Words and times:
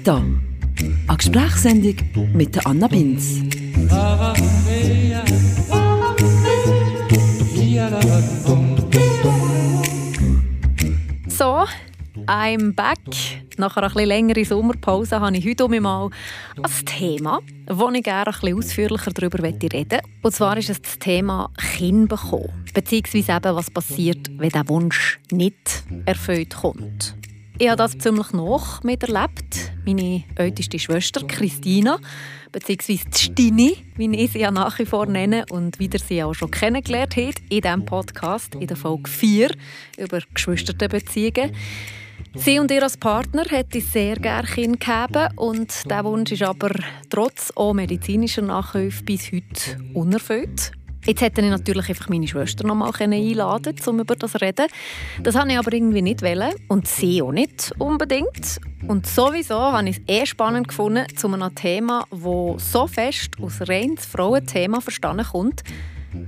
Vita. 0.00 0.24
Eine 1.08 1.16
Gesprächssendung 1.16 1.94
mit 2.32 2.66
Anna 2.66 2.88
Binz. 2.88 3.42
So, 11.28 11.66
I'm 12.26 12.72
back. 12.74 12.98
Nach 13.58 13.76
einer 13.76 13.88
etwas 13.88 14.06
längeren 14.06 14.44
Sommerpause 14.46 15.20
habe 15.20 15.36
ich 15.36 15.46
heute 15.46 15.66
um 15.66 15.78
mal 15.78 16.08
ein 16.62 16.86
Thema, 16.86 17.40
wo 17.68 17.90
ich 17.90 18.02
gerne 18.02 18.24
bisschen 18.32 18.56
ausführlicher 18.56 19.10
darüber 19.10 19.42
reden 19.42 19.68
möchte. 19.70 20.00
Und 20.22 20.34
zwar 20.34 20.56
ist 20.56 20.70
es 20.70 20.80
das 20.80 20.98
Thema 20.98 21.50
Kind 21.76 22.08
bekommen. 22.08 22.64
Beziehungsweise 22.72 23.32
eben, 23.32 23.54
was 23.54 23.70
passiert, 23.70 24.30
wenn 24.38 24.48
der 24.48 24.66
Wunsch 24.70 25.20
nicht 25.30 25.84
erfüllt 26.06 26.56
kommt. 26.56 27.14
Ich 27.62 27.68
habe 27.68 27.76
das 27.76 27.98
ziemlich 27.98 28.32
noch 28.32 28.82
miterlebt. 28.84 29.70
Meine 29.84 30.24
älteste 30.36 30.78
Schwester 30.78 31.26
Christina, 31.26 31.98
beziehungsweise 32.52 33.04
Stini, 33.14 33.84
wie 33.96 34.16
ich 34.16 34.32
sie 34.32 34.38
ja 34.38 34.50
nach 34.50 34.78
wie 34.78 34.86
vor 34.86 35.04
nenne 35.04 35.44
und 35.50 35.78
wie 35.78 35.90
ihr 35.92 35.98
sie 35.98 36.22
auch 36.22 36.32
schon 36.32 36.50
kennengelernt 36.50 37.16
habt 37.18 37.42
in 37.50 37.60
diesem 37.60 37.84
Podcast, 37.84 38.54
in 38.54 38.66
der 38.66 38.78
Folge 38.78 39.10
4 39.10 39.50
über 39.98 40.20
Geschwisterbeziehungen. 40.32 41.54
Sie 42.34 42.58
und 42.58 42.70
ihr 42.70 42.82
als 42.82 42.96
Partner 42.96 43.44
hätte 43.46 43.82
sehr 43.82 44.16
gerne 44.16 44.48
Kind 44.48 44.80
gehabt 44.80 45.18
und 45.36 45.90
der 45.90 46.02
Wunsch 46.06 46.32
ist 46.32 46.42
aber 46.42 46.70
trotz 47.10 47.52
auch 47.56 47.74
medizinischer 47.74 48.40
Nachhilfe 48.40 49.04
bis 49.04 49.30
heute 49.32 49.76
unerfüllt. 49.92 50.72
Jetzt 51.06 51.22
hätte 51.22 51.40
ich 51.40 51.48
natürlich 51.48 51.88
einfach 51.88 52.08
meine 52.08 52.28
Schwester 52.28 52.66
noch 52.66 52.74
mal 52.74 52.92
einladen 52.98 53.74
um 53.86 54.00
über 54.00 54.16
das 54.16 54.32
zu 54.32 54.40
reden. 54.40 54.66
Das 55.22 55.34
wollte 55.34 55.52
ich 55.52 55.58
aber 55.58 55.72
irgendwie 55.72 56.02
nicht 56.02 56.22
wollen 56.22 56.54
und 56.68 56.86
sie 56.86 57.22
auch 57.22 57.32
nicht 57.32 57.72
unbedingt. 57.78 58.60
Und 58.86 59.06
sowieso 59.06 59.58
habe 59.58 59.88
ich 59.88 59.96
es 59.96 60.02
eh 60.06 60.26
spannend 60.26 60.68
gefunden, 60.68 61.06
zu 61.16 61.28
einem 61.28 61.54
Thema, 61.54 62.06
das 62.10 62.72
so 62.72 62.86
fest 62.86 63.30
aus 63.40 63.66
reines 63.66 64.04
Frauenthema 64.06 64.80
verstanden 64.80 65.24
kommt, 65.24 65.62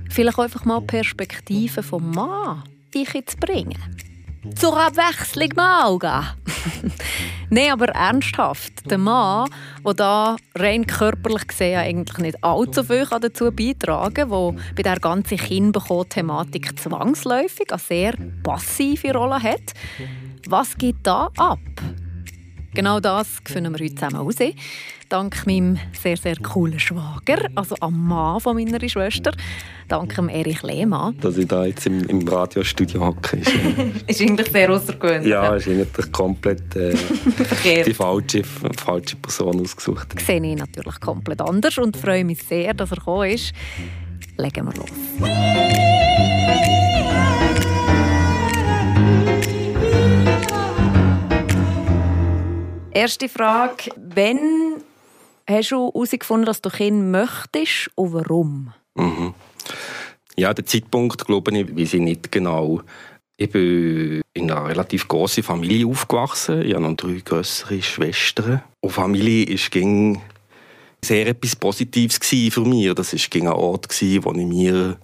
vielleicht 0.09 0.39
einfach 0.39 0.65
mal 0.65 0.81
Perspektiven 0.81 1.83
vom 1.83 2.11
Mann 2.11 2.63
zu 2.91 3.37
bringen. 3.37 4.12
Zur 4.55 4.77
Abwechslung 4.77 5.49
mal 5.55 5.97
gehen. 5.97 6.91
Nein, 7.49 7.71
aber 7.71 7.87
ernsthaft. 7.89 8.89
Der 8.89 8.97
Mann, 8.97 9.49
der 9.85 9.93
da 9.93 10.35
rein 10.55 10.85
körperlich 10.85 11.47
gesehen 11.47 11.79
eigentlich 11.79 12.17
nicht 12.17 12.43
allzu 12.43 12.83
viel 12.83 13.05
dazu 13.05 13.51
beitragen 13.51 14.13
kann, 14.13 14.29
der 14.29 14.73
bei 14.75 14.83
der 14.83 14.99
ganzen 14.99 15.37
Kindbekommen-Thematik 15.37 16.77
zwangsläufig 16.79 17.71
eine 17.71 17.79
sehr 17.79 18.13
passive 18.43 19.13
Rolle 19.13 19.41
hat. 19.41 19.73
Was 20.47 20.77
geht 20.77 20.97
da 21.03 21.29
ab? 21.37 21.59
Genau 22.73 22.99
das 22.99 23.27
finden 23.45 23.73
wir 23.73 23.83
heute 23.83 23.95
zusammen 23.95 24.15
raus. 24.15 24.35
Dank 25.09 25.45
meinem 25.45 25.77
sehr, 26.01 26.17
sehr 26.17 26.35
coolen 26.37 26.79
Schwager, 26.79 27.47
also 27.53 27.75
am 27.81 28.07
Mann 28.07 28.39
von 28.39 28.55
meiner 28.55 28.79
Schwester. 28.89 29.31
Dank 29.87 30.15
dem 30.15 30.27
Erich 30.27 30.63
Lehmann. 30.63 31.15
Dass 31.19 31.37
ich 31.37 31.47
da 31.47 31.65
jetzt 31.65 31.85
im, 31.85 32.03
im 32.09 32.27
Radiostudio 32.27 33.05
hocke. 33.05 33.37
Ist, 33.37 33.51
ist 34.07 34.21
eigentlich 34.21 34.51
sehr 34.51 34.71
außergewöhnlich. 34.71 35.29
Ja, 35.29 35.55
ist 35.55 35.67
eigentlich 35.67 36.11
komplett 36.11 36.75
äh, 36.75 36.95
die 37.85 37.93
falsche, 37.93 38.43
falsche 38.43 39.15
Person 39.17 39.61
ausgesucht. 39.61 40.19
Sehe 40.19 40.43
ich 40.43 40.57
natürlich 40.57 40.99
komplett 40.99 41.41
anders 41.41 41.77
und 41.77 41.95
freue 41.95 42.25
mich 42.25 42.41
sehr, 42.41 42.73
dass 42.73 42.89
er 42.91 42.97
gekommen 42.97 43.29
ist. 43.29 43.53
Legen 44.37 44.65
wir 44.65 44.73
los. 44.73 46.11
Erste 52.93 53.27
Frage. 53.27 53.89
Wenn 53.97 54.75
hast 55.47 55.71
du 55.71 55.91
herausgefunden, 55.91 56.45
dass 56.45 56.61
du 56.61 56.69
Kind 56.69 57.11
möchtest 57.11 57.89
und 57.95 58.13
warum? 58.13 58.73
Mhm. 58.93 59.33
Ja, 60.37 60.53
der 60.53 60.65
Zeitpunkt, 60.65 61.25
glaube 61.25 61.57
ich, 61.57 61.75
weiß 61.75 61.95
ich 61.95 62.01
nicht 62.01 62.31
genau. 62.31 62.81
Ich 63.35 63.49
bin 63.49 64.21
in 64.33 64.51
einer 64.51 64.67
relativ 64.67 65.07
grossen 65.07 65.41
Familie 65.41 65.87
aufgewachsen. 65.87 66.61
Ich 66.61 66.75
habe 66.75 66.83
noch 66.83 66.95
drei 66.95 67.19
größere 67.25 67.81
Schwestern. 67.81 68.61
Und 68.79 68.91
Familie 68.91 69.45
ist 69.45 69.71
ging 69.71 70.21
sehr 71.03 71.27
etwas 71.27 71.55
Positives 71.55 72.19
für 72.53 72.61
mich. 72.61 72.93
Das 72.93 73.13
war 73.13 73.41
ein 73.41 73.47
Ort, 73.47 73.87
wo 73.89 74.31
ich 74.31 74.45
mir 74.45 74.97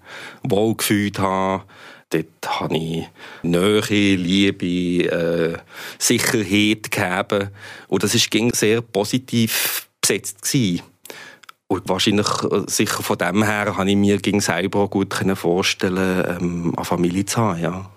wohl 0.44 0.75
gefühlt 0.75 1.18
habe 1.18 1.63
Dort 2.09 2.59
habe 2.59 2.75
ich 2.75 3.08
Nähe, 3.44 4.16
Liebe, 4.16 5.06
äh, 5.06 5.58
Sicherheit 6.00 6.92
gegeben. 6.92 7.50
Und 7.88 8.03
das 8.03 8.16
war 8.16 8.50
sehr 8.53 8.81
positiv 8.81 9.88
besetzt. 10.02 10.42
Gewesen. 10.42 10.81
Und 11.68 11.88
wahrscheinlich, 11.88 12.28
äh, 12.44 12.64
sicher 12.66 13.03
von 13.03 13.18
dem 13.18 13.44
her, 13.44 13.78
habe 13.78 13.90
ich 13.90 13.96
mir 13.96 14.18
gegen 14.18 14.42
selber 14.42 14.80
auch 14.80 14.90
gut 14.90 15.14
vorstellen, 15.36 16.25
ähm, 16.28 16.74
eine 16.75 16.86
Familie 16.86 17.25
zu 17.25 17.42
haben. 17.42 17.62
Ja. 17.62 17.92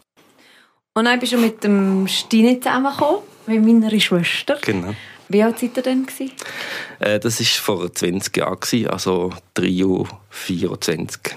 Und 0.92 1.06
dann 1.06 1.18
bist 1.18 1.32
du 1.32 1.38
mit 1.38 1.64
dem 1.64 2.06
Stine 2.06 2.60
zusammengekommen, 2.60 3.22
mit 3.46 3.64
meiner 3.64 3.98
Schwester. 3.98 4.58
Genau. 4.60 4.94
Wie 5.28 5.42
alt 5.42 5.58
seid 5.58 5.74
ihr 5.78 5.82
denn? 5.82 6.06
Äh, 7.00 7.18
das 7.18 7.40
war 7.40 7.78
vor 7.78 7.92
20 7.94 8.36
Jahren, 8.36 8.86
also 8.88 9.32
3 9.54 9.84
Uhr 9.86 10.06
24. 10.28 11.34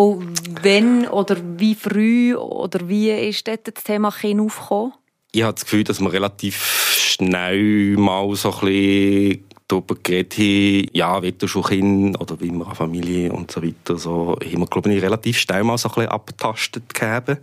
Und 0.00 0.64
wenn 0.64 1.06
oder 1.08 1.36
wie 1.58 1.74
früh 1.74 2.34
oder 2.34 2.88
wie 2.88 3.10
ist 3.10 3.46
dort 3.46 3.66
das 3.66 3.84
Thema 3.84 4.10
Kind 4.10 4.40
aufgekommen? 4.40 4.94
Ich 5.30 5.42
habe 5.42 5.52
das 5.52 5.64
Gefühl, 5.64 5.84
dass 5.84 6.00
wir 6.00 6.10
relativ 6.10 6.56
schnell 6.96 7.98
mal 7.98 8.34
so 8.34 8.50
ein 8.50 8.60
bisschen 8.60 9.44
darüber 9.68 9.96
geredet 10.02 10.38
haben, 10.38 10.86
ja, 10.94 11.20
will 11.20 11.32
du 11.32 11.46
schon 11.46 11.64
Kind 11.64 12.18
oder 12.18 12.40
wie 12.40 12.50
wir 12.50 12.64
eine 12.64 12.74
Familie 12.74 13.30
und 13.30 13.50
so 13.50 13.62
weiter. 13.62 13.98
So 13.98 14.38
haben 14.42 14.60
wir, 14.60 14.66
glaube 14.66 14.90
ich, 14.90 15.02
relativ 15.02 15.38
schnell 15.38 15.64
mal 15.64 15.76
so 15.76 15.90
ein 15.90 15.94
bisschen 15.96 16.10
abgetastet 16.12 16.94
gehabt. 16.94 17.36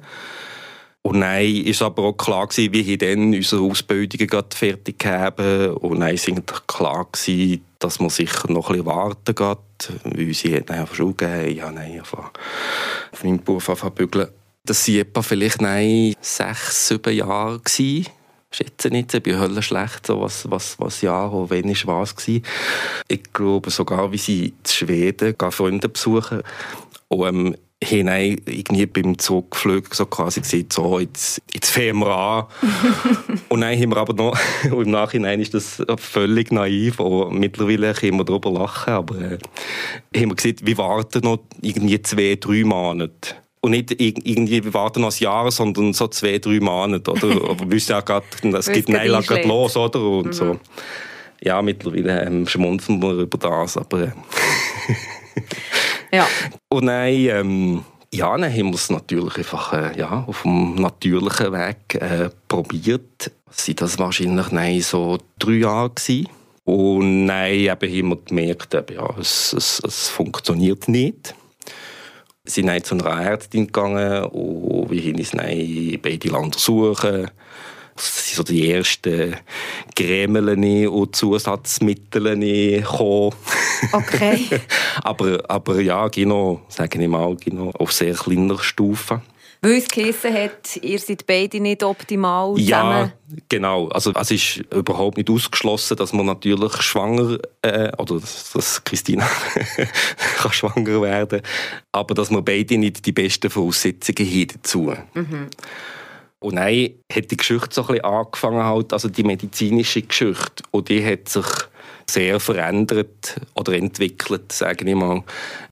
Und 1.03 1.21
dann 1.21 1.43
war 1.43 1.85
aber 1.85 2.03
auch 2.05 2.13
klar, 2.13 2.47
gewesen, 2.47 2.73
wie 2.73 2.87
wir 2.87 2.97
dann 2.97 3.35
unsere 3.35 3.61
Ausbildungen 3.61 4.43
fertig 4.49 5.05
haben. 5.05 5.73
Und 5.73 5.99
dann 5.99 6.17
war 6.17 6.61
klar, 6.65 7.07
gewesen, 7.11 7.63
dass 7.77 7.99
man 7.99 8.09
sicher 8.09 8.51
noch 8.51 8.71
ein 8.71 8.77
bisschen 8.77 8.85
warten 8.87 9.35
geht, 9.35 9.57
weil 10.03 10.33
sie 10.33 10.55
hat 10.55 10.69
dann 10.69 10.87
Schule 10.87 11.13
gegeben, 11.13 11.47
ich 11.47 11.61
habe 11.61 11.73
meinem 13.23 13.43
Beruf 13.43 13.69
angefangen. 13.69 14.27
Das 14.63 14.87
waren 14.87 14.97
etwa 14.97 15.21
vielleicht 15.21 15.61
nein, 15.61 16.15
sechs, 16.19 16.87
sieben 16.87 17.15
Jahre. 17.15 17.59
Gewesen. 17.59 18.07
Schätze 18.49 18.89
nicht, 18.89 19.13
ich 19.13 19.23
bin 19.23 19.37
höllenschlecht, 19.37 20.07
so 20.07 20.21
was, 20.21 20.49
was, 20.49 20.79
was 20.79 21.01
Jahr 21.01 21.33
oder 21.33 21.49
wann 21.49 21.69
ist 21.69 21.85
was 21.85 22.15
gewesen. 22.15 22.43
Ich 23.07 23.33
glaube 23.33 23.69
sogar, 23.69 24.11
wie 24.11 24.17
sie 24.17 24.45
in 24.47 24.55
Schweden 24.65 25.35
Freunde 25.51 25.89
besuchen. 25.89 26.43
Und, 27.09 27.27
ähm, 27.27 27.57
hinein 27.83 28.41
irgendwie 28.45 28.87
beim 28.87 29.19
Zurückflug 29.19 29.93
so 29.93 30.05
quasi 30.07 30.41
gesehen, 30.41 30.67
so, 30.71 30.99
jetzt, 30.99 31.41
jetzt 31.53 31.69
fahren 31.69 31.99
wir 31.99 32.07
an. 32.07 32.45
und 33.49 33.61
dann 33.61 33.79
haben 33.79 33.89
wir 33.89 33.97
aber 33.97 34.13
noch, 34.13 34.37
im 34.63 34.91
Nachhinein 34.91 35.39
ist 35.39 35.53
das 35.53 35.83
völlig 35.97 36.51
naiv, 36.51 36.99
und 36.99 37.39
mittlerweile 37.39 37.93
können 37.93 38.17
wir 38.17 38.25
darüber 38.25 38.51
lachen, 38.51 38.93
aber 38.93 39.15
äh, 39.15 39.37
haben 40.15 40.29
wir 40.29 40.35
gesehen, 40.35 40.57
wir 40.63 40.77
warten 40.77 41.23
noch 41.23 41.39
irgendwie 41.61 42.01
zwei, 42.01 42.37
drei 42.39 42.63
Monate. 42.63 43.35
Und 43.59 43.71
nicht 43.71 43.99
irgendwie, 43.99 44.63
wir 44.63 44.73
warten 44.73 45.01
noch 45.01 45.11
ein 45.11 45.23
Jahr, 45.23 45.51
sondern 45.51 45.93
so 45.93 46.07
zwei, 46.07 46.39
drei 46.39 46.59
Monate, 46.59 47.11
oder? 47.11 47.27
aber 47.49 47.59
wir 47.59 47.71
wissen 47.71 47.91
ja 47.91 48.01
gerade, 48.01 48.25
es 48.57 48.71
geht 48.71 48.89
Neila 48.89 49.21
gerade 49.21 49.47
los, 49.47 49.77
oder? 49.77 50.01
Und 50.01 50.27
mhm. 50.27 50.33
so. 50.33 50.59
Ja, 51.41 51.61
mittlerweile 51.61 52.25
ähm, 52.25 52.47
schmunzeln 52.47 53.01
wir 53.01 53.13
über 53.13 53.37
das, 53.37 53.77
aber... 53.77 54.13
Ja. 56.11 56.27
Und 56.69 56.87
dann, 56.87 57.07
ähm, 57.07 57.85
ja, 58.13 58.37
dann 58.37 58.51
haben 58.51 58.69
wir 58.69 58.75
es 58.75 58.89
natürlich 58.89 59.37
einfach 59.37 59.73
äh, 59.73 59.97
ja, 59.97 60.23
auf 60.27 60.43
dem 60.43 60.75
natürlichen 60.75 61.51
Weg 61.51 61.95
äh, 61.95 62.29
probiert. 62.47 63.31
Das 63.75 63.97
wahrscheinlich 63.97 64.51
nein, 64.51 64.81
so 64.81 65.17
drei 65.39 65.53
Jahre 65.53 65.89
gewesen. 65.89 66.27
Und 66.63 67.25
nein, 67.25 67.53
eben 67.59 67.69
haben 67.69 68.09
wir 68.09 68.17
gemerkt, 68.25 68.73
eben, 68.73 68.95
ja, 68.95 69.09
es, 69.19 69.53
es, 69.53 69.81
es 69.85 70.09
funktioniert 70.09 70.87
nicht. 70.87 71.33
Wir 72.43 72.51
sind 72.51 72.67
dann 72.67 72.83
zu 72.83 72.95
einer 72.95 73.21
Ärztin 73.21 73.67
gegangen 73.67 74.25
und 74.25 74.89
wir 74.91 75.01
haben 75.01 75.15
uns 75.15 75.31
dann 75.31 75.99
beide 76.01 76.37
untersuchen 76.37 77.31
das 77.97 78.27
sind 78.27 78.37
so 78.37 78.43
die 78.43 78.71
ersten 78.71 79.35
Grämeln 79.95 80.87
und 80.87 81.15
Zusatzmittel 81.15 82.39
gekommen. 82.39 83.35
Okay. 83.91 84.47
aber, 85.03 85.43
aber 85.49 85.81
ja, 85.81 86.07
genau, 86.07 86.61
sage 86.69 87.01
ich 87.01 87.07
mal, 87.07 87.35
genau, 87.35 87.71
auf 87.71 87.91
sehr 87.91 88.13
kleiner 88.13 88.59
Stufe. 88.59 89.21
Weil 89.61 89.77
es 89.77 89.87
geheissen 89.87 90.33
hat, 90.33 90.77
ihr 90.83 90.99
seid 90.99 91.25
beide 91.25 91.59
nicht 91.59 91.81
optimal 91.81 92.55
zusammen. 92.55 92.67
Ja, 92.67 93.11
genau. 93.49 93.87
Also 93.87 94.13
es 94.13 94.29
ist 94.29 94.57
überhaupt 94.71 95.17
nicht 95.17 95.31
ausgeschlossen, 95.31 95.97
dass 95.97 96.13
man 96.13 96.27
natürlich 96.27 96.73
schwanger, 96.83 97.39
äh, 97.63 97.91
oder 97.97 98.19
dass 98.53 98.83
Christina 98.83 99.27
kann 100.37 100.53
schwanger 100.53 101.01
werden 101.01 101.41
aber 101.97 102.13
dass 102.13 102.29
wir 102.29 102.41
beide 102.41 102.77
nicht 102.77 103.05
die 103.05 103.11
besten 103.11 103.49
Voraussetzungen 103.49 104.29
haben 104.29 104.47
dazu. 104.47 104.93
Mhm. 105.13 105.49
Und 106.39 106.55
dann 106.55 106.89
hat 107.11 107.31
die 107.31 107.37
Geschichte 107.37 107.69
so 107.71 107.81
ein 107.81 107.87
bisschen 107.87 108.05
angefangen, 108.05 108.63
halt, 108.63 108.93
also 108.93 109.09
die 109.09 109.23
medizinische 109.23 110.03
Geschichte. 110.03 110.63
Und 110.71 110.89
die 110.89 111.03
hat 111.03 111.29
sich 111.29 111.45
sehr 112.09 112.39
verändert 112.39 113.41
oder 113.55 113.73
entwickelt, 113.73 114.51
sage 114.51 114.87
ich 114.87 114.95
mal. 114.95 115.23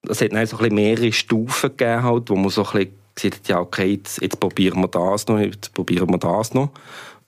Es 0.08 0.22
hat 0.22 0.34
dann 0.34 0.46
so 0.46 0.58
ein 0.58 0.74
mehrere 0.74 1.12
Stufen 1.12 1.70
gegeben, 1.70 2.04
halt, 2.04 2.30
wo 2.30 2.36
man 2.36 2.50
so 2.50 2.66
ein 2.66 2.72
bisschen 2.72 2.92
gesagt 3.16 3.36
hat, 3.36 3.48
ja, 3.48 3.60
okay, 3.60 3.94
jetzt, 3.94 4.22
jetzt 4.22 4.40
probieren 4.40 4.82
wir 4.82 4.88
das 4.88 5.28
noch, 5.28 5.40
jetzt 5.40 5.74
probieren 5.74 6.10
wir 6.10 6.18
das 6.18 6.54
noch. 6.54 6.72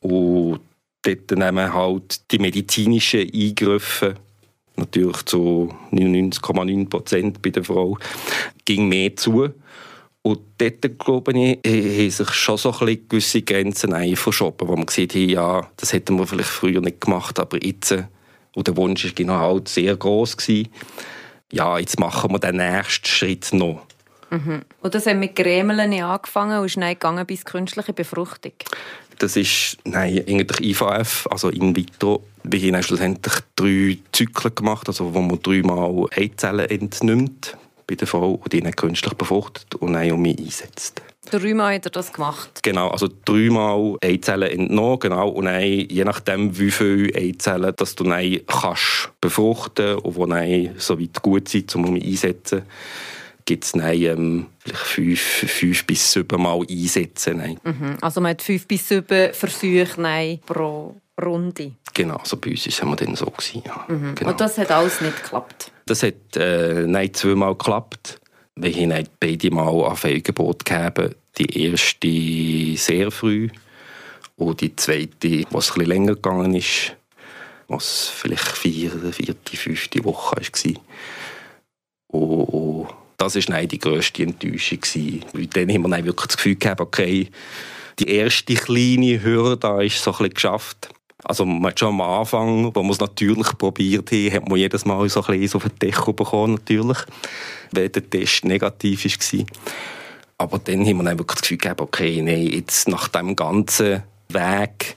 Und 0.02 0.60
dort 1.04 1.32
nehmen 1.32 1.74
halt 1.74 2.32
die 2.32 2.40
medizinischen 2.40 3.32
Eingriffe 3.34 4.16
natürlich 4.76 5.24
zu 5.24 5.74
99,9 5.92 6.90
Prozent 6.90 7.42
bei 7.42 7.50
der 7.50 7.64
Frau 7.64 7.98
ging 8.66 8.88
mehr 8.88 9.16
zu. 9.16 9.50
Und 10.24 10.40
dort, 10.58 11.00
glaube 11.00 11.32
ich, 11.32 11.60
haben 11.66 12.10
sich 12.10 12.30
schon 12.34 12.58
so 12.58 12.74
ein 12.80 13.08
gewisse 13.08 13.42
Grenzen 13.44 14.16
verschoben, 14.16 14.68
wo 14.68 14.76
man 14.76 14.86
gesehen 14.86 15.10
hat, 15.10 15.16
ja, 15.16 15.68
das 15.78 15.94
hätten 15.94 16.18
wir 16.18 16.28
vielleicht 16.28 16.50
früher 16.50 16.82
nicht 16.82 17.02
gemacht, 17.02 17.40
aber 17.40 17.64
jetzt, 17.64 17.96
und 18.56 18.68
der 18.68 18.76
Wunsch 18.76 19.06
war 19.06 19.12
genau 19.12 19.40
halt 19.40 19.70
sehr 19.70 19.96
groß 19.96 20.36
gewesen, 20.36 20.70
ja, 21.52 21.78
jetzt 21.78 22.00
machen 22.00 22.32
wir 22.32 22.40
den 22.40 22.58
nächsten 22.58 23.08
Schritt 23.08 23.54
noch. 23.54 23.84
Mhm. 24.30 24.64
Und 24.82 24.96
das 24.96 25.06
hat 25.06 25.16
mit 25.16 25.36
Grämeln 25.36 25.94
angefangen 25.94 26.60
und 26.60 26.66
ist 26.66 26.76
dann 26.76 26.90
gegangen 26.90 27.26
bis 27.26 27.46
künstliche 27.46 27.94
Befruchtung? 27.94 28.54
Das 29.20 29.36
ist 29.36 29.78
nein, 29.86 30.24
eigentlich 30.28 30.60
IVF, 30.60 31.28
also 31.32 31.50
in 31.50 31.76
vitro. 31.76 32.24
Wir 32.44 32.74
haben 32.74 32.84
schlussendlich 32.84 33.36
drei 33.56 33.98
Zyklen 34.12 34.54
gemacht, 34.54 34.88
also 34.88 35.14
wo 35.14 35.22
man 35.22 35.42
dreimal 35.42 36.06
Eizellen 36.16 36.70
entnimmt 36.70 37.58
bei 37.88 37.96
der 37.96 38.08
Frau 38.08 38.34
und 38.34 38.54
die 38.54 38.62
dann 38.62 38.76
künstlich 38.76 39.14
befruchtet 39.14 39.76
und 39.76 39.94
dann 39.94 40.12
um 40.12 40.22
mich 40.22 40.38
einsetzt. 40.38 41.02
Dreimal 41.30 41.76
hat 41.76 41.86
er 41.86 41.92
das 41.92 42.14
gemacht? 42.14 42.62
Genau, 42.64 42.90
also 42.90 43.10
dreimal 43.26 43.98
Eizellen 44.04 44.50
entnommen, 44.50 45.00
genau, 45.00 45.30
und 45.30 45.46
dann, 45.46 45.62
je 45.62 46.04
nachdem, 46.06 46.58
wie 46.58 46.72
viele 46.72 47.14
Eizellen 47.16 47.74
dass 47.76 47.96
du 47.96 48.06
dann 48.06 48.40
kannst 48.46 49.12
befruchten 49.20 49.96
und 49.96 50.16
die 50.16 50.30
dann 50.30 50.76
so 50.78 51.00
weit 51.00 51.22
gut 51.22 51.50
sind, 51.50 51.76
um 51.76 51.94
mich 51.94 52.06
einsetzen 52.06 52.64
gibt 53.48 53.64
es 53.64 53.74
ähm, 53.76 54.48
vielleicht 54.60 54.84
fünf, 54.84 55.22
fünf 55.22 55.86
bis 55.86 56.12
sieben 56.12 56.42
Mal 56.42 56.66
einsetzen. 56.70 57.58
Mhm. 57.64 57.98
Also 58.02 58.20
man 58.20 58.32
hat 58.32 58.42
fünf 58.42 58.68
bis 58.68 58.90
sieben 58.90 59.34
Versuche 59.34 60.02
nein, 60.02 60.40
pro 60.46 60.96
Runde? 61.22 61.74
Genau, 61.94 62.18
also 62.18 62.38
bei 62.38 62.52
uns 62.52 62.82
war 62.82 62.94
es 62.94 63.00
dann 63.00 63.16
so. 63.16 63.26
Gewesen, 63.26 63.64
ja. 63.66 63.86
Mhm. 63.88 64.16
Genau. 64.16 64.32
Und 64.32 64.42
das 64.42 64.58
hat 64.58 64.72
alles 64.72 65.02
nicht 65.02 65.24
geklappt? 65.24 65.72
Das 65.86 66.04
hat 66.04 66.36
äh, 66.36 66.86
nein, 66.86 67.14
zweimal 67.14 67.56
geklappt. 67.56 68.20
Wir 68.56 68.74
haben 68.74 69.08
beide 69.20 69.52
Mal 69.52 69.86
an 69.86 69.96
Fehlgebot 69.96 70.66
gegeben. 70.66 71.16
Die 71.38 71.66
erste 71.66 72.78
sehr 72.78 73.12
früh 73.12 73.50
und 74.36 74.62
die 74.62 74.76
zweite, 74.76 75.44
was 75.52 75.76
ein 75.76 75.86
länger 75.86 76.16
gegangen 76.16 76.56
ist, 76.56 76.96
was 77.68 78.08
vielleicht 78.08 78.48
vierte, 78.48 79.12
vierte, 79.12 79.58
fünfte 79.58 80.04
Woche 80.04 80.38
war. 80.38 80.74
Und 82.08 82.88
das 83.18 83.36
war 83.36 83.44
nein, 83.50 83.68
die 83.68 83.80
grösste 83.80 84.24
Enttäuschung. 84.24 84.80
Weil 85.34 85.48
dann 85.48 85.70
haben 85.72 85.82
wir 85.82 85.90
dann 85.90 86.06
wirklich 86.06 86.28
das 86.28 86.38
Gefühl 86.38 86.56
gehabt, 86.56 86.82
okay, 86.82 87.30
die 88.00 88.10
erste 88.10 88.54
kleine 88.54 89.22
Hürde 89.24 89.84
ist 89.86 90.02
so 90.02 90.12
ein 90.12 90.18
bisschen 90.18 90.34
geschafft. 90.34 90.90
Also 91.24 91.46
schon 91.76 91.90
am 91.90 92.02
Anfang, 92.02 92.76
wo 92.76 92.84
man 92.84 92.92
es 92.92 93.00
natürlich 93.00 93.58
probiert 93.58 94.12
hat, 94.12 94.34
hat 94.34 94.50
man 94.50 94.60
jedes 94.60 94.86
Mal 94.86 95.10
so 95.10 95.24
ein 95.24 95.40
bisschen 95.40 95.58
auf 95.58 95.64
den 95.64 95.80
Deckel 95.80 96.14
bekommen, 96.14 96.56
natürlich, 96.56 97.00
weil 97.72 97.90
der 97.90 98.08
Test 98.08 98.46
negativ 98.46 99.04
war. 99.04 99.46
Aber 100.38 100.60
dann 100.60 100.86
haben 100.86 100.98
wir 100.98 101.04
dann 101.04 101.18
wirklich 101.18 101.36
das 101.36 101.42
Gefühl 101.42 101.58
gehabt, 101.58 101.82
okay, 101.82 102.22
nein, 102.22 102.46
jetzt 102.46 102.88
nach 102.88 103.08
dem 103.08 103.36
ganzen 103.36 104.04
Weg 104.30 104.96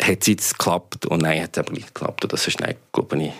hat 0.00 0.20
es 0.20 0.26
jetzt 0.26 0.58
geklappt 0.58 1.06
und 1.06 1.22
nein, 1.22 1.42
hat 1.42 1.56
es 1.56 1.62
aber 1.62 1.72
nicht 1.72 1.94
geklappt. 1.94 2.24
Und 2.24 2.32
das 2.32 2.48
ist, 2.48 2.60
nein, 2.60 2.74
glaube 2.92 3.22
ich, 3.22 3.32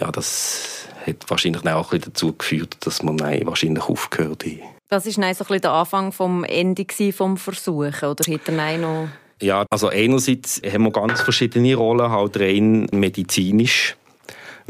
ja, 0.00 0.10
das 0.10 0.88
hat 1.06 1.28
wahrscheinlich 1.28 1.64
auch 1.66 1.92
ein 1.92 2.00
dazu 2.00 2.32
geführt, 2.32 2.78
dass 2.80 3.02
man 3.04 3.16
nein, 3.16 3.46
wahrscheinlich 3.46 3.84
aufgehört 3.84 4.44
hat. 4.44 4.52
Das 4.88 5.06
war 5.06 5.12
so 5.12 5.44
bisschen 5.44 5.60
der 5.60 5.72
Anfang 5.72 6.10
vom 6.10 6.42
Ende 6.42 6.84
vom 7.12 7.36
Versuchen, 7.36 8.08
oder 8.08 8.32
hat 8.32 8.48
er 8.48 8.78
noch... 8.78 9.08
Ja, 9.40 9.64
also 9.70 9.88
einerseits 9.88 10.60
haben 10.70 10.84
wir 10.84 10.90
ganz 10.90 11.20
verschiedene 11.20 11.74
Rollen, 11.74 12.10
halt 12.10 12.38
rein 12.38 12.86
medizinisch 12.92 13.96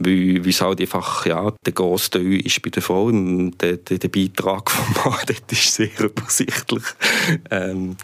weil, 0.00 0.42
weil 0.42 0.50
es 0.50 0.60
halt 0.60 0.80
einfach, 0.80 1.26
ja, 1.26 1.52
der 1.64 1.72
grosse 1.72 2.10
Teil 2.10 2.40
ist 2.40 2.62
bei 2.62 2.70
der 2.70 2.82
Frau, 2.82 3.10
der, 3.10 3.76
der, 3.76 3.98
der 3.98 4.08
Beitrag 4.08 4.70
vom 4.70 5.12
Mann, 5.12 5.20
dort 5.26 5.52
ist 5.52 5.74
sehr 5.74 6.00
übersichtlich. 6.00 6.84
Ähm, 7.50 7.96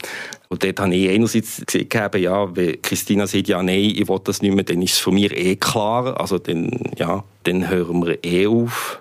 und 0.48 0.62
dort 0.62 0.80
habe 0.80 0.94
ich 0.94 1.08
einerseits 1.08 1.62
gesehen, 1.66 1.88
ja, 2.18 2.54
wenn 2.54 2.80
Christina 2.82 3.26
sagt, 3.26 3.48
ja, 3.48 3.62
nein, 3.62 3.92
ich 3.96 4.08
will 4.08 4.20
das 4.22 4.42
nicht 4.42 4.54
mehr, 4.54 4.64
dann 4.64 4.82
ist 4.82 4.94
es 4.94 4.98
von 4.98 5.14
mir 5.14 5.36
eh 5.36 5.56
klar, 5.56 6.20
also 6.20 6.38
dann, 6.38 6.70
ja, 6.96 7.24
dann 7.44 7.68
hören 7.68 8.04
wir 8.04 8.22
eh 8.22 8.46
auf. 8.46 9.00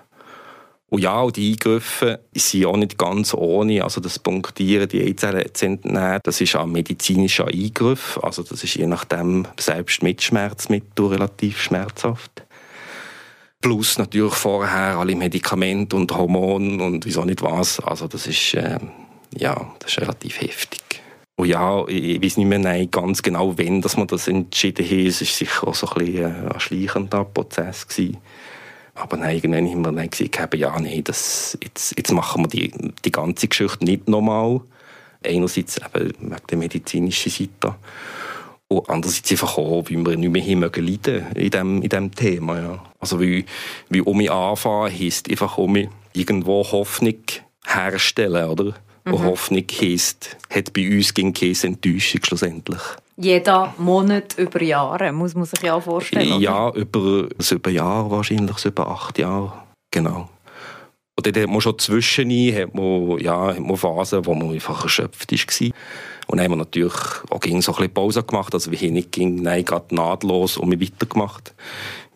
Und 0.88 1.02
ja, 1.02 1.20
und 1.20 1.36
die 1.36 1.52
Eingriffe 1.52 2.20
sind 2.34 2.66
auch 2.66 2.76
nicht 2.76 2.96
ganz 2.96 3.34
ohne. 3.34 3.82
Also 3.82 4.00
das 4.00 4.20
Punktieren, 4.20 4.88
die 4.88 5.02
Eizellen 5.02 5.52
zu 5.52 5.66
entnehmen, 5.66 6.20
das 6.22 6.40
ist 6.40 6.54
ein 6.54 6.70
medizinischer 6.70 7.48
Eingriff. 7.48 8.20
Also 8.22 8.44
das 8.44 8.62
ist 8.62 8.74
je 8.74 8.86
nachdem 8.86 9.48
selbst 9.58 10.02
mit 10.02 10.22
Schmerzmittel 10.22 11.06
relativ 11.06 11.60
schmerzhaft. 11.60 12.44
Plus 13.60 13.98
natürlich 13.98 14.34
vorher 14.34 14.98
alle 14.98 15.16
Medikamente 15.16 15.96
und 15.96 16.12
Hormone 16.12 16.82
und 16.82 17.04
wieso 17.04 17.24
nicht 17.24 17.42
was. 17.42 17.80
Also 17.80 18.06
das 18.06 18.28
ist, 18.28 18.54
äh, 18.54 18.78
ja, 19.36 19.74
das 19.80 19.90
ist 19.90 20.00
relativ 20.00 20.40
heftig. 20.40 20.82
Und 21.34 21.48
ja, 21.48 21.86
ich, 21.88 22.22
weiß 22.22 22.36
nicht 22.36 22.46
mehr 22.46 22.60
nein, 22.60 22.90
ganz 22.90 23.22
genau, 23.22 23.58
wann 23.58 23.82
dass 23.82 23.96
man 23.96 24.06
das 24.06 24.28
entschieden 24.28 24.86
hat. 24.86 24.92
Es 24.92 25.20
war 25.20 25.26
sicher 25.26 25.68
auch 25.68 25.74
so 25.74 25.88
ein, 25.90 26.16
äh, 26.16 26.24
ein 26.24 26.60
schleichender 26.60 27.24
Prozess. 27.24 27.88
Gewesen. 27.88 28.18
Aber 28.96 29.18
nein, 29.18 29.36
irgendwann 29.36 29.68
haben 29.68 29.82
wir 29.82 29.92
dann 29.92 30.10
gesagt, 30.10 30.54
ja, 30.54 30.78
nein, 30.80 31.04
das, 31.04 31.56
jetzt, 31.62 31.94
jetzt 31.96 32.12
machen 32.12 32.44
wir 32.44 32.48
die, 32.48 32.72
die 33.04 33.12
ganze 33.12 33.46
Geschichte 33.46 33.84
nicht 33.84 34.08
nochmal. 34.08 34.62
Einerseits 35.24 35.78
eben 35.78 36.12
wegen 36.18 36.36
der 36.50 36.58
medizinischen 36.58 37.30
Seite. 37.30 37.74
Und 38.68 38.88
andererseits 38.88 39.30
einfach 39.30 39.58
auch, 39.58 39.84
weil 39.90 40.04
wir 40.04 40.16
nicht 40.16 40.30
mehr 40.30 40.42
leiden 40.42 40.60
mögen 40.60 40.86
in 41.36 41.50
diesem, 41.50 41.82
in 41.82 41.88
diesem 41.88 42.10
Thema. 42.10 42.58
Ja. 42.58 42.84
Also 42.98 43.20
wie, 43.20 43.44
wie 43.90 44.00
um 44.00 44.16
mich 44.16 44.30
anfangen, 44.30 44.92
heisst 44.92 45.30
einfach 45.30 45.58
um 45.58 45.72
mich 45.72 45.88
irgendwo 46.14 46.64
Hoffnung 46.64 47.22
herstellen, 47.64 48.48
oder? 48.48 48.74
Mhm. 49.04 49.14
Und 49.14 49.24
Hoffnung 49.24 49.64
heisst, 49.80 50.36
hat 50.50 50.72
bei 50.72 50.88
uns 50.88 51.12
gegen 51.12 51.34
keine 51.34 51.54
Enttäuschung 51.62 52.22
schlussendlich. 52.24 52.82
Jeder 53.16 53.74
Monat 53.78 54.36
über 54.38 54.62
Jahre, 54.62 55.12
muss 55.12 55.34
man 55.34 55.46
sich 55.46 55.62
ja 55.62 55.80
vorstellen. 55.80 56.32
Oder? 56.32 56.40
Ja, 56.40 56.70
über 56.72 57.28
sieben 57.38 57.74
Jahre 57.74 58.10
wahrscheinlich, 58.10 58.64
über 58.64 58.88
acht 58.88 59.18
Jahre, 59.18 59.52
genau. 59.90 60.28
Und 61.18 61.26
dann 61.26 61.42
hat 61.42 61.48
man 61.48 61.62
schon 61.62 61.78
zwischendurch 61.78 62.54
hat 62.54 62.74
man, 62.74 63.18
ja, 63.18 63.54
hat 63.54 63.60
man 63.60 63.76
Phasen, 63.76 64.26
wo 64.26 64.34
man 64.34 64.52
einfach 64.52 64.82
erschöpft 64.82 65.32
war. 65.32 65.70
Und 66.26 66.36
dann 66.38 66.44
haben 66.44 66.52
wir 66.52 66.56
natürlich 66.56 66.92
auch 67.30 67.40
so 67.42 67.48
ein 67.48 67.60
bisschen 67.60 67.94
Pause 67.94 68.22
gemacht. 68.22 68.52
Also 68.52 68.70
wir 68.70 68.78
haben 68.78 68.92
nicht 68.92 69.12
ging, 69.12 69.42
nein, 69.42 69.64
gerade 69.64 69.94
nahtlos 69.94 70.58
um 70.58 70.68
mich 70.68 70.80
weitergemacht. 70.80 71.54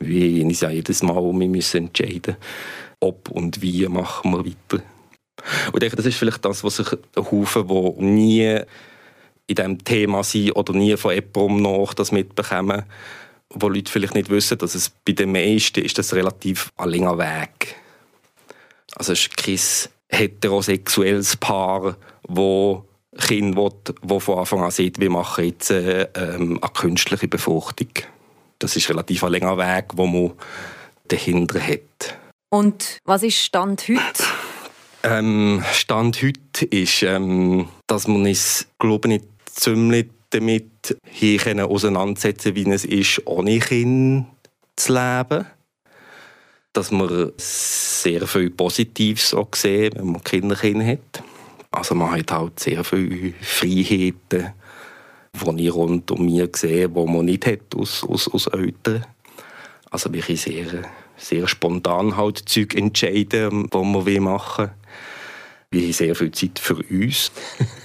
Wir 0.01 0.41
haben 0.41 0.49
uns 0.49 0.61
ja 0.61 0.69
jedes 0.69 1.03
Mal 1.03 1.17
um 1.17 1.39
mich 1.39 1.75
entscheiden 1.75 2.37
ob 3.01 3.31
und 3.31 3.63
wie 3.63 3.87
machen 3.89 4.31
wir 4.33 4.45
weiter. 4.45 4.85
Und 5.73 5.75
ich 5.75 5.81
denke, 5.81 5.97
das 5.97 6.07
ist 6.07 6.19
vielleicht 6.19 6.45
das, 6.45 6.63
was 6.63 6.77
sich 6.77 6.87
Haufen, 7.17 7.67
die 7.67 8.05
nie 8.05 8.61
in 9.51 9.57
diesem 9.57 9.85
Thema 9.85 10.23
sind 10.23 10.53
oder 10.53 10.73
nie 10.73 10.97
von 10.97 11.13
jemandem 11.13 11.63
nach 11.63 11.93
das 11.93 12.13
mitbekommen, 12.13 12.85
wo 13.51 13.69
Leute 13.69 13.91
vielleicht 13.91 14.15
nicht 14.15 14.31
wissen, 14.31 14.59
dass 14.59 14.77
es 14.77 14.91
bei 14.91 15.13
den 15.13 15.33
meisten 15.33 15.85
ist 15.85 15.99
das 15.99 16.15
relativ 16.15 16.71
ein 16.77 16.91
langer 16.91 17.19
Weg. 17.19 17.75
Also 18.95 19.13
es 19.13 19.23
ist 19.23 19.37
kein 19.37 19.59
heterosexuelles 20.09 21.37
Paar, 21.37 21.97
das 22.29 23.27
Kind 23.27 23.57
will, 23.57 23.73
wo 24.03 24.21
von 24.21 24.39
Anfang 24.39 24.63
an 24.63 24.71
sieht, 24.71 25.01
wir 25.01 25.11
machen 25.11 25.45
jetzt 25.45 25.71
äh, 25.71 26.03
ähm, 26.15 26.61
eine 26.63 26.73
künstliche 26.73 27.27
Befruchtung. 27.27 27.91
Das 28.61 28.77
ist 28.77 28.89
relativ 28.89 29.25
ein 29.25 29.33
länger 29.33 29.59
Weg, 29.59 29.87
wo 29.95 30.07
man 30.07 30.33
dahinter 31.09 31.61
hat. 31.61 32.17
Und 32.51 32.99
was 33.05 33.25
ist 33.25 33.39
Stand 33.39 33.89
heute? 33.89 34.25
Ähm, 35.03 35.65
Stand 35.73 36.23
heute 36.23 36.67
ist, 36.67 37.03
ähm, 37.03 37.69
dass 37.87 38.07
man 38.07 38.27
es, 38.27 38.69
glaube 38.79 39.15
ich, 39.15 39.23
ziemlich 39.55 40.09
damit 40.31 40.97
hier 41.05 41.69
auseinandersetzen 41.69 42.55
wie 42.55 42.71
es 42.71 42.85
ist, 42.85 43.27
ohne 43.27 43.59
Kind 43.59 44.27
zu 44.77 44.93
leben. 44.93 45.47
Dass 46.73 46.93
man 46.93 47.33
sehr 47.37 48.27
viel 48.29 48.51
Positives 48.51 49.35
auch 49.35 49.53
sehen, 49.55 49.93
wenn 49.97 50.13
man 50.13 50.23
Kinder 50.23 50.57
hat. 50.57 51.23
Also 51.73 51.95
man 51.97 52.13
hat 52.13 52.31
halt 52.31 52.61
sehr 52.61 52.85
viele 52.85 53.33
Freiheiten, 53.41 54.53
die 55.33 55.67
ich 55.67 55.75
rund 55.75 56.11
um 56.13 56.25
mich 56.25 56.57
sehe, 56.57 56.89
die 56.89 57.05
man 57.05 57.25
nicht 57.25 57.47
hat 57.47 57.75
aus, 57.77 58.05
aus, 58.05 58.29
aus 58.29 58.47
Eltern. 58.49 59.05
Also 59.91 60.13
wir 60.13 60.23
können 60.23 60.39
sehr, 60.39 60.83
sehr 61.17 61.49
spontan 61.49 62.17
halt 62.17 62.49
Zeug 62.49 62.77
entscheiden, 62.77 63.67
was 63.71 64.07
wir 64.07 64.21
machen 64.21 64.71
Wir 65.73 65.83
haben 65.83 65.93
sehr 65.93 66.17
viel 66.17 66.33
Zeit 66.33 66.59
für 66.59 66.75
uns. 66.91 67.31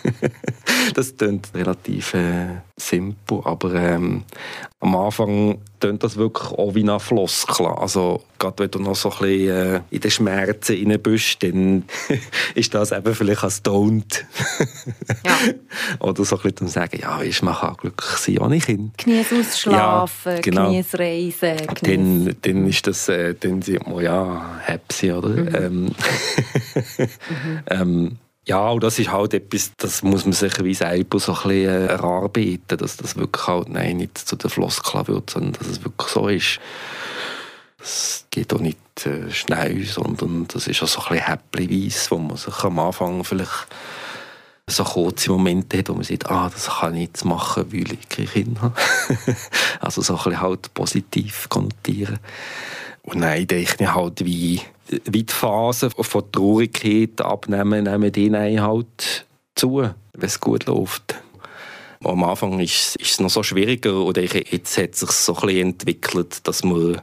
das 0.96 1.16
klingt 1.16 1.54
relativ 1.54 2.16
äh, 2.16 2.62
simpel, 2.76 3.42
aber 3.44 3.76
ähm, 3.76 4.24
am 4.86 4.96
Anfang 4.96 5.58
klingt 5.80 6.04
das 6.04 6.16
wirklich 6.16 6.52
auch 6.52 6.76
wie 6.76 6.88
ein 6.88 7.00
Floskel. 7.00 7.66
Also, 7.66 8.22
gerade 8.38 8.60
wenn 8.60 8.72
du 8.72 8.80
noch 8.80 8.96
so 8.96 9.10
ein 9.10 9.18
bisschen 9.18 9.76
äh, 9.76 9.82
in 9.90 10.00
den 10.00 10.12
Schmerzen 10.12 11.02
bist, 11.02 11.42
dann 11.42 11.86
ist 12.56 12.74
das 12.74 12.92
eben 12.92 13.16
vielleicht 13.16 13.44
ein 13.44 13.50
Don't. 13.50 14.24
ja. 15.26 15.38
Oder 16.00 16.24
so 16.24 16.38
ein 16.38 16.44
bisschen 16.44 16.68
sagen, 16.68 17.00
ja, 17.02 17.20
weißt, 17.20 17.42
man 17.42 17.56
kann 17.56 17.76
glücklich 17.78 18.12
sein 18.12 18.38
ohne 18.38 18.60
Kind. 18.60 18.96
Genieß 19.00 19.34
ausschlafen, 19.34 20.36
ja, 20.36 20.42
genau. 20.42 20.70
genieß 20.70 21.00
reisen. 21.00 21.68
Genieß... 21.82 21.82
Dann, 21.82 22.36
dann 22.42 22.68
ist 22.68 22.86
das, 22.86 23.10
äh, 23.10 23.34
dann 23.34 23.64
sieht 23.64 23.88
man, 23.88 24.04
ja, 24.04 24.60
happy, 24.64 25.12
oder? 25.12 25.30
Mhm. 25.30 25.56
Ähm, 25.56 25.86
mhm. 26.96 27.60
ähm, 27.68 28.18
ja, 28.48 28.70
und 28.70 28.84
das 28.84 29.00
ist 29.00 29.12
halt 29.12 29.34
etwas, 29.34 29.72
das 29.78 30.04
muss 30.04 30.26
man 30.26 30.34
sich 30.34 30.64
wie 30.64 30.76
selber 30.76 31.20
so 31.20 31.34
ein 31.34 31.38
bisschen 31.38 31.68
äh, 31.68 31.86
erarbeiten, 31.88 32.78
dass 32.78 32.98
das 32.98 33.16
wirklich 33.18 33.48
halt 33.48 33.70
nein, 33.70 33.98
nicht 33.98 34.18
zu 34.18 34.36
der 34.36 34.52
Floskel 34.52 35.08
wird, 35.08 35.32
sondern 35.32 35.54
dass 35.54 35.68
es 35.68 35.84
wirklich 35.84 36.10
so 36.10 36.28
ist. 36.28 36.60
Es 37.82 38.26
geht 38.30 38.54
auch 38.54 38.60
nicht 38.60 38.78
äh, 39.06 39.32
schnell, 39.32 39.84
sondern 39.86 40.48
das 40.48 40.68
ist 40.68 40.84
auch 40.84 40.88
so 40.88 41.02
ein 41.02 41.10
bisschen 41.10 41.26
häppchenweise, 41.26 42.12
wo 42.12 42.18
man 42.20 42.38
sich 42.38 42.64
am 42.64 42.80
Anfang 42.80 43.24
vielleicht 43.24 43.68
so 44.68 44.84
kurze 44.84 45.32
Momente 45.32 45.78
hat, 45.80 45.90
wo 45.90 45.94
man 45.94 46.04
sagt, 46.04 46.30
ah, 46.30 46.50
das 46.50 46.68
kann 46.68 46.96
ich 46.96 47.08
jetzt 47.08 47.26
machen, 47.26 47.72
weil 47.72 47.94
ich 47.94 48.10
keine 48.10 48.28
Kinder 48.28 48.62
habe. 48.62 48.76
also 49.80 50.02
so 50.02 50.18
ein 50.18 50.24
bisschen 50.24 50.42
halt 50.42 50.74
positiv 50.74 51.48
konnotieren. 51.50 52.20
Und 53.06 53.20
nein, 53.20 53.46
denke 53.46 53.84
ich 53.84 53.94
halt, 53.94 54.26
wie, 54.26 54.62
wie 55.06 55.24
die 55.24 55.34
Phase 55.34 55.92
von 55.92 56.32
Traurigkeit 56.32 57.22
abnehmen, 57.22 57.84
nehmen 57.84 58.12
die 58.12 58.60
halt 58.60 59.26
zu, 59.54 59.78
wenn 59.78 59.94
es 60.28 60.40
gut 60.40 60.66
läuft. 60.66 61.16
Am 62.04 62.24
Anfang 62.24 62.60
ist, 62.60 62.96
ist 62.98 63.12
es 63.12 63.20
noch 63.20 63.30
so 63.30 63.44
schwieriger 63.44 63.96
oder 63.98 64.22
jetzt 64.24 64.78
hat 64.78 64.94
es 64.94 65.00
sich 65.00 65.12
so 65.12 65.36
ein 65.38 65.50
entwickelt, 65.50 66.48
dass 66.48 66.64
man 66.64 67.02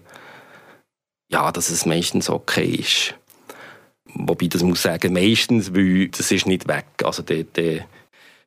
ja, 1.31 1.51
dass 1.51 1.71
es 1.71 1.87
meistens 1.87 2.29
okay 2.29 2.67
ist. 2.67 3.15
Wobei, 4.15 4.47
das 4.47 4.63
muss 4.63 4.79
ich 4.79 4.83
sagen, 4.83 5.15
meistens, 5.15 5.75
weil 5.75 6.09
das 6.09 6.31
ist 6.31 6.47
nicht 6.47 6.69
weg. 6.69 6.87
Also 7.03 7.23
der, 7.23 7.45
der, 7.45 7.87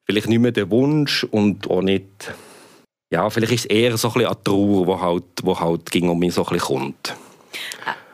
vielleicht 0.06 0.28
nicht 0.28 0.40
mehr 0.40 0.52
der 0.52 0.70
Wunsch 0.70 1.24
und 1.24 1.70
auch 1.70 1.82
nicht, 1.82 2.34
ja, 3.12 3.30
vielleicht 3.30 3.54
ist 3.54 3.62
es 3.62 3.66
eher 3.66 3.98
so 3.98 4.10
ein 4.10 4.14
bisschen 4.14 4.28
eine 4.28 4.44
Trauer, 4.44 4.86
die 4.86 5.02
halt, 5.02 5.24
wo 5.42 5.60
halt 5.60 5.96
um 5.96 6.20
mich 6.20 6.34
so 6.34 6.46
ein 6.46 6.54
bisschen 6.54 6.68
kommt. 6.68 7.16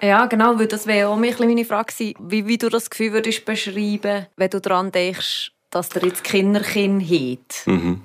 Ja, 0.01 0.25
genau, 0.25 0.57
weil 0.57 0.67
das 0.67 0.88
wäre 0.88 1.10
auch 1.10 1.17
meine 1.17 1.65
Frage 1.65 2.13
wie, 2.19 2.48
wie 2.48 2.57
du 2.57 2.69
das 2.69 2.89
Gefühl 2.89 3.13
würdest 3.13 3.45
beschreiben, 3.45 4.25
wenn 4.36 4.50
du 4.50 4.60
daran 4.60 4.91
denkst, 4.91 5.51
dass 5.69 5.89
der 5.89 6.03
jetzt 6.03 6.24
Kinderkind 6.24 7.03
hat. 7.03 7.67
Mhm. 7.67 8.01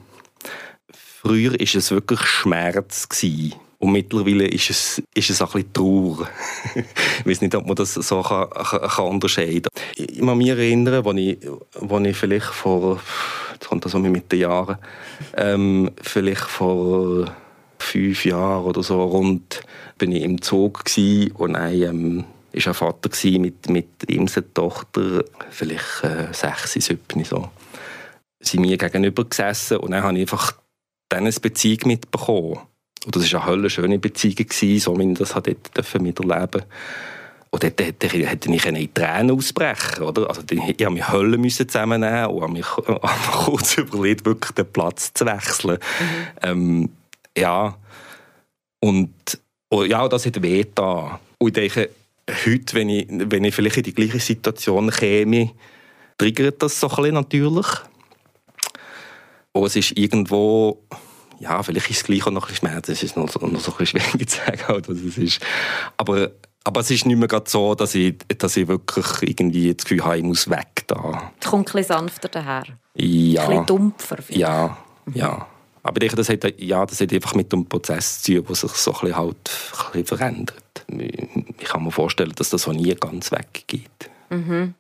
Früher 1.23 1.53
war 1.53 1.61
es 1.61 1.91
wirklich 1.91 2.21
Schmerz. 2.21 3.09
Gewesen. 3.09 3.55
Und 3.79 3.93
mittlerweile 3.93 4.47
ist 4.47 4.71
es, 4.71 5.03
ist 5.15 5.31
es 5.31 5.43
ein 5.43 5.49
bisschen 5.49 5.73
Trauer. 5.73 6.29
ich 6.75 7.27
weiß 7.27 7.41
nicht, 7.43 7.55
ob 7.55 7.67
man 7.67 7.77
das 7.77 7.95
so 7.95 8.23
kann, 8.23 8.49
kann 8.51 9.07
unterscheiden 9.07 9.63
kann. 9.63 9.83
Ich 9.97 10.21
kann 10.21 10.39
mich 10.39 10.49
erinnern, 10.49 11.07
als 11.07 11.17
ich, 11.19 11.39
als 11.79 12.07
ich 12.07 12.17
vielleicht 12.17 12.47
vor, 12.47 13.01
jetzt 13.53 13.69
kommt 13.69 13.85
das 13.85 13.93
so 13.93 13.99
mit 13.99 14.33
den 14.33 14.41
Jahren, 14.41 14.79
ähm, 15.37 15.91
vielleicht 16.01 16.43
vor 16.43 17.27
fünf 17.87 18.25
Jahren 18.25 18.65
oder 18.65 18.83
so 18.83 19.03
rund, 19.03 19.63
bin 19.99 20.13
ich 20.13 20.23
im 20.23 20.41
Zug 20.43 20.85
und 21.35 21.55
dann 21.55 21.73
ähm, 21.73 22.25
ist 22.53 22.69
ein 22.69 22.75
Vater 22.75 23.11
mit, 23.39 23.69
mit 23.69 23.89
ihm 24.09 24.29
seiner 24.29 24.53
Tochter, 24.53 25.25
vielleicht 25.51 26.05
äh, 26.05 26.33
sechs, 26.33 26.73
sieben 26.73 27.25
so. 27.25 27.51
Sie 28.41 28.59
mir 28.59 28.77
gegenüber 28.77 29.25
gesessen 29.25 29.79
und 29.79 29.93
dann 29.93 30.03
habe 30.03 30.15
ich 30.15 30.23
einfach 30.23 30.53
dann 31.09 31.25
eine 31.27 31.33
Beziehung 31.33 31.81
mitbekommen. 31.85 32.59
Und 33.05 33.15
das 33.15 33.33
war 33.33 33.43
eine 33.43 33.51
höllisch 33.51 33.75
schöne 33.75 33.99
Beziehung, 33.99 34.81
so 34.81 34.99
wie 34.99 35.13
ich 35.13 35.19
das 35.19 35.35
dort 35.35 36.01
miterleben 36.01 36.63
und 37.51 37.63
dort 37.63 37.81
hätte 37.81 38.49
ich 38.55 38.67
in 38.67 38.93
Tränen 38.93 39.31
ausbrechen 39.31 40.03
oder? 40.03 40.29
Also 40.29 40.43
ich 40.51 40.59
musste 40.59 40.91
mich 40.91 41.09
Hölle 41.09 41.39
müssen 41.39 41.69
zusammennehmen 41.69 42.27
und 42.27 42.43
habe 42.43 42.53
mich 42.53 42.67
kurz 43.33 43.79
überlegt, 43.79 44.27
wirklich 44.27 44.53
den 44.53 44.71
Platz 44.71 45.13
zu 45.15 45.25
wechseln. 45.25 45.79
Mhm. 45.79 46.17
Ähm, 46.43 46.91
ja, 47.37 47.77
und 48.81 49.13
oh, 49.71 49.85
ja, 49.85 50.09
das 50.09 50.27
hat 50.27 50.43
weh 50.43 50.65
da. 50.75 51.21
Und 51.39 51.49
ich 51.49 51.53
denke, 51.55 51.91
heute, 52.29 52.75
wenn 52.75 52.89
ich, 52.89 53.07
wenn 53.09 53.45
ich 53.45 53.55
vielleicht 53.55 53.79
in 53.79 53.83
die 53.85 53.95
gleiche 53.95 54.21
Situation 54.21 54.91
käme, 54.91 55.53
triggert 56.19 56.63
das 56.63 56.81
so 56.81 56.89
ein 56.89 56.97
bisschen 56.97 57.15
natürlich. 57.15 57.67
Und 59.53 59.67
es 59.67 59.77
ist 59.77 59.97
irgendwo 59.97 60.87
ja, 61.39 61.63
vielleicht 61.63 61.91
ist 61.91 61.99
es 61.99 62.05
gleich 62.05 62.27
auch 62.27 62.31
noch 62.31 62.45
ein 62.45 62.49
bisschen 62.49 62.69
Schmerz, 62.69 62.89
es 62.89 63.03
ist 63.03 63.17
noch, 63.17 63.27
noch 63.27 63.61
so 63.61 63.73
ein 63.73 63.79
bisschen 63.79 64.01
schwierig 64.01 64.29
zu 64.29 64.39
sagen, 64.39 64.69
halt, 64.69 64.89
was 64.89 64.99
es 64.99 65.19
ist. 65.19 65.41
Aber, 65.97 66.31
aber 66.65 66.81
es 66.81 66.91
ist 66.91 67.07
nicht 67.07 67.19
mehr 67.19 67.43
so, 67.47 67.75
dass 67.75 67.95
ich, 67.95 68.17
dass 68.39 68.57
ich 68.57 68.69
wirklich 68.69 69.07
irgendwie 69.23 69.75
das 69.75 69.85
Gefühl 69.85 70.05
habe, 70.05 70.19
ich 70.19 70.25
muss 70.25 70.49
weg 70.49 70.85
da. 70.87 71.33
Es 71.41 71.49
kommt 71.49 71.69
ein 71.69 71.73
bisschen 71.73 71.97
sanfter 71.97 72.29
daher. 72.29 72.65
Ja. 72.95 73.43
Ein 73.43 73.49
bisschen 73.49 73.67
dumpfer. 73.67 74.17
Vielleicht. 74.23 74.41
Ja, 74.41 74.79
ja. 75.13 75.47
Aber 75.87 76.03
ich 76.03 76.13
denke, 76.13 76.17
das 76.17 76.29
hat, 76.29 76.61
ja, 76.61 76.85
das 76.85 77.01
hat 77.01 77.13
einfach 77.13 77.35
mit 77.35 77.53
dem 77.53 77.67
Prozess 77.67 78.23
zu 78.23 78.35
tun, 78.35 78.47
der 78.49 78.57
sich 78.57 78.73
so 78.73 78.93
ein 78.93 79.01
bisschen, 79.01 79.17
halt, 79.17 79.37
ein 79.37 79.93
bisschen 79.93 80.07
verändert. 80.07 80.87
Ich 81.59 81.69
kann 81.69 81.85
mir 81.85 81.93
vorstellen, 81.93 82.33
dass 82.35 82.51
das 82.51 82.67
auch 82.67 82.73
nie 82.73 82.95
ganz 82.95 83.31
weggeht. 83.31 84.11
Mhm. 84.31 84.75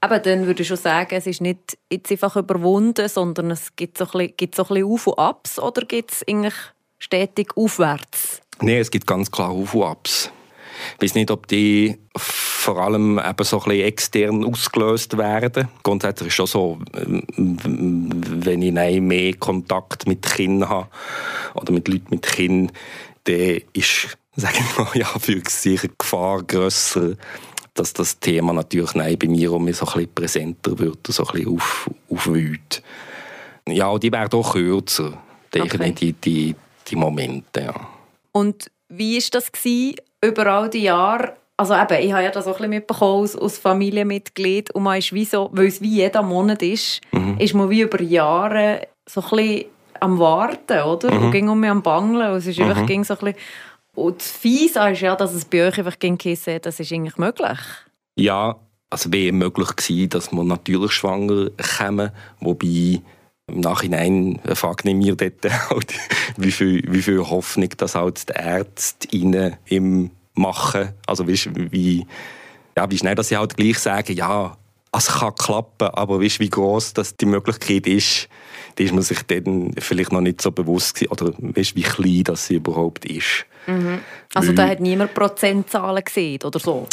Aber 0.00 0.18
dann 0.18 0.46
würde 0.46 0.62
ich 0.62 0.68
schon 0.68 0.78
sagen, 0.78 1.14
es 1.14 1.26
ist 1.26 1.42
nicht 1.42 1.76
jetzt 1.92 2.10
einfach 2.10 2.34
überwunden, 2.36 3.06
sondern 3.08 3.50
es 3.50 3.76
gibt 3.76 3.98
so 3.98 4.04
ein 4.06 4.10
bisschen, 4.12 4.36
gibt 4.36 4.54
so 4.54 4.62
ein 4.62 4.68
bisschen 4.68 4.84
Auf 4.86 5.06
und 5.06 5.18
Abs 5.18 5.58
oder 5.58 5.82
gibt 5.82 6.12
es 6.12 6.26
eigentlich 6.26 6.54
stetig 6.98 7.56
aufwärts? 7.56 8.40
Nein, 8.62 8.76
es 8.76 8.90
gibt 8.90 9.06
ganz 9.06 9.30
klar 9.30 9.50
Auf 9.50 9.74
und 9.74 9.82
Abs. 9.82 10.30
Ich 10.96 11.02
weiß 11.02 11.14
nicht, 11.14 11.30
ob 11.30 11.46
die 11.46 11.98
vor 12.16 12.78
allem 12.78 13.18
eben 13.18 13.44
so 13.44 13.58
ein 13.58 13.64
bisschen 13.64 13.86
extern 13.86 14.44
ausgelöst 14.44 15.16
werden. 15.16 15.68
Grundsätzlich 15.82 16.28
ist 16.28 16.32
es 16.32 16.36
schon 16.36 16.46
so, 16.46 16.78
wenn 16.92 18.62
ich 18.62 19.00
mehr 19.00 19.34
Kontakt 19.34 20.06
mit 20.06 20.22
Kindern 20.22 20.68
habe 20.68 20.88
oder 21.54 21.72
mit 21.72 21.88
Leuten 21.88 22.08
mit 22.10 22.22
Kindern, 22.22 22.76
dann 23.24 23.60
ist, 23.72 24.18
sagen 24.36 24.64
wir 24.76 24.84
mal, 24.84 24.90
ja, 24.94 25.06
für 25.06 25.40
sich 25.48 25.82
eine 25.82 25.92
Gefahr 25.98 26.42
grösser, 26.42 27.16
dass 27.74 27.92
das 27.92 28.18
Thema 28.20 28.52
natürlich 28.52 28.94
nein, 28.94 29.18
bei 29.18 29.28
mir 29.28 29.50
auch 29.52 29.54
so 29.54 29.58
ein 29.58 29.66
bisschen 29.66 30.14
präsenter 30.14 30.78
wird, 30.78 31.06
so 31.06 31.24
ein 31.26 31.32
bisschen 31.32 31.54
auf, 31.54 31.90
aufwühlt. 32.10 32.82
Ja, 33.68 33.96
die 33.98 34.12
werden 34.12 34.38
auch 34.38 34.52
kürzer, 34.52 35.22
denke 35.54 35.76
okay. 35.76 35.88
ich, 35.90 35.94
die, 35.94 36.12
die, 36.12 36.56
die 36.88 36.96
Momente. 36.96 37.60
Ja. 37.60 37.88
Und 38.32 38.70
wie 38.88 39.16
war 39.16 39.28
das 39.30 39.52
gewesen, 39.52 39.96
über 40.24 40.46
all 40.46 40.70
die 40.70 40.82
Jahre? 40.82 41.34
Also 41.56 41.74
eben, 41.74 42.02
ich 42.02 42.12
habe 42.12 42.24
ja 42.24 42.30
das 42.30 42.46
auch 42.46 42.52
ein 42.52 42.56
bisschen 42.56 42.70
mitbekommen 42.70 43.22
als, 43.22 43.36
als 43.36 43.58
Familienmitglied 43.58 44.70
und 44.74 44.82
man 44.82 44.98
ist 44.98 45.12
wie 45.12 45.24
so, 45.24 45.50
weil 45.52 45.66
es 45.66 45.80
wie 45.82 45.96
jeder 45.96 46.22
Monat 46.22 46.62
ist, 46.62 47.00
mhm. 47.12 47.36
ist 47.38 47.54
man 47.54 47.68
wie 47.68 47.82
über 47.82 48.00
Jahre 48.00 48.88
so 49.06 49.20
ein 49.20 49.28
bisschen 49.30 49.64
am 50.00 50.18
Warten, 50.18 50.80
oder? 50.80 51.12
Mhm. 51.12 51.22
Und 51.22 51.30
ging 51.32 51.48
um 51.48 51.60
mich 51.60 51.70
am 51.70 51.82
Bangeln 51.82 52.30
und 52.30 52.38
es 52.38 52.46
ist 52.46 52.58
mhm. 52.58 52.64
einfach 52.64 52.86
ging 52.86 53.04
so 53.04 53.14
ein 53.14 53.20
bisschen 53.20 53.36
und 53.94 54.20
das 54.20 54.30
Fiese 54.30 54.88
ist 54.90 55.00
ja, 55.02 55.14
dass 55.16 55.34
es 55.34 55.44
bei 55.44 55.66
euch 55.66 55.78
einfach 55.78 55.98
geheißen 55.98 56.60
das 56.62 56.80
ist 56.80 56.92
eigentlich 56.92 57.18
möglich. 57.18 57.58
Ja, 58.16 58.56
also 58.88 59.12
wäre 59.12 59.32
möglich 59.32 59.76
gewesen, 59.76 60.08
dass 60.10 60.32
man 60.32 60.46
natürlich 60.46 60.92
schwanger 60.92 61.50
käme, 61.56 62.12
wobei 62.40 63.02
im 63.50 63.60
Nachhinein 63.60 64.40
frage 64.54 64.88
ich 64.88 64.94
mir 64.94 65.16
dort 65.16 65.44
halt, 65.70 65.94
wie 66.36 66.52
viel, 66.52 66.82
wie 66.90 67.02
viel 67.02 67.20
Hoffnung 67.20 67.68
das 67.76 67.94
halt 67.94 68.28
die 68.28 68.32
Ärzte 68.32 69.08
im 69.66 70.10
machen. 70.34 70.90
Also 71.06 71.28
wie, 71.28 71.38
wie, 71.72 72.06
ja, 72.76 72.90
wie 72.90 72.98
schnell 72.98 73.14
dass 73.14 73.28
sie 73.28 73.36
halt 73.36 73.56
gleich 73.56 73.78
sagen, 73.78 74.14
ja, 74.14 74.56
es 74.92 75.06
kann 75.06 75.34
klappen, 75.34 75.88
aber 75.88 76.20
weißt, 76.20 76.40
wie 76.40 76.50
groß 76.50 76.94
das 76.94 77.16
die 77.16 77.26
Möglichkeit 77.26 77.86
ist, 77.86 78.28
da 78.76 78.84
ist 78.84 78.92
man 78.92 79.02
sich 79.02 79.22
dann 79.22 79.72
vielleicht 79.78 80.12
noch 80.12 80.20
nicht 80.20 80.40
so 80.40 80.50
bewusst 80.50 80.94
gewesen, 80.94 81.12
oder 81.12 81.32
weißt, 81.38 81.76
wie 81.76 81.82
klein 81.82 82.24
das 82.24 82.46
sie 82.46 82.56
überhaupt 82.56 83.04
ist. 83.04 83.46
Mhm. 83.66 84.00
Also 84.34 84.52
da 84.52 84.66
hat 84.66 84.80
niemand 84.80 85.14
Prozentzahlen 85.14 86.02
gesehen 86.02 86.40
oder 86.44 86.58
so? 86.58 86.86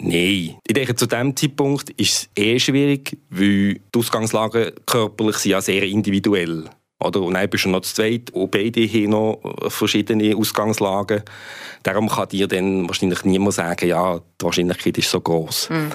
Nein. 0.00 0.56
Ich 0.66 0.74
denke, 0.74 0.94
zu 0.94 1.06
diesem 1.06 1.34
Zeitpunkt 1.34 1.90
ist 1.90 2.30
es 2.36 2.42
eh 2.42 2.58
schwierig, 2.58 3.18
weil 3.30 3.74
die 3.74 3.98
Ausgangslagen 3.98 4.72
körperlich 4.86 5.36
sind 5.36 5.52
ja 5.52 5.60
sehr 5.60 5.82
individuell. 5.84 6.64
Oder? 7.00 7.22
Und 7.22 7.34
dann 7.34 7.48
bist 7.48 7.64
du 7.64 7.68
noch 7.68 7.80
zu 7.80 7.94
zweit 7.94 8.30
und 8.30 8.50
beide 8.50 8.82
haben 8.82 9.10
noch 9.10 9.40
verschiedene 9.68 10.36
Ausgangslagen. 10.36 11.22
Darum 11.82 12.08
kann 12.08 12.28
dir 12.28 12.48
dann 12.48 12.88
wahrscheinlich 12.88 13.24
niemand 13.24 13.54
sagen, 13.54 13.88
ja, 13.88 14.18
die 14.18 14.44
Wahrscheinlichkeit 14.44 14.98
ist 14.98 15.10
so 15.10 15.20
groß. 15.20 15.70
Mhm. 15.70 15.90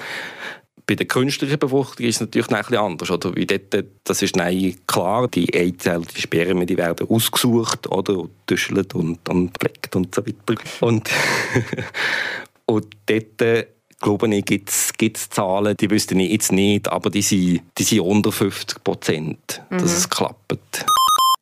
Bei 0.86 0.94
der 0.94 1.06
künstlichen 1.06 1.58
Befruchtung 1.58 2.06
ist 2.06 2.16
es 2.16 2.20
natürlich 2.20 2.50
ein 2.50 2.58
bisschen 2.58 2.76
anders. 2.76 3.10
Oder? 3.10 3.34
Wie 3.34 3.46
dort, 3.46 3.86
das 4.04 4.22
ist 4.22 4.36
nein, 4.36 4.76
klar, 4.86 5.28
die 5.28 5.54
Eizellen, 5.54 6.06
die 6.14 6.20
Spermien, 6.20 6.66
die 6.66 6.76
werden 6.76 7.08
ausgesucht 7.08 7.90
oder 7.90 8.18
und 8.18 8.94
und, 8.94 9.28
und 9.28 9.54
gepflegt 9.54 9.96
und 9.96 10.14
so 10.14 10.26
weiter. 10.26 10.60
Und, 10.80 11.10
und 12.66 12.86
dort, 13.06 13.66
glaube 14.00 14.34
ich, 14.34 14.44
gibt 14.44 14.68
es 14.70 15.30
Zahlen, 15.30 15.76
die 15.76 15.90
wüsste 15.90 16.14
ich 16.20 16.30
jetzt 16.30 16.52
nicht, 16.52 16.88
aber 16.88 17.08
die 17.08 17.22
sind, 17.22 17.62
die 17.78 17.82
sind 17.82 18.00
unter 18.00 18.30
50 18.30 18.84
Prozent, 18.84 19.62
dass 19.70 19.82
mhm. 19.82 19.88
es 19.88 20.10
klappt. 20.10 20.84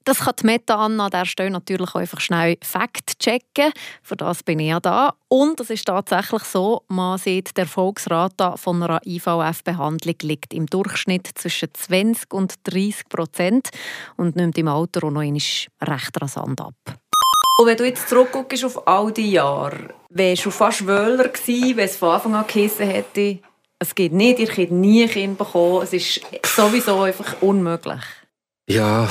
Das 0.04 0.18
kann 0.21 0.35
die 0.40 0.47
Meta 0.47 0.76
an 0.76 0.99
dieser 0.99 1.26
Stelle 1.26 1.50
natürlich 1.50 1.90
auch 1.90 2.00
einfach 2.00 2.21
schnell 2.21 2.56
Fakt 2.62 3.18
checken. 3.18 3.73
Für 4.02 4.16
das 4.16 4.42
bin 4.42 4.59
ich 4.59 4.68
ja 4.68 4.80
da. 4.80 5.14
Und 5.28 5.61
es 5.61 5.71
ist 5.71 5.87
tatsächlich 5.87 6.42
so, 6.42 6.82
man 6.88 7.18
sieht, 7.18 7.56
der 7.56 7.64
Erfolgsrate 7.64 8.54
von 8.56 8.82
einer 8.82 9.00
IVF-Behandlung 9.04 10.16
liegt 10.23 10.52
im 10.52 10.66
Durchschnitt 10.66 11.28
zwischen 11.35 11.68
20 11.73 12.32
und 12.32 12.54
30 12.64 13.09
Prozent 13.09 13.71
und 14.16 14.37
nimmt 14.37 14.59
im 14.59 14.68
Alter 14.68 15.04
auch 15.04 15.11
noch 15.11 15.23
recht 15.23 15.71
rasant 16.21 16.61
ab. 16.61 16.75
Und 17.59 17.66
wenn 17.66 17.76
du 17.76 17.85
jetzt 17.85 18.09
zurückguckst 18.09 18.64
auf 18.64 18.88
all 18.88 19.12
die 19.12 19.32
Jahre, 19.32 19.90
wärst 20.09 20.47
du 20.47 20.50
fast 20.50 20.87
Wöhler 20.87 21.28
gewesen, 21.28 21.76
wenn 21.76 21.85
es 21.85 21.97
von 21.97 22.11
Anfang 22.11 22.35
an 22.35 22.47
geheißen 22.47 22.87
hätte, 22.87 23.38
es 23.78 23.94
geht 23.94 24.12
nicht, 24.12 24.38
ihr 24.38 24.47
könnt 24.47 24.73
nie 24.73 25.02
ein 25.02 25.11
Kind 25.11 25.38
bekommen, 25.38 25.82
es 25.82 25.92
ist 25.92 26.21
sowieso 26.47 27.00
einfach 27.00 27.40
unmöglich. 27.42 28.00
Ja, 28.68 29.09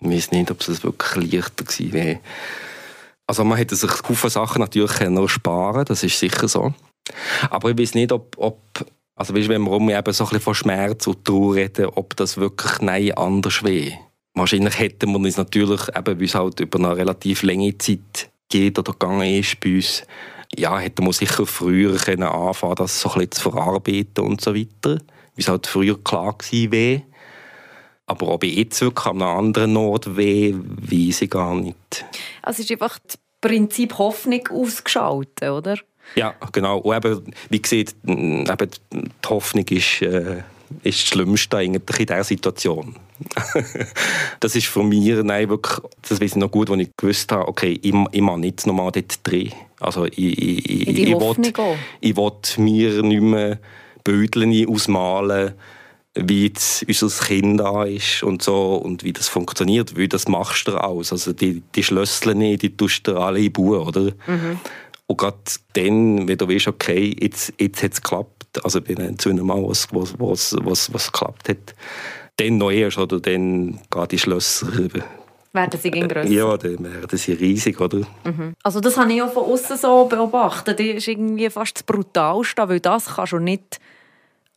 ich 0.00 0.08
weiß 0.08 0.30
nicht, 0.32 0.50
ob 0.50 0.60
es 0.60 0.82
wirklich 0.82 1.32
leichter 1.32 1.64
gewesen 1.64 1.92
wäre. 1.92 2.20
Also 3.26 3.44
man 3.44 3.58
hätte 3.58 3.76
sich 3.76 3.90
viele 3.90 4.30
Sachen 4.30 4.60
natürlich 4.60 4.98
noch 5.08 5.28
sparen 5.28 5.84
das 5.84 6.02
ist 6.02 6.18
sicher 6.18 6.48
so. 6.48 6.74
Aber 7.48 7.70
ich 7.70 7.78
weiß 7.78 7.94
nicht, 7.94 8.12
ob, 8.12 8.36
ob 8.38 8.58
also 9.14 9.34
weißt, 9.34 9.48
wenn 9.48 9.62
wir 9.62 9.98
eben 9.98 10.12
so 10.12 10.24
ein 10.24 10.28
bisschen 10.28 10.40
von 10.40 10.54
Schmerz 10.54 11.06
und 11.06 11.24
Trauer 11.24 11.54
reden, 11.54 11.86
ob 11.94 12.16
das 12.16 12.38
wirklich 12.38 12.80
nein 12.80 13.12
anders 13.12 13.62
wäre. 13.62 13.98
Wahrscheinlich 14.34 14.78
hätten 14.78 15.10
wir 15.10 15.18
uns 15.18 15.36
natürlich, 15.36 15.88
eben, 15.94 16.18
weil 16.18 16.24
es 16.24 16.34
halt 16.34 16.60
über 16.60 16.78
eine 16.78 16.96
relativ 16.96 17.42
lange 17.42 17.76
Zeit 17.76 18.30
geht 18.48 18.78
oder 18.78 18.92
gegangen 18.92 19.34
ist 19.34 19.60
bei 19.60 19.76
uns, 19.76 20.04
ja, 20.56 20.78
hätten 20.78 21.04
wir 21.04 21.12
sicher 21.12 21.46
früher 21.46 21.96
können 21.96 22.22
anfangen 22.22 22.76
das 22.76 23.00
so 23.00 23.10
ein 23.10 23.18
bisschen 23.18 23.32
zu 23.32 23.50
verarbeiten 23.50 24.24
und 24.24 24.40
so 24.40 24.54
weiter. 24.54 25.00
Wie 25.34 25.42
es 25.42 25.48
halt 25.48 25.66
früher 25.66 26.02
klar 26.02 26.36
gewesen 26.38 26.72
wäre. 26.72 27.02
Aber 28.10 28.26
ob 28.26 28.42
ich 28.42 28.56
jetzt 28.56 28.80
wirklich 28.80 29.06
an 29.06 29.22
einem 29.22 29.38
anderen 29.38 29.76
Ort 29.76 30.16
weh, 30.16 30.52
weiß 30.52 31.22
ich 31.22 31.30
gar 31.30 31.54
nicht. 31.54 32.04
Also 32.42 32.60
es 32.60 32.68
ist 32.68 32.72
einfach 32.72 32.98
das 32.98 33.16
Prinzip 33.40 33.98
Hoffnung 33.98 34.48
ausgeschaltet, 34.50 35.48
oder? 35.48 35.76
Ja, 36.16 36.34
genau. 36.50 36.78
Und 36.78 36.96
eben, 36.96 37.32
wie 37.50 37.62
gesagt, 37.62 37.94
eben, 38.04 38.70
die 38.92 39.28
Hoffnung 39.28 39.64
ist, 39.68 40.02
äh, 40.02 40.38
ist 40.82 41.02
das 41.02 41.08
Schlimmste 41.08 41.58
eigentlich 41.58 42.00
in 42.00 42.06
dieser 42.06 42.24
Situation. 42.24 42.96
das 44.40 44.56
ist 44.56 44.66
von 44.66 44.88
mir 44.88 45.22
nein, 45.22 45.48
wirklich, 45.48 45.78
das 46.08 46.20
weiß 46.20 46.32
ich 46.32 46.36
noch 46.36 46.50
gut, 46.50 46.68
als 46.68 46.80
ich 46.80 46.90
gewusst 46.96 47.30
habe, 47.30 47.46
okay, 47.46 47.78
ich, 47.80 47.94
ich 48.10 48.20
mache 48.20 48.40
nicht 48.40 48.66
nochmal 48.66 48.90
dort 48.90 49.24
drin. 49.24 49.52
Also 49.78 50.06
ich, 50.06 50.18
ich, 50.18 50.68
ich, 50.68 50.88
ich, 50.88 50.96
will, 51.16 51.52
ich 52.00 52.16
will 52.16 52.32
mir 52.58 53.02
nicht 53.04 53.22
mehr 53.22 53.58
Bödeln 54.02 54.68
ausmalen, 54.68 55.54
wie 56.14 56.46
jetzt 56.46 56.84
unser 56.88 57.24
Kind 57.24 57.60
da 57.60 57.84
ist 57.84 58.22
und 58.22 58.42
so 58.42 58.74
und 58.74 59.04
wie 59.04 59.12
das 59.12 59.28
funktioniert, 59.28 59.96
wie 59.96 60.08
das 60.08 60.26
machst 60.28 60.66
du 60.66 60.76
aus. 60.76 61.12
Also 61.12 61.32
die, 61.32 61.62
die 61.74 61.82
Schlüssel 61.82 62.34
nicht, 62.34 62.62
die 62.62 62.76
tust 62.76 63.06
du 63.06 63.16
alle 63.16 63.40
in 63.40 63.52
Buch, 63.52 63.86
oder? 63.86 64.12
Mhm. 64.26 64.58
Und 65.06 65.16
gerade 65.16 65.38
dann, 65.74 66.28
wenn 66.28 66.38
du 66.38 66.48
weißt, 66.48 66.68
okay, 66.68 67.16
jetzt, 67.20 67.52
jetzt 67.58 67.82
hat 67.82 67.92
es 67.92 68.02
geklappt, 68.02 68.64
also 68.64 68.80
bei 68.80 68.96
einem 68.96 69.18
zu 69.18 69.32
Mal, 69.32 69.62
was, 69.62 69.88
was, 69.92 70.14
was, 70.18 70.56
was, 70.62 70.92
was 70.92 71.12
geklappt 71.12 71.48
hat, 71.48 71.74
dann 72.36 72.58
noch 72.58 72.70
erst, 72.70 72.98
oder 72.98 73.20
dann 73.20 73.78
gehen 73.90 74.08
die 74.10 74.18
Schlösser 74.18 74.68
werden 75.52 75.80
sie 75.80 75.90
grösser? 75.90 76.30
Ja, 76.30 76.56
dann 76.56 76.84
werden 76.84 77.18
sie 77.18 77.32
riesig, 77.32 77.80
oder? 77.80 77.98
Mhm. 78.24 78.54
Also 78.62 78.80
das 78.80 78.96
habe 78.96 79.12
ich 79.12 79.22
auch 79.22 79.32
von 79.32 79.44
außen 79.44 79.76
so 79.76 80.04
beobachtet. 80.06 80.78
Das 80.78 80.86
ist 80.86 81.08
irgendwie 81.08 81.50
fast 81.50 81.76
das 81.76 81.82
Brutalste, 81.82 82.68
weil 82.68 82.80
das 82.80 83.16
kannst 83.16 83.32
du 83.32 83.38
nicht 83.38 83.80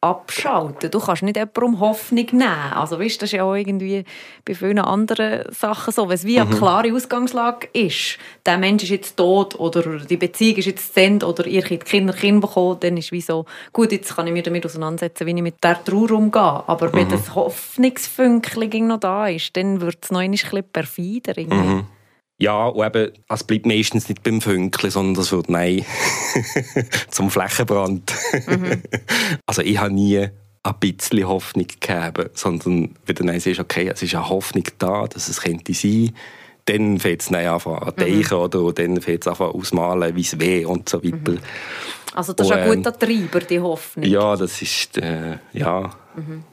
abschalten. 0.03 0.91
Du 0.91 0.99
kannst 0.99 1.23
nicht 1.23 1.37
jemandem 1.37 1.79
Hoffnung 1.79 2.25
nehmen. 2.31 2.73
Also 2.73 2.99
weißt, 2.99 3.21
das 3.21 3.29
ist 3.29 3.37
ja 3.37 3.43
auch 3.43 3.55
irgendwie 3.55 4.03
bei 4.45 4.53
vielen 4.53 4.79
anderen 4.79 5.51
Sachen 5.53 5.93
so. 5.93 6.09
Wenn 6.09 6.15
es 6.15 6.25
wie 6.25 6.39
eine 6.39 6.49
mhm. 6.49 6.57
klare 6.57 6.93
Ausgangslage 6.93 7.69
ist, 7.71 8.17
der 8.45 8.57
Mensch 8.57 8.83
ist 8.83 8.89
jetzt 8.89 9.15
tot 9.15 9.57
oder 9.59 9.99
die 9.99 10.17
Beziehung 10.17 10.57
ist 10.57 10.65
jetzt 10.65 10.93
zu 10.93 11.01
Ende 11.01 11.25
oder 11.25 11.47
ihr 11.47 11.61
könnt 11.61 11.85
Kinder 11.85 12.13
Kinder 12.13 12.45
bekommen, 12.45 12.77
dann 12.81 12.97
ist 12.97 13.11
wie 13.13 13.21
so, 13.21 13.45
gut, 13.71 13.91
jetzt 13.93 14.15
kann 14.15 14.27
ich 14.27 14.33
mich 14.33 14.43
damit 14.43 14.65
auseinandersetzen, 14.65 15.25
wie 15.25 15.31
ich 15.31 15.41
mit 15.41 15.63
der 15.63 15.81
Trauer 15.83 16.11
umgehe. 16.11 16.41
Aber 16.41 16.89
mhm. 16.89 16.93
wenn 16.93 17.09
das 17.09 17.33
Hoffnungsfünkchen 17.33 18.87
noch 18.87 18.99
da 18.99 19.27
ist, 19.27 19.55
dann 19.55 19.79
wird 19.79 19.99
es 20.01 20.11
noch 20.11 20.19
ein 20.19 20.31
bisschen 20.31 20.63
perfider. 20.63 21.37
Irgendwie. 21.37 21.55
Mhm. 21.55 21.85
Ja, 22.39 22.67
und 22.67 22.85
eben, 22.85 23.11
es 23.29 23.43
bleibt 23.43 23.65
meistens 23.65 24.09
nicht 24.09 24.23
beim 24.23 24.41
Fünkli, 24.41 24.89
sondern 24.89 25.13
das 25.13 25.31
wird 25.31 25.49
nein 25.49 25.85
zum 27.09 27.29
Flächenbrand. 27.29 28.13
Mhm. 28.47 28.81
Also 29.45 29.61
ich 29.61 29.77
habe 29.77 29.93
nie 29.93 30.27
ein 30.63 30.75
bisschen 30.79 31.27
Hoffnung 31.27 31.67
gegeben, 31.67 32.29
sondern 32.33 32.95
wenn 33.05 33.15
du 33.15 33.23
dann 33.23 33.39
siehst, 33.39 33.59
okay, 33.59 33.89
es 33.93 34.01
ist 34.01 34.15
eine 34.15 34.29
Hoffnung 34.29 34.63
da, 34.79 35.07
dass 35.07 35.27
es 35.27 35.41
könnte 35.41 35.73
sein, 35.73 36.15
dann 36.65 36.99
fängt 36.99 37.21
es 37.21 37.31
an 37.31 37.59
zu 37.59 37.91
denken, 37.97 38.35
mhm. 38.35 38.41
oder? 38.41 38.61
Und 38.61 38.79
dann 38.79 39.01
fängt 39.01 39.27
es 39.27 39.27
an 39.27 39.35
ausmalen, 39.35 40.15
wie 40.15 40.21
es 40.21 40.39
weh 40.39 40.65
und 40.65 40.87
so 40.87 41.03
weiter. 41.03 41.33
Mhm. 41.33 41.39
Also 42.13 42.33
das 42.33 42.47
ist 42.47 42.53
und, 42.53 42.59
ein 42.59 42.75
guter 42.77 42.97
Treiber, 42.97 43.39
die 43.41 43.59
Hoffnung. 43.59 44.05
Ja, 44.05 44.35
das 44.35 44.61
ist, 44.61 44.97
äh, 44.97 45.37
ja... 45.53 45.93
Mhm. 46.15 46.43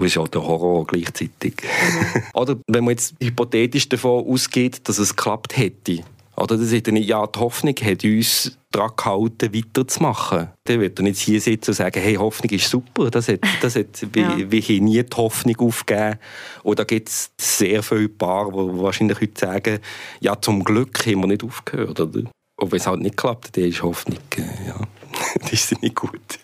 Das 0.00 0.08
ist 0.08 0.16
halt 0.16 0.34
der 0.34 0.42
Horror 0.42 0.86
gleichzeitig. 0.86 1.56
Mhm. 1.62 2.22
Oder 2.34 2.56
wenn 2.66 2.84
man 2.84 2.92
jetzt 2.92 3.14
hypothetisch 3.20 3.88
davon 3.88 4.26
ausgeht, 4.26 4.88
dass 4.88 4.98
es 4.98 5.14
geklappt 5.14 5.56
hätte, 5.56 6.02
oder 6.36 6.56
das 6.56 6.72
hätte 6.72 6.90
nicht, 6.90 7.06
ja, 7.06 7.26
die 7.26 7.38
Hoffnung 7.38 7.74
hat 7.74 8.02
uns 8.02 8.56
daran 8.70 8.96
gehalten, 8.96 9.54
weiterzumachen. 9.54 10.48
Dann 10.64 10.80
wird 10.80 10.98
er 10.98 11.02
nicht 11.02 11.20
hier 11.20 11.38
sitzen 11.38 11.72
und 11.72 11.74
sagen, 11.74 12.00
hey, 12.00 12.14
Hoffnung 12.14 12.50
ist 12.50 12.70
super. 12.70 13.10
Das 13.10 13.28
hat, 13.28 13.40
das 13.60 13.76
hat, 13.76 14.00
ja. 14.16 14.38
wir, 14.38 14.50
wir 14.50 14.62
haben 14.62 14.84
nie 14.84 15.02
die 15.02 15.16
Hoffnung 15.16 15.56
aufgegeben. 15.58 16.18
Und 16.62 16.78
da 16.78 16.84
gibt 16.84 17.10
es 17.10 17.30
sehr 17.38 17.82
viele 17.82 18.08
Paare, 18.08 18.52
die 18.52 18.80
wahrscheinlich 18.80 19.20
heute 19.20 19.38
sagen, 19.38 19.78
ja, 20.20 20.40
zum 20.40 20.64
Glück 20.64 21.04
haben 21.04 21.20
wir 21.20 21.26
nicht 21.26 21.44
aufgehört. 21.44 22.00
Oder? 22.00 22.30
Und 22.56 22.72
wenn 22.72 22.78
es 22.78 22.86
halt 22.86 23.00
nicht 23.00 23.18
klappt, 23.18 23.54
dann 23.56 23.64
ist 23.64 23.82
Hoffnung, 23.82 24.18
äh, 24.38 24.68
ja, 24.68 24.80
das 25.40 25.52
ist 25.52 25.82
nicht 25.82 25.96
gut. 25.96 26.38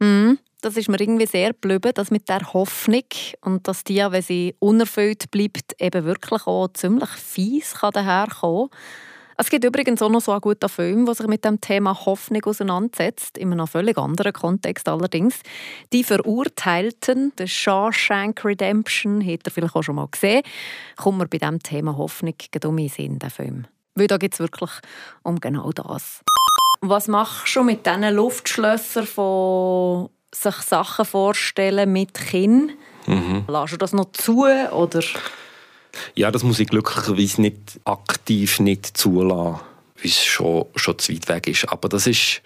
Mhm 0.00 0.38
das 0.60 0.76
ist 0.76 0.88
mir 0.88 1.00
irgendwie 1.00 1.26
sehr 1.26 1.52
geblieben, 1.52 1.92
dass 1.94 2.10
mit 2.10 2.28
der 2.28 2.52
Hoffnung 2.52 3.04
und 3.42 3.68
dass 3.68 3.84
die, 3.84 3.98
wenn 3.98 4.22
sie 4.22 4.54
unerfüllt 4.58 5.30
bleibt, 5.30 5.80
eben 5.80 6.04
wirklich 6.04 6.46
auch 6.46 6.68
ziemlich 6.68 7.10
fies 7.10 7.74
kann 7.74 7.92
daherkommen 7.92 8.70
es 9.40 9.50
gibt 9.50 9.64
übrigens 9.64 10.02
auch 10.02 10.10
noch 10.10 10.20
so 10.20 10.32
einen 10.32 10.40
guten 10.40 10.68
Film, 10.68 11.06
der 11.06 11.14
sich 11.14 11.28
mit 11.28 11.44
dem 11.44 11.60
Thema 11.60 11.94
Hoffnung 12.06 12.42
auseinandersetzt, 12.44 13.38
in 13.38 13.52
einem 13.52 13.68
völlig 13.68 13.96
anderen 13.96 14.32
Kontext 14.32 14.88
allerdings. 14.88 15.42
Die 15.92 16.02
Verurteilten, 16.02 17.32
der 17.36 17.46
Shawshank 17.46 18.44
Redemption, 18.44 19.24
hat 19.24 19.42
er 19.44 19.52
vielleicht 19.52 19.76
auch 19.76 19.84
schon 19.84 19.94
mal 19.94 20.08
gesehen, 20.10 20.42
kommt 20.96 21.18
mir 21.18 21.28
bei 21.28 21.38
diesem 21.38 21.60
Thema 21.60 21.96
Hoffnung 21.96 22.34
um 22.64 22.78
in 22.78 22.88
Sinn, 22.88 23.20
der 23.20 23.30
Film. 23.30 23.68
Weil 23.94 24.08
da 24.08 24.16
geht 24.16 24.32
es 24.32 24.40
wirklich 24.40 24.72
um 25.22 25.38
genau 25.38 25.70
das. 25.70 26.24
Was 26.80 27.06
machst 27.06 27.54
du 27.54 27.62
mit 27.62 27.86
diesen 27.86 28.12
Luftschlössern 28.12 29.06
von 29.06 30.08
sich 30.34 30.54
Sachen 30.56 31.04
vorstellen 31.04 31.92
mit 31.92 32.14
Kind. 32.14 32.72
Mhm. 33.06 33.44
Lass 33.48 33.70
du 33.70 33.76
das 33.76 33.92
noch 33.92 34.12
zu 34.12 34.44
oder? 34.44 35.02
Ja, 36.14 36.30
das 36.30 36.42
muss 36.42 36.60
ich 36.60 36.68
glücklicherweise 36.68 37.40
nicht 37.40 37.80
aktiv 37.84 38.60
nicht 38.60 38.96
zulassen, 38.96 39.60
weil 39.96 40.04
es 40.04 40.24
schon, 40.24 40.66
schon 40.76 40.98
zu 40.98 41.12
weit 41.12 41.28
weg 41.28 41.48
ist. 41.48 41.68
Aber 41.68 41.88
das 41.88 42.06
ist, 42.06 42.42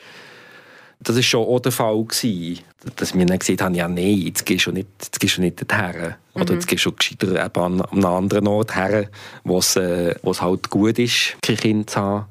das 1.01 1.17
ist 1.17 1.27
schon 1.27 1.47
auch 1.47 1.61
der 1.61 1.73
Fall 1.73 2.05
gewesen, 2.05 2.61
dass 2.97 3.15
wir 3.15 3.27
dann 3.27 3.39
gesagt 3.39 3.63
haben, 3.63 3.75
ja 3.75 3.89
nein, 3.89 4.19
jetzt 4.19 4.47
gehst 4.47 4.67
du 4.67 4.73
nicht, 4.73 4.89
jetzt 5.01 5.21
gehst 5.21 5.37
du 5.37 5.41
nicht 5.41 5.61
dorthin. 5.61 6.15
Mhm. 6.35 6.43
Oder 6.43 6.55
jetzt 6.55 6.69
gehst 6.69 6.87
du 6.87 6.93
gescheiter 6.93 7.51
an, 7.57 7.81
an 7.81 7.91
einem 7.93 8.05
anderen 8.05 8.47
Ort 8.47 8.75
her, 8.75 9.09
wo 9.45 9.59
es, 9.59 9.77
äh, 9.77 10.15
wo 10.23 10.31
es 10.31 10.41
halt 10.41 10.71
gut 10.71 10.99
ist, 10.99 11.37
kein 11.43 11.57
Kind 11.57 11.91
zu 11.91 12.01
haben. 12.01 12.27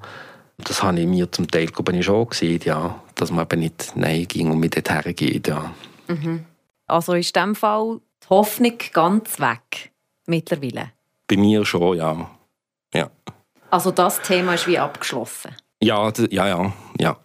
Das 0.58 0.84
habe 0.84 1.00
ich 1.00 1.08
mir 1.08 1.32
zum 1.32 1.50
Teil 1.50 1.68
glaube 1.68 1.96
ich, 1.96 2.06
schon 2.06 2.30
gesehen, 2.30 2.62
ja, 2.64 3.02
dass 3.16 3.32
man 3.32 3.46
eben 3.46 3.62
nicht 3.62 3.94
Nein 3.96 4.28
ging 4.28 4.52
und 4.52 4.60
mit 4.60 4.76
dorthin 4.76 5.16
geht. 5.16 5.48
Ja. 5.48 5.74
Mhm. 6.08 6.46
Also 6.88 7.14
ist 7.14 7.36
in 7.36 7.42
diesem 7.42 7.56
Fall 7.56 8.00
die 8.24 8.30
Hoffnung 8.30 8.78
ganz 8.94 9.40
weg 9.40 9.92
mittlerweile? 10.28 10.92
Bei 11.28 11.38
mir 11.38 11.66
schon, 11.66 11.98
ja. 11.98 12.30
ja. 12.94 13.10
Also 13.70 13.92
das 13.92 14.22
Thema 14.22 14.56
ist 14.56 14.68
wie 14.68 14.78
abgeschlossen? 14.78 15.56
Ja, 15.82 16.12
ja, 16.30 16.48
ja. 16.48 16.74
ja. 17.00 17.18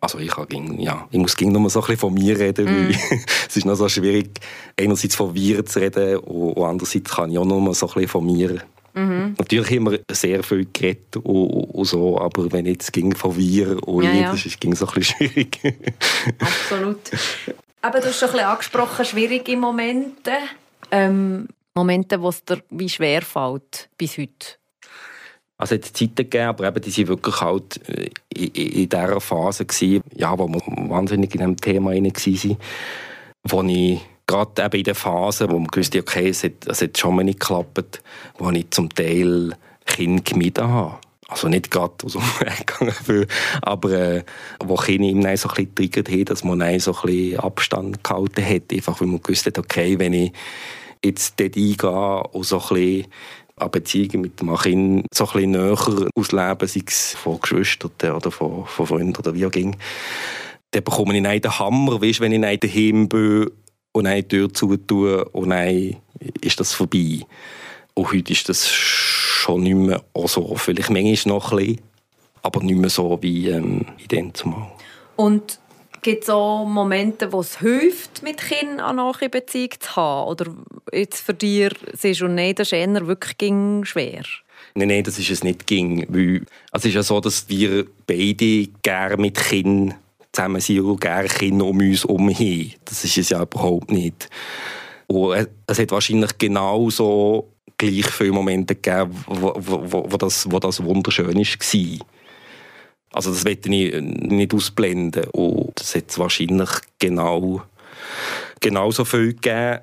Also 0.00 0.18
ich, 0.18 0.34
ging, 0.48 0.78
ja, 0.80 1.08
ich 1.10 1.18
muss 1.18 1.40
mal 1.40 1.70
so 1.70 1.80
ein 1.80 1.86
bisschen 1.86 1.96
von 1.96 2.12
mir 2.12 2.38
reden, 2.38 2.66
mm. 2.66 2.88
weil 2.88 2.90
es 3.48 3.56
ist 3.56 3.64
noch 3.64 3.74
so 3.74 3.88
schwierig, 3.88 4.38
einerseits 4.78 5.14
von 5.14 5.34
wir 5.34 5.64
zu 5.64 5.80
reden 5.80 6.18
und 6.18 6.62
andererseits 6.62 7.10
kann 7.10 7.30
ich 7.30 7.38
auch 7.38 7.46
noch 7.46 7.58
mal 7.58 7.72
so 7.72 7.86
ein 7.86 7.94
bisschen 7.94 8.08
von 8.08 8.26
mir 8.26 8.60
Mhm. 8.94 9.34
Natürlich 9.38 9.70
wir 9.70 10.00
sehr 10.10 10.42
viel 10.42 10.66
geredet 10.72 11.16
und, 11.16 11.24
und, 11.24 11.84
so, 11.84 12.18
aber 12.18 12.50
wenn 12.52 12.66
jetzt 12.66 12.92
ging 12.92 13.14
von 13.14 13.36
wir 13.36 13.86
und 13.86 14.04
ja, 14.04 14.12
ja. 14.12 14.30
das 14.30 14.46
ist, 14.46 14.60
ging 14.60 14.74
so 14.74 14.86
ein 14.86 14.94
bisschen 14.94 15.28
schwierig. 15.28 15.58
Absolut. 16.38 17.10
Aber 17.82 18.00
du 18.00 18.06
hast 18.06 18.18
schon 18.18 18.28
ein 18.28 18.32
bisschen 18.32 18.48
angesprochen, 18.48 19.04
schwierige 19.04 19.56
Momente. 19.56 20.32
Ähm, 20.90 21.48
Momente, 21.74 22.22
wo 22.22 22.28
es 22.28 22.44
dir 22.44 22.62
wie 22.70 22.88
schwer 22.88 23.22
fällt 23.22 23.90
bis 23.98 24.16
heute. 24.16 24.56
Also 25.56 25.74
es 25.74 25.86
hat 25.86 25.96
Zeiten 25.96 26.14
gegeben, 26.16 26.48
aber 26.48 26.68
eben, 26.68 26.80
die 26.80 26.96
waren 26.96 27.08
wirklich 27.08 27.40
halt 27.40 27.88
äh, 27.88 28.10
in, 28.28 28.48
in 28.48 28.88
dieser 28.88 29.20
Phase, 29.20 29.64
gewesen, 29.64 30.02
ja, 30.14 30.38
wo 30.38 30.48
wir 30.48 30.60
wahnsinnig 30.88 31.34
in 31.34 31.38
diesem 31.38 31.56
Thema 31.56 31.92
waren, 31.92 32.56
wo 33.44 33.62
ich 33.62 34.00
gerade 34.26 34.62
eben 34.62 34.78
in 34.78 34.84
der 34.84 34.94
Phase, 34.94 35.50
wo 35.50 35.58
man 35.58 35.68
wusste, 35.74 36.00
okay, 36.00 36.28
es 36.28 36.44
hat, 36.44 36.66
es 36.66 36.82
hat 36.82 36.98
schon 36.98 37.16
mal 37.16 37.24
nicht 37.24 37.40
geklappt, 37.40 38.02
wo 38.38 38.50
ich 38.50 38.70
zum 38.70 38.88
Teil 38.88 39.56
Kinder 39.86 40.22
gemieden 40.22 40.68
habe. 40.68 40.98
Also 41.28 41.48
nicht 41.48 41.70
gerade 41.70 41.94
aus 42.04 42.12
dem 42.12 42.22
Weg 42.40 42.66
gegangen, 42.66 43.26
aber 43.62 43.90
äh, 43.92 44.24
wo 44.62 44.76
Kinder 44.76 45.08
ihm 45.08 45.22
so 45.36 45.48
ein 45.48 45.54
bisschen 45.54 45.74
triggert 45.74 46.10
haben, 46.10 46.24
dass 46.26 46.44
man 46.44 46.80
so 46.80 46.94
ein 46.94 47.00
bisschen 47.02 47.40
Abstand 47.40 48.04
gehalten 48.04 48.44
hat, 48.44 48.72
einfach 48.72 49.00
weil 49.00 49.08
man 49.08 49.22
gewusst 49.22 49.46
hat, 49.46 49.58
okay, 49.58 49.98
wenn 49.98 50.12
ich 50.12 50.32
jetzt 51.02 51.38
dort 51.40 51.56
eingehe 51.56 52.22
und 52.32 52.44
so 52.44 52.60
ein 52.60 52.68
bisschen 52.68 53.06
an 53.56 53.70
Beziehungen 53.70 54.20
mit 54.20 54.40
dem 54.40 54.54
Kind 54.56 55.06
so 55.14 55.28
ein 55.32 55.50
näher 55.50 56.08
ausleben, 56.14 56.68
sei 56.68 56.82
es 56.86 57.14
von 57.14 57.40
Geschwistern 57.40 58.12
oder 58.12 58.30
von, 58.30 58.66
von 58.66 58.86
Freunden 58.86 59.16
oder 59.16 59.34
wie 59.34 59.46
auch 59.46 59.52
immer, 59.52 59.76
dann 60.72 60.84
bekomme 60.84 61.16
ich 61.16 61.26
einen 61.26 61.58
Hammer, 61.58 62.02
weißt, 62.02 62.20
wenn 62.20 62.32
ich 62.32 62.60
daheim 62.60 63.08
bin 63.08 63.50
und 63.94 64.06
eine 64.06 64.26
Tür 64.26 64.52
zutue 64.52 65.24
und 65.26 65.50
dann 65.50 65.96
ist 66.40 66.58
das 66.60 66.74
vorbei. 66.74 67.20
Und 67.94 68.12
heute 68.12 68.32
ist 68.32 68.48
das 68.48 68.68
schon 68.68 69.62
nicht 69.62 69.76
mehr 69.76 70.02
so. 70.26 70.54
Vielleicht 70.56 70.90
manchmal 70.90 71.36
noch 71.36 71.52
ein 71.52 71.58
bisschen, 71.58 71.80
aber 72.42 72.62
nicht 72.62 72.76
mehr 72.78 72.90
so 72.90 73.18
wie 73.22 73.48
ähm, 73.48 73.86
in 73.98 74.08
dem 74.08 74.34
zumal. 74.34 74.66
Und 75.14 75.60
gibt 76.02 76.24
es 76.24 76.30
auch 76.30 76.64
Momente, 76.64 77.32
wo 77.32 77.40
es 77.40 77.60
hilft, 77.60 78.24
mit 78.24 78.38
Kindern 78.38 78.80
eine 78.80 78.96
nahe 78.96 79.28
Beziehung 79.30 79.70
zu 79.78 79.96
haben? 79.96 80.28
Oder 80.28 80.46
jetzt 80.92 81.20
für 81.20 81.34
dich, 81.34 81.72
siehst 81.92 82.20
du, 82.20 82.26
nein, 82.26 82.56
das 82.56 82.68
ist 82.68 82.72
eher 82.72 83.06
wirklich 83.06 83.54
schwer? 83.86 84.24
Nein, 84.74 84.88
nein, 84.88 85.04
das 85.04 85.20
ist 85.20 85.30
es 85.30 85.44
nicht 85.44 85.68
ging. 85.68 86.04
Weil, 86.08 86.44
also 86.72 86.82
es 86.82 86.86
ist 86.86 86.94
ja 86.94 87.02
so, 87.04 87.20
dass 87.20 87.48
wir 87.48 87.86
beide 88.08 88.66
gerne 88.82 89.16
mit 89.18 89.36
Kindern 89.36 89.94
zusammen 90.34 90.60
sind 90.60 90.80
und 90.80 91.00
gerne 91.00 91.28
Kinder 91.28 91.64
um 91.64 91.78
uns 91.78 92.04
herum. 92.04 92.28
Das 92.84 93.04
ist 93.04 93.18
es 93.18 93.28
ja 93.30 93.42
überhaupt 93.42 93.90
nicht. 93.90 94.28
Und 95.06 95.48
es 95.66 95.78
hat 95.78 95.90
wahrscheinlich 95.90 96.36
genauso 96.38 97.48
gleich 97.78 98.06
viele 98.06 98.32
Momente 98.32 98.74
gegeben, 98.74 99.24
wo, 99.26 99.54
wo, 99.56 100.06
wo, 100.10 100.16
das, 100.16 100.50
wo 100.50 100.58
das 100.58 100.82
wunderschön 100.82 101.34
war. 101.34 102.06
Also 103.12 103.30
das 103.30 103.44
werde 103.44 103.74
ich 103.74 104.00
nicht 104.02 104.54
ausblenden. 104.54 105.24
Und 105.32 105.80
es 105.80 105.94
hat 105.94 106.18
wahrscheinlich 106.18 106.70
genau, 106.98 107.62
genauso 108.60 109.04
viel 109.04 109.34
gegeben. 109.34 109.80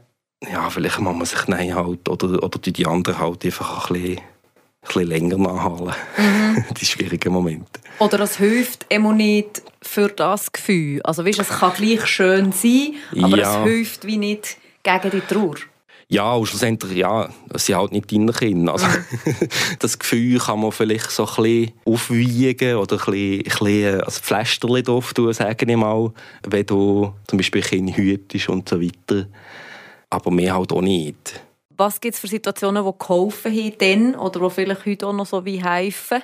Ja, 0.52 0.70
vielleicht 0.70 1.00
muss 1.00 1.16
man 1.16 1.26
sich 1.26 1.48
nein 1.48 1.76
halt, 1.76 2.10
oder, 2.10 2.44
oder 2.44 2.60
die 2.60 2.86
anderen 2.86 3.20
halt 3.20 3.46
einfach 3.46 3.90
ein 3.90 3.94
bisschen, 3.94 4.22
bisschen 4.82 5.08
länger 5.08 5.38
nachhalten. 5.38 5.94
Mhm. 6.18 6.66
die 6.80 6.86
schwierigen 6.86 7.34
Momente. 7.34 7.80
Oder 8.00 8.22
es 8.22 8.38
hilft 8.38 8.86
immer 8.90 9.14
nicht 9.14 9.62
für 9.82 10.08
das 10.10 10.52
Gefühl. 10.52 11.02
Also 11.04 11.26
weißt, 11.26 11.40
es 11.40 11.50
kann 11.50 11.74
gleich 11.74 12.06
schön 12.08 12.52
sein, 12.52 12.96
aber 13.22 13.38
ja. 13.38 13.60
es 13.60 13.64
hilft 13.64 14.06
wie 14.06 14.18
nicht 14.18 14.58
gegen 14.84 15.12
die 15.12 15.22
Trauer. 15.22 15.56
Ja, 16.12 16.34
und 16.34 16.46
schlussendlich, 16.46 16.98
ja, 16.98 17.30
es 17.54 17.66
sind 17.66 17.78
halt 17.78 17.94
nicht 17.94 18.12
deine 18.12 18.34
Kinder. 18.34 18.74
Also, 18.74 18.86
das 19.80 19.98
Gefühl 19.98 20.40
kann 20.40 20.60
man 20.60 20.74
vielleicht 20.74 21.10
so 21.10 21.26
ein 21.26 21.36
bisschen 21.36 21.72
aufwiegen 21.86 22.76
oder 22.76 22.98
ein 22.98 23.06
bisschen, 23.06 23.38
ein 23.38 23.44
bisschen 23.44 24.02
als 24.02 24.20
Pflasterchen 24.20 24.84
drauf 24.84 25.14
tun, 25.14 25.32
sage 25.32 25.66
ich 25.66 25.78
mal, 25.78 26.12
wenn 26.46 26.66
du 26.66 27.14
zum 27.28 27.38
Beispiel 27.38 27.62
Kinder 27.62 27.96
hütest 27.96 28.50
und 28.50 28.68
so 28.68 28.82
weiter. 28.82 29.28
Aber 30.10 30.32
mehr 30.32 30.54
halt 30.54 30.74
auch 30.74 30.82
nicht. 30.82 31.40
Was 31.82 32.00
gibt 32.00 32.14
es 32.14 32.20
für 32.20 32.28
Situationen, 32.28 32.86
die 32.86 32.92
geholfen 33.00 33.52
haben 33.52 33.74
dann 33.80 34.16
oder 34.16 34.40
die 34.40 34.50
vielleicht 34.52 34.86
heute 34.86 35.08
auch 35.08 35.14
noch 35.14 35.26
so 35.26 35.44
wie 35.46 35.64
helfen? 35.64 36.22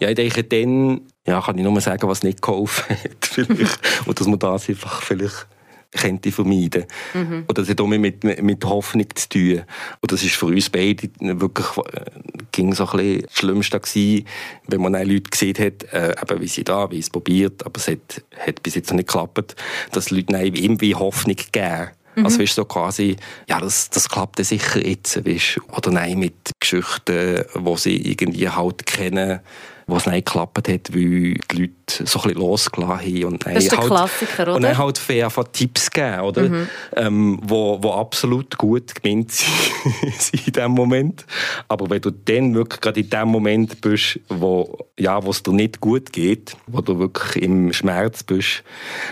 Ja, 0.00 0.08
ich 0.08 0.16
denke, 0.16 0.42
dann 0.42 1.02
ja, 1.24 1.40
kann 1.40 1.56
ich 1.56 1.62
nur 1.62 1.80
sagen, 1.80 2.08
was 2.08 2.24
nicht 2.24 2.42
geholfen 2.42 2.96
hat. 3.04 3.24
Vielleicht. 3.24 3.78
und 4.06 4.18
dass 4.18 4.26
man 4.26 4.40
das 4.40 4.68
einfach 4.68 5.00
vielleicht 5.00 5.46
könnte 5.92 6.32
vermeiden. 6.32 6.86
Mhm. 7.14 7.44
Und 7.46 7.56
das 7.56 7.68
hat 7.68 7.80
auch 7.80 7.86
mit, 7.86 8.24
mit 8.24 8.64
Hoffnung 8.64 9.06
zu 9.14 9.28
tun. 9.28 9.62
Und 10.00 10.10
das 10.10 10.24
ist 10.24 10.34
für 10.34 10.46
uns 10.46 10.68
beide 10.68 11.08
wirklich 11.20 11.66
äh, 11.76 12.10
ging 12.50 12.74
so 12.74 12.84
ein 12.88 12.96
bisschen 12.96 13.22
das 13.22 13.32
Schlimmste 13.32 13.78
gewesen, 13.78 14.26
wenn 14.66 14.80
man 14.80 14.94
Leute 14.94 15.30
gesehen 15.30 15.56
hat, 15.56 15.84
äh, 15.92 16.16
eben 16.20 16.40
wie 16.40 16.48
sie 16.48 16.64
da, 16.64 16.90
wie 16.90 16.98
es 16.98 17.10
probiert, 17.10 17.64
aber 17.64 17.78
es 17.78 17.86
hat, 17.86 18.24
hat 18.44 18.60
bis 18.64 18.74
jetzt 18.74 18.90
noch 18.90 18.96
nicht 18.96 19.06
geklappt, 19.06 19.54
dass 19.92 20.10
Leute 20.10 20.36
irgendwie 20.36 20.96
Hoffnung 20.96 21.36
geben. 21.52 21.90
Mhm. 22.14 22.24
Also 22.24 22.40
weißt, 22.40 22.54
so 22.54 22.64
quasi, 22.64 23.16
ja, 23.48 23.60
das, 23.60 23.90
das 23.90 24.08
klappt 24.08 24.44
sicher 24.44 24.86
jetzt, 24.86 25.24
weißt, 25.24 25.60
oder 25.76 25.90
nein, 25.90 26.18
mit 26.18 26.50
Geschichten, 26.60 27.44
die 27.54 27.76
sie 27.76 27.96
irgendwie 27.96 28.48
halt 28.48 28.86
kennen, 28.86 29.40
wo 29.86 29.96
es 29.96 30.06
nicht 30.06 30.26
geklappt 30.26 30.68
hat, 30.68 30.94
weil 30.94 31.34
die 31.34 31.40
Leute 31.52 32.06
so 32.06 32.18
ein 32.20 32.28
bisschen 32.28 32.40
losgelassen 32.40 33.00
haben. 33.00 33.24
Und 33.24 33.46
das 33.46 33.64
ist 33.64 33.72
der 33.72 33.78
halt, 33.78 33.88
Klassiker, 33.88 34.42
oder? 34.42 34.54
Und 34.56 34.62
dann 34.62 34.78
halt 34.78 34.98
fair 34.98 35.30
Tipps 35.52 35.90
geben, 35.90 36.20
oder? 36.20 36.42
Mhm. 36.48 36.68
Ähm, 36.96 37.40
wo, 37.42 37.82
wo 37.82 37.92
absolut 37.92 38.56
gut 38.56 38.94
gemeint 39.02 39.30
sind 40.18 40.46
in 40.46 40.52
dem 40.52 40.70
Moment. 40.72 41.26
Aber 41.68 41.90
wenn 41.90 42.00
du 42.00 42.10
dann 42.10 42.54
wirklich 42.54 42.80
gerade 42.80 43.00
in 43.00 43.10
dem 43.10 43.28
Moment 43.28 43.80
bist, 43.80 44.20
wo, 44.28 44.86
ja, 44.98 45.22
wo 45.22 45.30
es 45.30 45.42
dir 45.42 45.52
nicht 45.52 45.80
gut 45.80 46.12
geht, 46.12 46.56
wo 46.66 46.80
du 46.80 46.98
wirklich 46.98 47.44
im 47.44 47.72
Schmerz 47.72 48.22
bist, 48.22 48.62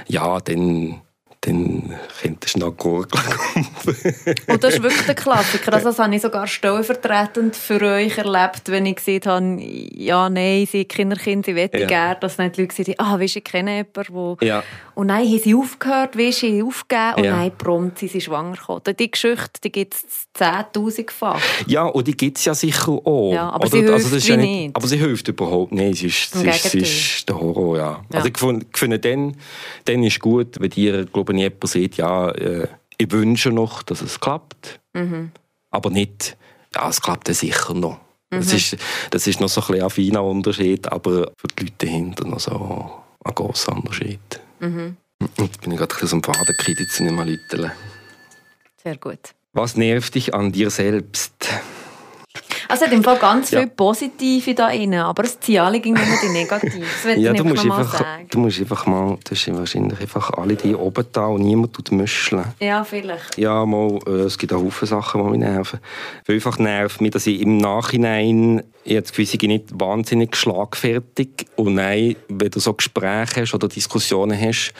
ja, 0.08 0.40
dann 0.40 1.02
dann 1.42 1.92
könntest 2.20 2.54
du 2.54 2.60
noch 2.60 2.76
gurgeln. 2.76 3.24
Und 4.46 4.62
das 4.62 4.74
ist 4.74 4.82
wirklich 4.82 5.06
der 5.06 5.16
Klassiker. 5.16 5.72
Also 5.72 5.88
das 5.88 5.98
habe 5.98 6.14
ich 6.14 6.22
sogar 6.22 6.46
stellvertretend 6.46 7.56
für 7.56 7.82
euch 7.82 8.16
erlebt, 8.16 8.62
wenn 8.66 8.86
ich 8.86 8.96
gesehen 8.96 9.22
habe, 9.26 9.58
ja, 9.60 10.30
nein, 10.30 10.68
sie 10.70 10.84
Kinderkind, 10.84 11.46
sie 11.46 11.56
wollen 11.56 11.70
ja. 11.72 11.86
gerne, 11.86 12.16
dass 12.20 12.38
nicht 12.38 12.56
die 12.56 12.62
Leute 12.62 12.76
sagen, 12.76 12.94
ah, 12.98 13.18
weißt, 13.18 13.36
ich 13.36 13.44
kenne 13.44 13.76
jemanden, 13.78 14.14
wo... 14.14 14.36
Ja. 14.40 14.62
Und 14.94 15.06
nein, 15.06 15.26
haben 15.26 15.38
sie 15.38 15.54
aufgehört, 15.54 16.18
weißt, 16.18 16.40
sie 16.40 16.62
aufgegeben 16.62 17.14
und 17.16 17.24
ja. 17.24 17.36
nein, 17.36 17.52
prompt 17.56 17.98
sind 17.98 18.12
sie 18.12 18.20
schwanger 18.20 18.56
geworden. 18.56 18.94
Die 18.98 19.10
Geschichte, 19.10 19.60
die 19.64 19.72
gibt 19.72 19.94
es 19.94 20.26
10'000-fach. 20.38 21.40
Ja, 21.66 21.84
und 21.84 22.06
die 22.06 22.16
gibt 22.16 22.38
es 22.38 22.44
ja 22.44 22.54
sicher 22.54 22.92
auch. 22.92 23.32
Ja, 23.32 23.50
aber 23.50 23.66
Oder, 23.66 23.70
sie 23.70 23.78
hilft 23.78 23.92
also 23.94 24.08
das 24.08 24.18
ist 24.18 24.28
ja 24.28 24.36
nicht, 24.36 24.50
nicht, 24.50 24.76
Aber 24.76 24.86
sie 24.86 24.98
hilft 24.98 25.28
überhaupt 25.28 25.72
nicht. 25.72 25.98
Sie 25.98 26.06
ist, 26.06 26.34
sie 26.34 26.48
ist, 26.48 26.70
sie 26.70 26.78
ist 26.80 27.28
der 27.28 27.40
Horror, 27.40 27.76
ja. 27.76 28.04
ja. 28.12 28.18
Also 28.18 28.28
ich 28.28 28.78
finde, 28.78 28.98
dann, 28.98 29.36
dann 29.84 30.02
ist 30.02 30.20
gut, 30.20 30.60
wenn 30.60 30.70
ihr, 30.76 31.06
glaube 31.06 31.32
wenn 31.32 31.38
jemand 31.38 31.66
sagt, 31.66 31.96
ja, 31.96 32.30
äh, 32.30 32.68
ich 32.98 33.10
wünsche 33.10 33.50
noch, 33.50 33.82
dass 33.82 34.02
es 34.02 34.20
klappt, 34.20 34.80
mhm. 34.92 35.32
aber 35.70 35.90
nicht, 35.90 36.36
ja, 36.74 36.88
es 36.88 37.00
klappt 37.00 37.28
ja 37.28 37.34
sicher 37.34 37.74
noch. 37.74 37.98
Mhm. 38.30 38.36
Das, 38.38 38.52
ist, 38.52 38.76
das 39.10 39.26
ist 39.26 39.40
noch 39.40 39.48
so 39.48 39.62
ein, 39.72 39.82
ein 39.82 39.90
feiner 39.90 40.22
Unterschied, 40.22 40.90
aber 40.90 41.32
für 41.36 41.48
die 41.48 41.64
Leute 41.64 41.74
dahinter 41.78 42.26
noch 42.26 42.40
so 42.40 42.90
ein 43.24 43.34
großer 43.34 43.72
Unterschied. 43.72 44.40
Mhm. 44.62 44.96
Jetzt 45.38 45.60
bin 45.60 45.72
ich 45.72 45.78
gerade 45.78 45.94
ein 45.94 46.00
bisschen 46.00 46.18
am 46.18 46.22
Faden 46.22 46.46
gekriegt, 46.46 46.80
jetzt 46.80 47.00
nicht 47.00 47.12
mehr 47.12 47.24
Leute. 47.24 47.72
Sehr 48.82 48.96
gut. 48.96 49.34
Was 49.52 49.76
nervt 49.76 50.14
dich 50.14 50.34
an 50.34 50.52
dir 50.52 50.70
selbst? 50.70 51.32
Also 52.72 52.86
es 52.86 52.90
hat 52.90 52.96
im 52.96 53.04
Fall 53.04 53.18
ganz 53.18 53.50
ja. 53.50 53.60
viel 53.60 53.68
Positive 53.68 54.54
da 54.54 54.70
drin, 54.70 54.94
aber 54.94 55.24
es 55.24 55.38
ziehen 55.38 55.60
alle 55.60 55.78
gegen 55.78 55.94
immer 55.94 56.16
die 56.22 56.30
Negativen. 56.30 57.20
ja, 57.20 57.34
du 57.34 57.44
musst, 57.44 57.64
einfach, 57.66 57.98
sagen. 57.98 58.26
du 58.30 58.38
musst 58.38 58.60
einfach 58.60 58.86
mal, 58.86 59.18
du 59.22 59.30
hast 59.30 59.54
wahrscheinlich 59.54 60.00
einfach 60.00 60.30
alle 60.30 60.56
die 60.56 60.74
oben 60.74 61.04
da 61.12 61.26
und 61.26 61.42
niemand 61.42 61.74
tut 61.74 61.92
müscheln. 61.92 62.46
Ja, 62.60 62.82
vielleicht. 62.82 63.36
Ja, 63.36 63.66
mal, 63.66 63.98
äh, 64.06 64.22
es 64.22 64.38
gibt 64.38 64.54
auch 64.54 64.70
viele 64.70 64.88
Sachen, 64.88 65.22
die 65.22 65.30
mich 65.32 65.40
nerven. 65.40 65.80
Einfach 66.26 66.58
nervt 66.58 67.02
mich, 67.02 67.10
dass 67.10 67.26
ich 67.26 67.42
im 67.42 67.58
Nachhinein 67.58 68.62
jetzt 68.84 69.12
gewisse 69.12 69.36
nicht 69.46 69.78
wahnsinnig 69.78 70.34
schlagfertig 70.34 71.46
und 71.56 71.74
nein, 71.74 72.16
wenn 72.28 72.50
du 72.50 72.58
so 72.58 72.72
Gespräche 72.72 73.42
hast 73.42 73.52
oder 73.52 73.68
Diskussionen 73.68 74.40
hast, 74.40 74.72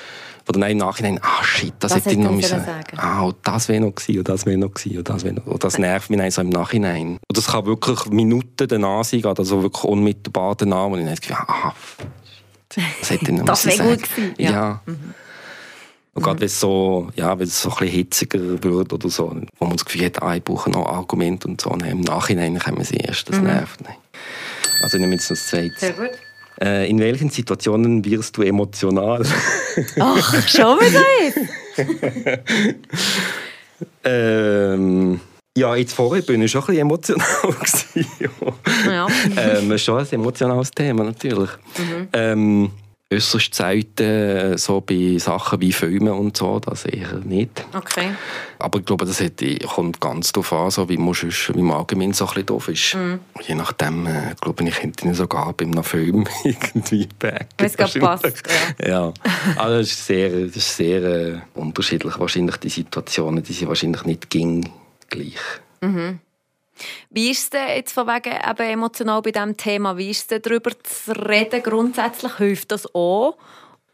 wo 0.47 0.53
dann 0.53 0.71
im 0.71 0.79
Nachhinein, 0.79 1.21
ah 1.23 1.45
shit, 1.45 1.75
das, 1.79 1.93
das 1.93 2.05
hätte 2.05 2.15
ich 2.15 2.19
noch 2.19 2.33
müssen. 2.33 2.65
Sagen. 2.65 2.99
Ah, 2.99 3.23
und 3.23 3.37
das 3.43 3.69
wäre 3.69 3.81
noch 3.81 3.95
gewesen, 3.95 4.19
und 4.19 4.29
das 4.29 4.47
wäre 4.47 4.59
noch 4.59 4.75
gewesen, 4.75 4.99
und 4.99 5.09
das 5.09 5.25
wäre 5.25 5.35
noch. 5.35 5.47
Und 5.47 5.65
das 5.65 5.79
nervt 5.79 6.11
mich 6.11 6.35
so 6.35 6.41
im 6.41 6.51
Nachhinein. 6.51 7.19
Und 7.29 7.37
das 7.37 7.47
kann 7.47 7.67
wirklich 7.67 8.07
Minuten 8.07 8.69
danach 8.69 9.05
sein, 9.05 9.25
also 9.25 9.63
wirklich 9.63 9.85
unmittelbar 9.85 10.55
danach, 10.57 10.91
wo 10.91 10.97
ich 10.97 11.05
dann 11.05 11.15
gedacht 11.15 11.49
ah, 11.49 11.75
das 13.01 13.11
hätte 13.11 13.25
ich 13.25 13.39
noch 13.39 13.45
Das 13.45 13.67
wäre 13.67 13.83
gut 13.83 14.03
gewesen. 14.03 14.35
Ja. 14.39 14.51
ja. 14.51 14.81
Mhm. 14.87 15.15
Und 16.15 16.23
gerade 16.23 16.41
wenn 16.41 16.47
es 16.47 16.61
so, 16.61 17.09
ja, 17.17 17.39
wenn 17.39 17.47
es 17.47 17.63
so 17.63 17.71
ein 17.71 17.77
bisschen 17.77 17.95
hitziger 17.95 18.63
wird 18.63 18.93
oder 18.93 19.09
so, 19.09 19.35
wo 19.59 19.65
man 19.65 19.77
das 19.77 19.85
Gefühl 19.85 20.05
hat, 20.07 20.23
ah, 20.23 20.35
ich 20.35 20.45
brauche 20.45 20.71
noch 20.71 20.87
Argumente 20.87 21.49
und 21.49 21.61
so, 21.61 21.71
und 21.71 21.83
im 21.85 22.01
Nachhinein 22.03 22.59
kommen 22.59 22.85
sie 22.85 22.97
erst, 22.97 23.31
das 23.31 23.39
mhm. 23.39 23.45
nervt. 23.45 23.81
Also 24.83 24.97
ich 24.97 25.01
nehme 25.01 25.15
jetzt 25.15 25.31
das 25.31 25.47
zweite. 25.47 25.75
Sehr 25.79 25.93
gut. 25.93 26.11
Äh, 26.61 26.89
in 26.89 26.99
welchen 26.99 27.31
Situationen 27.31 28.05
wirst 28.05 28.37
du 28.37 28.43
emotional? 28.43 29.23
Ach, 30.01 30.49
schon 30.49 30.79
wieder 30.81 31.03
ähm, 34.05 35.21
ja, 35.57 35.77
jetzt 35.77 35.93
vorher 35.93 36.23
bin 36.23 36.43
ich 36.43 36.51
schon 36.51 36.63
ein 36.63 36.67
bisschen 36.67 36.81
emotional. 36.81 37.27
ja. 38.87 39.07
ähm, 39.37 39.79
schon 39.79 39.99
ein 39.99 40.07
emotionales 40.11 40.71
Thema, 40.71 41.05
natürlich. 41.05 41.51
Mhm. 41.77 42.09
Ähm, 42.13 42.71
äußerst 43.13 43.55
selten, 43.55 44.57
so 44.57 44.81
bei 44.81 45.19
Sachen 45.19 45.61
wie 45.61 45.73
Filmen 45.73 46.13
und 46.13 46.37
so, 46.37 46.59
das 46.59 46.85
eher 46.85 47.15
nicht. 47.25 47.65
Okay. 47.75 48.11
Aber 48.59 48.79
ich 48.79 48.85
glaube, 48.85 49.05
das 49.05 49.21
hat, 49.21 49.43
kommt 49.67 50.01
ganz 50.01 50.33
darauf 50.33 50.53
an, 50.53 50.71
so 50.71 50.89
wie, 50.89 50.97
man 50.97 51.15
sonst, 51.15 51.55
wie 51.55 51.63
man 51.63 51.79
allgemein 51.79 52.13
so 52.13 52.25
ein 52.25 52.29
bisschen 52.29 52.47
doof 52.47 52.69
ist. 52.69 52.95
Mm. 52.95 53.15
Je 53.47 53.55
nachdem, 53.55 54.07
äh, 54.07 54.35
glaube 54.41 54.65
ich, 54.65 54.75
könnte 54.77 55.09
ich 55.09 55.17
sogar 55.17 55.53
bei 55.53 55.65
einem 55.65 55.83
Film 55.85 56.27
irgendwie 56.45 57.09
backen. 57.19 57.47
Wenn 57.59 57.67
es 57.67 57.77
gerade 57.77 57.99
passt, 57.99 58.43
ja. 58.81 58.89
ja. 58.89 59.13
Also 59.57 59.79
das 59.79 59.89
ist 59.89 60.07
sehr, 60.07 60.31
das 60.31 60.57
ist 60.57 60.77
sehr 60.77 61.03
äh, 61.03 61.39
unterschiedlich. 61.55 62.19
Wahrscheinlich 62.19 62.57
die 62.57 62.69
Situationen, 62.69 63.43
die 63.43 63.53
sind 63.53 63.69
wahrscheinlich 63.69 64.05
nicht 64.05 64.31
ging 64.31 64.71
gleich. 65.09 65.41
Mhm. 65.81 66.21
Wie 67.11 67.31
ist 67.31 67.55
es 67.55 67.61
jetzt 67.77 67.93
von 67.93 68.07
wegen 68.07 68.33
eben 68.33 68.71
emotional 68.71 69.23
bei 69.23 69.31
diesem 69.31 69.57
Thema? 69.57 69.97
Wie 69.97 70.11
ist 70.11 70.31
es 70.33 70.43
darüber 70.43 70.71
zu 70.83 71.13
reden 71.13 71.63
grundsätzlich? 71.63 72.37
Hilft 72.37 72.73
das 72.73 72.93
auch? 72.95 73.37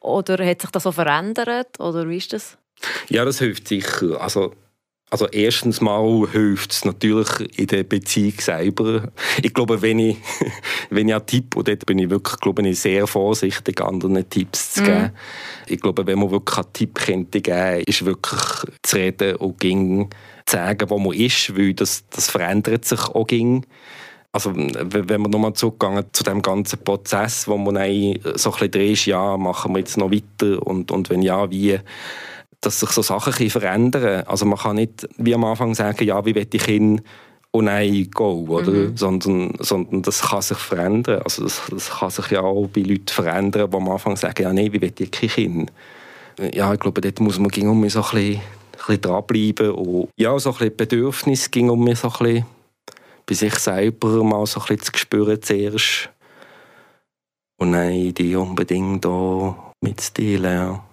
Oder 0.00 0.44
hat 0.44 0.62
sich 0.62 0.70
das 0.70 0.86
auch 0.86 0.94
verändert? 0.94 1.80
Oder 1.80 2.08
wie 2.08 2.18
ist 2.18 2.32
das? 2.32 2.56
Ja, 3.08 3.24
das 3.24 3.38
hilft 3.38 3.68
sicher. 3.68 4.20
Also, 4.20 4.54
also 5.10 5.26
erstens 5.28 5.80
mal 5.80 6.28
hilft 6.30 6.72
es 6.72 6.84
natürlich 6.84 7.58
in 7.58 7.66
der 7.68 7.82
Beziehung 7.84 8.34
selber. 8.38 9.10
Ich 9.42 9.54
glaube, 9.54 9.80
wenn 9.80 9.98
ich, 9.98 10.18
wenn 10.90 11.08
ich 11.08 11.14
einen 11.14 11.26
Tipp, 11.26 11.56
und 11.56 11.66
dort 11.68 11.86
bin 11.86 11.98
ich 11.98 12.10
wirklich 12.10 12.38
glaube 12.40 12.68
ich, 12.68 12.78
sehr 12.78 13.06
vorsichtig, 13.06 13.80
anderen 13.80 14.28
Tipps 14.28 14.74
zu 14.74 14.82
geben. 14.82 15.04
Mm. 15.04 15.72
Ich 15.72 15.80
glaube, 15.80 16.06
wenn 16.06 16.18
man 16.18 16.30
wirklich 16.30 16.58
einen 16.58 16.72
Tipp 16.74 16.94
könnte 16.94 17.40
geben, 17.40 17.84
ist 17.86 18.04
wirklich 18.04 18.40
zu 18.82 18.96
reden 18.96 19.36
und 19.36 19.58
ging 19.58 20.10
sagen, 20.48 20.90
wo 20.90 20.98
man 20.98 21.14
ist, 21.14 21.56
weil 21.56 21.74
das, 21.74 22.04
das 22.10 22.30
verändert 22.30 22.84
sich 22.84 23.00
auch 23.00 23.26
ging. 23.26 23.64
Also, 24.30 24.52
wenn 24.54 25.08
wir 25.08 25.18
nochmal 25.18 25.54
zurückgehen 25.54 26.04
zu 26.12 26.22
dem 26.22 26.42
ganzen 26.42 26.84
Prozess, 26.84 27.48
wo 27.48 27.56
man 27.56 27.76
so 27.76 27.80
ein 27.80 28.20
bisschen 28.22 28.70
drin 28.70 28.92
ist, 28.92 29.06
ja, 29.06 29.38
machen 29.38 29.72
wir 29.72 29.78
jetzt 29.78 29.96
noch 29.96 30.12
weiter 30.12 30.64
und, 30.66 30.90
und 30.90 31.08
wenn 31.08 31.22
ja, 31.22 31.50
wie, 31.50 31.80
dass 32.60 32.80
sich 32.80 32.90
so 32.90 33.02
Sachen 33.02 33.50
verändern 33.50 34.24
Also 34.26 34.44
man 34.44 34.58
kann 34.58 34.76
nicht 34.76 35.08
wie 35.16 35.34
am 35.34 35.44
Anfang 35.44 35.74
sagen, 35.74 36.04
ja, 36.04 36.24
wie 36.24 36.34
will 36.34 36.48
ich 36.52 36.64
hin 36.64 37.00
und 37.50 37.64
nein, 37.64 38.08
go, 38.12 38.44
oder? 38.48 38.72
Mhm. 38.72 38.96
Sondern, 38.96 39.54
sondern 39.58 40.02
das 40.02 40.22
kann 40.22 40.42
sich 40.42 40.58
verändern. 40.58 41.22
Also 41.22 41.44
das, 41.44 41.62
das 41.70 41.90
kann 41.90 42.10
sich 42.10 42.30
ja 42.30 42.40
auch 42.40 42.66
bei 42.68 42.82
Leuten 42.82 43.08
verändern, 43.08 43.70
die 43.70 43.76
am 43.76 43.88
Anfang 43.88 44.16
sagen, 44.16 44.42
ja, 44.42 44.52
nein, 44.52 44.72
wie 44.72 44.80
will 44.80 44.92
ich 44.98 45.34
hin? 45.34 45.70
Ja, 46.52 46.72
ich 46.72 46.80
glaube, 46.80 47.00
dort 47.00 47.20
muss 47.20 47.38
man 47.38 47.50
um 47.66 47.88
so 47.88 48.00
ein 48.00 48.10
bisschen 48.10 48.40
bisschen 48.78 49.00
dranbleiben. 49.00 49.70
Und 49.70 50.08
ja, 50.16 50.38
so 50.38 50.50
ein 50.50 50.56
bisschen 50.56 50.76
Bedürfnis 50.76 51.50
ging 51.50 51.70
um 51.70 51.84
mich 51.84 51.98
so 51.98 52.08
ein 52.08 52.18
bisschen 52.18 52.46
bei 53.26 53.34
sich 53.34 53.54
selber 53.56 54.24
mal 54.24 54.46
so 54.46 54.60
ein 54.60 54.66
bisschen 54.66 54.92
zu 54.94 54.98
spüren 54.98 55.42
zuerst. 55.42 56.10
Und 57.58 57.72
nein, 57.72 58.14
die 58.14 58.36
unbedingt 58.36 59.04
da 59.04 59.72
mitzuteilen, 59.80 60.44
ja. 60.44 60.84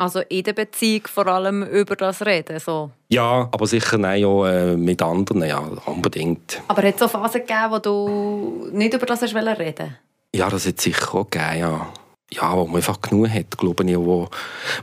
Also 0.00 0.20
in 0.30 0.42
der 0.44 0.54
Beziehung 0.54 1.02
vor 1.06 1.26
allem 1.26 1.62
über 1.62 1.94
das 1.94 2.24
reden? 2.24 2.58
So. 2.58 2.90
Ja, 3.10 3.48
aber 3.52 3.66
sicher 3.66 3.98
nein, 3.98 4.24
auch 4.24 4.46
äh, 4.46 4.74
mit 4.74 5.02
anderen, 5.02 5.44
ja, 5.44 5.58
unbedingt. 5.84 6.62
Aber 6.68 6.82
hat 6.82 6.96
es 6.96 7.02
auch 7.02 7.10
Phasen 7.10 7.42
gegeben, 7.42 7.70
wo 7.70 7.78
du 7.78 8.68
nicht 8.72 8.94
über 8.94 9.04
das 9.04 9.22
reden 9.22 9.34
wolltest? 9.34 9.90
Ja, 10.34 10.48
das 10.48 10.66
hat 10.66 10.80
sicher 10.80 11.14
auch 11.14 11.28
gegeben, 11.28 11.58
ja 11.58 11.86
ja, 12.32 12.56
wo 12.56 12.64
man 12.66 12.76
einfach 12.76 13.00
genug 13.00 13.28
hat, 13.28 13.58
glaube 13.58 13.84
ich. 13.84 13.96
Wo, 13.96 14.28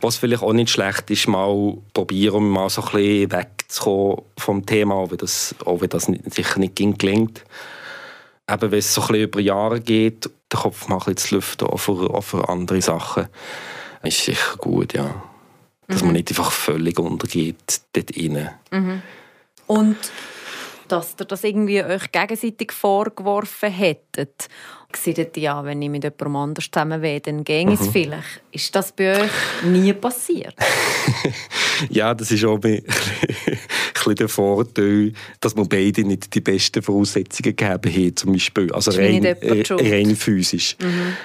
was 0.01 0.17
vielleicht 0.17 0.43
auch 0.43 0.53
nicht 0.53 0.69
schlecht 0.69 1.09
ist, 1.09 1.27
mal 1.27 1.77
probieren, 1.93 2.49
mal 2.49 2.69
so 2.69 2.81
ein 2.81 2.91
bisschen 2.91 3.31
wegzukommen 3.31 4.17
vom 4.37 4.65
Thema, 4.65 4.95
auch 4.95 5.11
wenn 5.11 5.17
das, 5.17 5.55
auch 5.65 5.81
wenn 5.81 5.89
das 5.89 6.09
nicht, 6.09 6.33
sicher 6.33 6.59
nicht 6.59 6.75
gelingt. 6.75 7.43
Eben, 8.49 8.71
wenn 8.71 8.79
es 8.79 8.93
so 8.93 9.01
ein 9.01 9.07
bisschen 9.07 9.23
über 9.23 9.39
Jahre 9.39 9.79
geht, 9.79 10.25
den 10.25 10.59
Kopf 10.59 10.87
mal 10.87 10.95
ein 10.95 10.99
bisschen 10.99 11.17
zu 11.17 11.35
lüften, 11.35 11.67
auch 11.67 11.77
für, 11.77 12.13
auch 12.13 12.23
für 12.23 12.47
andere 12.49 12.81
Sachen, 12.81 13.27
ist 14.03 14.23
sicher 14.23 14.57
gut, 14.57 14.93
ja. 14.93 15.23
Dass 15.87 16.01
mhm. 16.01 16.07
man 16.07 16.15
nicht 16.15 16.29
einfach 16.29 16.51
völlig 16.51 16.99
untergeht 16.99 17.81
dort 17.93 18.17
rein. 18.17 18.49
Mhm. 18.71 19.01
Und 19.67 19.97
dass 20.87 21.15
ihr 21.19 21.25
das 21.25 21.43
irgendwie 21.43 21.83
euch 21.83 22.11
gegenseitig 22.11 22.71
vorgeworfen 22.71 23.71
hättet 23.71 24.49
gesagt, 24.91 25.37
ja, 25.37 25.63
wenn 25.63 25.81
ich 25.81 25.89
mit 25.89 26.03
jemandem 26.03 26.35
anders 26.35 26.69
zusammen 26.71 27.01
wäre, 27.01 27.19
dann 27.21 27.43
ginge 27.43 27.73
es 27.73 27.81
mhm. 27.81 27.91
vielleicht. 27.91 28.41
Ist 28.51 28.75
das 28.75 28.91
bei 28.91 29.21
euch 29.21 29.31
nie 29.63 29.93
passiert? 29.93 30.55
ja, 31.89 32.13
das 32.13 32.31
ist 32.31 32.45
auch 32.45 32.55
ein 32.55 32.83
bisschen 32.83 34.15
der 34.15 34.29
Vorteil, 34.29 35.13
dass 35.39 35.55
wir 35.55 35.65
beide 35.65 36.03
nicht 36.03 36.33
die 36.33 36.41
besten 36.41 36.81
Voraussetzungen 36.81 37.55
gegeben 37.55 37.93
haben, 37.93 38.15
zum 38.15 38.31
Beispiel. 38.31 38.71
Also 38.71 38.91
rein, 38.91 39.23
äh, 39.23 39.63
rein 39.69 40.15
physisch. 40.15 40.77
Mhm. 40.79 41.17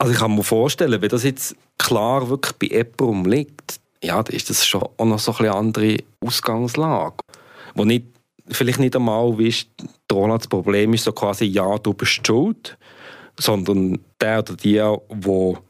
Also 0.00 0.14
ich 0.14 0.18
kann 0.18 0.34
mir 0.34 0.42
vorstellen, 0.42 1.02
wenn 1.02 1.10
das 1.10 1.24
jetzt 1.24 1.54
klar 1.76 2.30
wirklich 2.30 2.56
bei 2.56 2.74
jemandem 2.74 3.30
liegt, 3.30 3.80
ja, 4.02 4.22
dann 4.22 4.34
ist 4.34 4.48
das 4.48 4.66
schon 4.66 4.88
auch 4.96 5.04
noch 5.04 5.18
so 5.18 5.34
eine 5.36 5.52
andere 5.52 5.98
Ausgangslage, 6.24 7.16
wo 7.74 7.84
nicht 7.84 8.06
vielleicht 8.48 8.78
nicht 8.78 8.96
einmal, 8.96 9.36
wie 9.38 9.54
das 10.08 10.48
Problem 10.48 10.94
ist 10.94 11.04
so 11.04 11.12
quasi, 11.12 11.44
ja, 11.44 11.76
du 11.76 11.92
bist 11.92 12.26
schuld, 12.26 12.78
sondern 13.38 13.98
der 14.18 14.38
oder 14.38 14.56
die, 14.56 14.72
der 14.72 14.98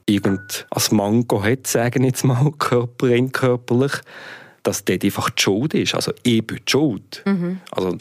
irgend 0.07 0.67
als 0.71 0.93
Mango 0.93 1.43
hat, 1.43 1.67
sagen 1.67 2.05
jetzt 2.05 2.23
mal, 2.23 2.53
körperin, 2.59 3.33
körperlich, 3.33 3.95
dass 4.63 4.85
der 4.85 4.99
einfach 5.03 5.31
die 5.31 5.43
Schuld 5.43 5.75
ist. 5.75 5.95
Also 5.95 6.13
ich 6.23 6.47
bin 6.47 6.59
die 6.59 6.71
Schuld. 6.71 7.23
Mhm. 7.25 7.61
Also 7.71 7.97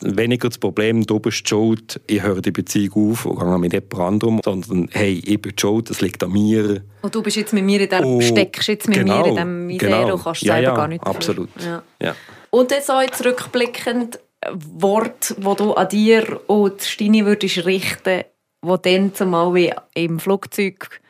weniger 0.00 0.48
das 0.48 0.58
Problem, 0.58 1.04
du 1.04 1.18
bist 1.18 1.40
die 1.44 1.48
Schuld, 1.48 2.00
ich 2.06 2.22
höre 2.22 2.40
die 2.40 2.50
Beziehung 2.50 3.12
auf 3.12 3.26
und 3.26 3.38
gehe 3.38 3.58
mit 3.58 3.72
jemand 3.72 3.94
anderem, 3.98 4.40
sondern 4.44 4.88
hey, 4.92 5.22
ich 5.24 5.40
bin 5.40 5.52
die 5.56 5.60
Schuld, 5.60 5.90
das 5.90 6.00
liegt 6.00 6.22
an 6.22 6.32
mir. 6.32 6.82
Und 7.02 7.14
du 7.14 7.22
bist 7.22 7.36
jetzt 7.36 7.52
mit 7.52 7.64
mir 7.64 7.80
in 7.80 7.88
dem, 7.88 8.04
oh, 8.04 8.20
steckst 8.20 8.68
jetzt 8.68 8.88
mit 8.88 8.98
genau, 8.98 9.22
mir 9.22 9.28
in 9.28 9.34
diesem 9.34 9.66
Misere 9.66 9.90
genau. 9.90 10.14
und 10.14 10.24
kannst 10.24 10.42
ja, 10.42 10.54
selber 10.54 10.68
ja, 10.68 10.76
gar 10.76 10.88
nicht 10.88 11.04
absolut. 11.04 11.48
Ja. 11.60 11.82
Ja. 12.00 12.16
Und 12.50 12.70
jetzt 12.70 12.90
auch 12.90 13.00
jetzt 13.00 13.24
rückblickend, 13.24 14.18
Wort, 14.50 15.34
wo 15.38 15.54
du 15.54 15.74
an 15.74 15.88
dir 15.88 16.40
und 16.48 16.82
Stini 16.82 17.24
würdest 17.24 17.64
richten, 17.64 18.24
wo 18.60 18.76
dann 18.76 19.14
zumal 19.14 19.54
wie 19.54 19.72
im 19.94 20.18
Flugzeug 20.18 21.00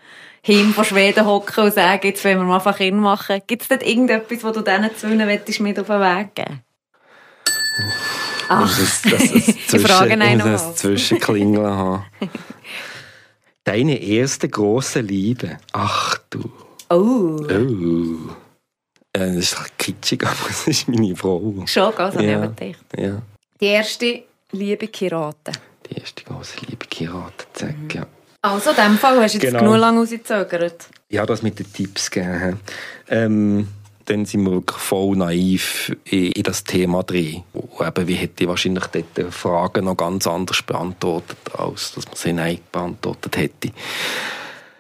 hin 0.45 0.73
von 0.75 0.85
Schweden 0.85 1.25
hocken 1.25 1.65
und 1.65 1.75
sagen, 1.75 2.07
jetzt 2.07 2.25
wollen 2.25 2.39
wir 2.39 2.45
mal 2.45 2.57
einfach 2.57 2.79
machen. 2.93 3.41
Gibt 3.47 3.63
es 3.63 3.69
dort 3.69 3.87
irgendetwas, 3.87 4.43
wo 4.43 4.51
du 4.51 4.61
diesen 4.61 4.97
zwei 4.97 5.09
mit 5.63 5.79
auf 5.79 5.87
den 5.87 6.01
Weg 6.01 6.35
geben 6.35 6.63
Ach, 8.49 8.79
das, 8.79 9.03
das, 9.03 9.33
das, 9.33 9.47
das 9.47 9.67
zwischen, 9.67 10.21
ich 10.21 10.43
das 10.43 10.77
Zwischenklingeln 10.77 11.67
haben. 11.67 12.05
Deine 13.65 14.03
erste 14.03 14.49
große 14.49 15.01
Liebe. 15.01 15.59
Ach 15.73 16.19
du. 16.29 16.51
Oh. 16.91 17.41
oh. 17.41 18.33
Äh, 19.13 19.35
das 19.35 19.37
ist 19.37 19.79
kitschig, 19.79 20.23
aber 20.27 20.51
es 20.51 20.67
ist 20.67 20.89
meine 20.89 21.15
Frau. 21.17 21.55
Schon, 21.67 21.95
also 21.95 22.21
ja. 22.21 22.47
nicht 22.47 22.77
ja. 22.97 23.23
Die 23.61 23.67
erste 23.67 24.25
Liebe 24.51 24.89
Kiraten. 24.89 25.57
Die 25.89 25.99
erste 25.99 26.25
große 26.25 26.59
Liebe 26.67 26.87
Kiraten, 26.87 27.47
zack, 27.53 27.79
mhm. 27.79 27.91
ja. 27.91 28.07
Also 28.43 28.71
in 28.71 28.77
diesem 28.77 28.99
Fall 28.99 29.23
hast 29.23 29.35
du 29.35 29.39
jetzt 29.39 29.47
genau. 29.53 29.61
genug 29.61 29.77
lange 29.77 30.01
rausgezögert. 30.01 30.89
Ja, 31.09 31.25
das 31.25 31.43
mit 31.43 31.61
den 31.61 31.73
Tipps 31.73 32.11
gegeben. 32.11 32.59
Ähm, 33.09 33.69
dann 34.07 34.25
sind 34.25 34.43
wir 34.45 34.53
wirklich 34.53 34.79
voll 34.79 35.17
naiv 35.17 35.95
in, 36.05 36.33
in 36.33 36.43
das 36.43 36.65
Thema 36.65 37.05
drin. 37.05 37.45
eben, 37.81 38.09
wie 38.09 38.15
hätte 38.15 38.43
ich 38.43 38.49
wahrscheinlich 38.49 38.87
dort 38.87 39.33
Fragen 39.33 39.85
noch 39.85 39.97
ganz 39.97 40.27
anders 40.27 40.61
beantwortet, 40.63 41.39
als 41.57 41.93
dass 41.95 42.07
man 42.07 42.17
sie 42.17 42.33
nein 42.33 42.59
beantwortet 42.73 43.37
hätte. 43.37 43.71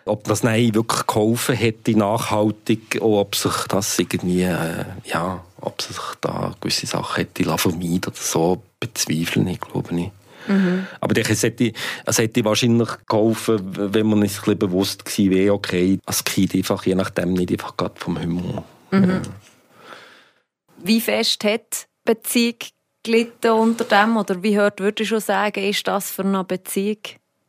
Ob 0.04 0.24
das 0.24 0.42
Nein 0.42 0.74
wirklich 0.74 1.06
geholfen 1.06 1.54
hätte, 1.54 1.96
nachhaltig, 1.96 2.98
oder 3.00 3.20
ob 3.20 3.36
sich 3.36 3.52
das 3.68 3.96
irgendwie, 3.96 4.42
äh, 4.42 4.84
ja, 5.04 5.44
ob 5.60 5.80
sich 5.80 5.96
da 6.20 6.56
gewisse 6.60 6.86
Sachen 6.86 7.14
hätte 7.14 7.44
vermeiden 7.56 8.08
oder 8.08 8.16
so, 8.16 8.60
bezweifeln 8.80 9.46
ich, 9.46 9.60
glaube 9.60 9.96
ich. 9.96 10.10
Mhm. 10.48 10.86
Aber 11.00 11.16
ich, 11.16 11.28
es, 11.30 11.42
hätte, 11.42 11.72
es 12.04 12.18
hätte 12.18 12.44
wahrscheinlich 12.44 12.88
geholfen, 13.08 13.60
wenn 13.94 14.06
man 14.06 14.26
sich 14.26 14.46
ein 14.46 14.58
bewusst 14.58 15.04
gewesen 15.04 15.30
wäre, 15.30 15.54
okay, 15.54 15.98
als 16.06 16.24
Kind 16.24 16.54
einfach, 16.54 16.84
je 16.84 16.94
nachdem, 16.94 17.34
nicht 17.34 17.50
einfach 17.50 17.76
gerade 17.76 17.94
vom 17.96 18.18
Himmel. 18.18 18.62
Mhm. 18.90 19.10
Ja. 19.10 19.22
Wie 20.84 21.00
fest 21.00 21.44
hat 21.44 21.86
die 22.06 22.12
Beziehung 22.12 22.56
gelitten 23.02 23.50
unter 23.52 23.84
dem? 23.84 24.16
Oder 24.16 24.42
wie 24.42 24.56
hört, 24.56 24.80
würde 24.80 25.02
ich 25.02 25.08
schon 25.08 25.20
sagen, 25.20 25.62
ist 25.64 25.86
das 25.86 26.10
für 26.10 26.24
eine 26.24 26.44
Beziehung, 26.44 26.98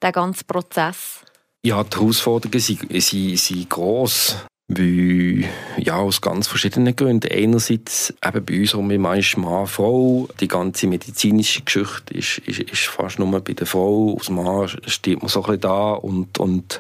der 0.02 0.12
ganze 0.12 0.44
Prozess? 0.44 1.22
Ja, 1.66 1.84
die 1.84 1.96
Herausforderungen 1.96 2.60
sind, 2.60 3.02
sind, 3.02 3.38
sind 3.38 3.70
gross. 3.70 4.38
Weil, 4.70 5.44
ja, 5.78 5.98
aus 5.98 6.22
ganz 6.22 6.48
verschiedenen 6.48 6.96
Gründen. 6.96 7.30
Einerseits 7.30 8.14
eben 8.26 8.46
bei 8.46 8.60
uns 8.62 8.74
um 8.74 8.90
ist 8.92 9.38
Mann, 9.38 9.68
Frau. 9.68 10.30
Die 10.40 10.48
ganze 10.48 10.88
medizinische 10.88 11.64
Geschichte 11.64 12.14
ist, 12.14 12.38
ist, 12.40 12.60
ist 12.60 12.86
fast 12.86 13.20
nur 13.20 13.42
bei 13.42 13.54
der 13.54 13.68
Frau. 13.68 14.16
Als 14.18 14.30
Mann 14.30 14.70
steht 14.88 15.22
man 15.22 15.28
so 15.28 15.42
ein 15.42 15.46
bisschen 15.48 15.62
da 15.62 15.92
und, 15.92 16.38
und, 16.40 16.80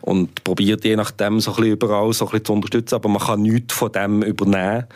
und 0.00 0.42
probiert 0.42 0.84
je 0.84 0.96
nachdem 0.96 1.38
so 1.38 1.52
ein 1.52 1.56
bisschen 1.56 1.72
überall 1.74 2.12
so 2.12 2.28
ein 2.28 2.44
zu 2.44 2.52
unterstützen. 2.52 2.96
Aber 2.96 3.08
man 3.08 3.22
kann 3.22 3.42
nichts 3.42 3.74
von 3.74 3.92
dem 3.92 4.22
übernehmen. 4.22 4.86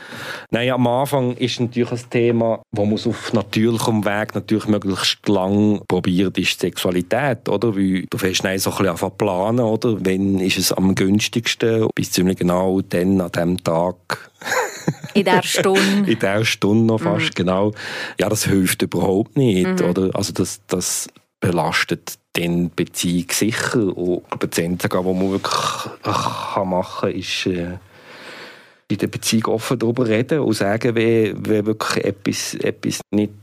Nein, 0.51 0.71
am 0.71 0.89
Anfang 0.89 1.37
ist 1.37 1.61
natürlich 1.61 1.93
ein 1.93 2.11
Thema, 2.11 2.61
wo 2.73 2.87
man 2.87 2.95
auf 2.95 3.33
natürlichem 3.33 4.05
Weg 4.05 4.35
natürlich 4.35 4.67
möglichst 4.67 5.29
lang 5.29 5.81
probiert, 5.87 6.37
ist 6.39 6.59
Sexualität, 6.59 7.49
oder? 7.49 7.77
Weil 7.77 8.05
du 8.11 8.19
fährst 8.19 8.43
so 8.43 8.49
ein 8.49 8.57
bisschen 8.57 8.89
anfangen 8.89 9.17
planen, 9.17 9.61
oder? 9.61 10.05
Wenn 10.05 10.41
ist 10.41 10.59
es 10.59 10.73
am 10.73 10.97
günstigsten? 10.97 11.89
Bis 12.01 12.13
ziemlich 12.13 12.39
genau 12.39 12.81
dann, 12.81 13.21
an 13.21 13.31
diesem 13.31 13.63
Tag. 13.63 14.31
In 15.13 15.27
der 15.27 15.43
Stunde. 15.43 16.11
In 16.11 16.19
der 16.19 16.47
Stunde 16.47 16.87
noch 16.87 17.01
fast, 17.03 17.27
mhm. 17.27 17.35
genau. 17.35 17.73
Ja, 18.19 18.31
das 18.31 18.47
hilft 18.47 18.81
überhaupt 18.81 19.37
nicht, 19.37 19.67
mhm. 19.67 19.91
oder? 19.91 20.11
Also 20.15 20.33
das, 20.33 20.63
das 20.67 21.09
belastet 21.41 22.15
den 22.37 22.71
Beziehung 22.75 23.27
sicher. 23.31 23.95
Und 23.95 24.23
das 24.39 24.59
Einzige, 24.59 24.97
was 24.97 25.05
man 25.05 25.31
wirklich 25.31 26.65
machen 26.65 27.01
kann, 27.01 27.13
ist 27.13 27.47
äh, 27.47 27.77
in 28.89 28.97
der 28.97 29.07
Beziehung 29.09 29.47
offen 29.49 29.79
darüber 29.79 30.09
reden 30.09 30.41
und 30.41 30.55
sagen, 30.55 30.95
wenn, 30.95 31.47
wenn 31.47 31.67
wirklich 31.67 32.03
etwas, 32.03 32.55
etwas 32.55 33.03
nicht 33.11 33.35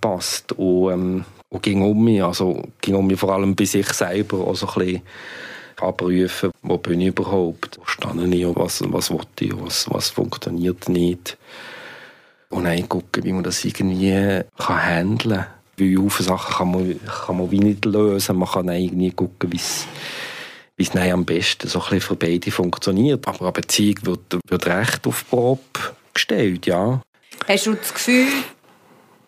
passt. 0.00 0.52
Und, 0.52 0.92
ähm, 0.92 1.24
und 1.50 1.62
ging 1.62 1.82
um 1.82 2.02
mich, 2.02 2.24
also 2.24 2.62
ging 2.80 2.94
um 2.94 3.06
mich 3.06 3.20
vor 3.20 3.34
allem 3.34 3.54
bei 3.54 3.66
sich 3.66 3.88
selber 3.88 4.38
auch 4.46 4.56
so 4.56 4.66
ein 4.66 4.74
bisschen 4.78 5.02
abprüfen, 5.82 6.50
wo 6.62 6.78
bin 6.78 7.00
ich 7.00 7.08
überhaupt, 7.08 7.78
wo 7.78 7.86
stehe 7.86 8.26
ich, 8.26 8.56
was, 8.56 8.82
was 8.86 9.10
will 9.10 9.20
ich, 9.40 9.52
was, 9.60 9.90
was 9.90 10.10
funktioniert 10.10 10.88
nicht. 10.88 11.36
Und 12.50 12.64
dann 12.64 12.88
gucken, 12.88 13.24
wie 13.24 13.32
man 13.32 13.44
das 13.44 13.64
irgendwie 13.64 14.42
kann 14.56 14.82
handeln 14.82 15.40
kann. 15.40 15.46
Weil 15.76 15.98
auf 15.98 16.18
Sachen 16.18 16.54
kann 16.54 16.70
man, 16.70 17.00
kann 17.06 17.36
man 17.36 17.50
wie 17.50 17.60
nicht 17.60 17.84
lösen. 17.84 18.36
Man 18.36 18.48
kann 18.48 18.68
irgendwie 18.68 19.10
gucken, 19.10 19.52
wie 19.52 19.56
es 19.56 19.86
wie 20.76 20.84
es 20.84 20.94
am 20.94 21.24
besten 21.24 21.68
so 21.68 21.82
ein 21.90 22.00
für 22.00 22.14
beide 22.14 22.50
funktioniert. 22.50 23.26
Aber 23.26 23.42
eine 23.42 23.52
Beziehung 23.52 23.96
wird, 24.02 24.38
wird 24.48 24.66
recht 24.66 25.06
auf 25.06 25.28
Probe 25.28 25.60
gestellt, 26.14 26.66
ja. 26.66 27.02
Hast 27.46 27.66
du 27.66 27.74
das 27.74 27.92
Gefühl, 27.92 28.28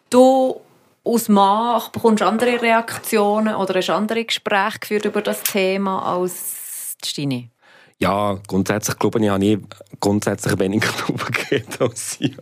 du 0.08 0.60
aus 1.04 1.28
Mann 1.28 1.82
bekommst 1.92 2.20
du 2.20 2.26
andere 2.26 2.60
Reaktionen 2.60 3.54
oder 3.54 3.74
hast 3.74 3.90
andere 3.90 4.24
Gespräche 4.24 4.78
geführt 4.80 5.04
über 5.06 5.22
das 5.22 5.42
Thema 5.42 6.02
als 6.02 6.96
Stine? 7.04 7.48
Ja, 8.02 8.38
grundsätzlich 8.46 8.98
glaube 8.98 9.22
ich, 9.22 9.28
habe 9.28 9.44
ich 9.44 9.58
grundsätzlich 10.00 10.58
weniger 10.58 10.88
darüber 11.00 11.26
geredet 11.26 11.80
als 11.80 12.12
sie. 12.12 12.34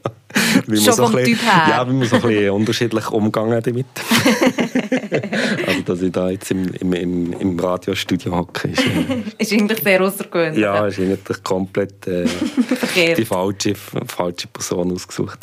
Schon 0.69 0.77
so 0.77 1.03
vom 1.05 1.13
bisschen, 1.13 1.35
Typ 1.35 1.43
her? 1.43 1.63
Ja, 1.69 1.87
weil 1.87 1.99
wir 1.99 2.07
so 2.07 2.17
ein 2.17 2.23
bisschen 2.23 2.51
unterschiedlich 2.51 3.11
umgegangen 3.11 3.61
damit. 3.61 3.87
also, 5.67 5.81
dass 5.85 6.03
ich 6.03 6.13
da 6.13 6.31
jetzt 6.31 6.53
im, 6.53 6.73
im, 6.75 6.93
im, 6.93 7.33
im 7.33 7.59
Radiostudio 7.59 8.37
hocke, 8.37 8.69
ist, 8.69 8.87
äh, 8.87 9.23
ist 9.37 9.53
eigentlich 9.53 9.83
sehr 9.83 10.01
außergewöhnlich. 10.01 10.63
Ja, 10.63 10.87
ist 10.87 11.01
eigentlich 11.01 11.43
komplett 11.43 12.07
äh, 12.07 12.27
die 13.17 13.25
falsche, 13.25 13.75
falsche 13.75 14.47
Person 14.47 14.93
ausgesucht. 14.93 15.41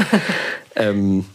ähm, 0.78 1.26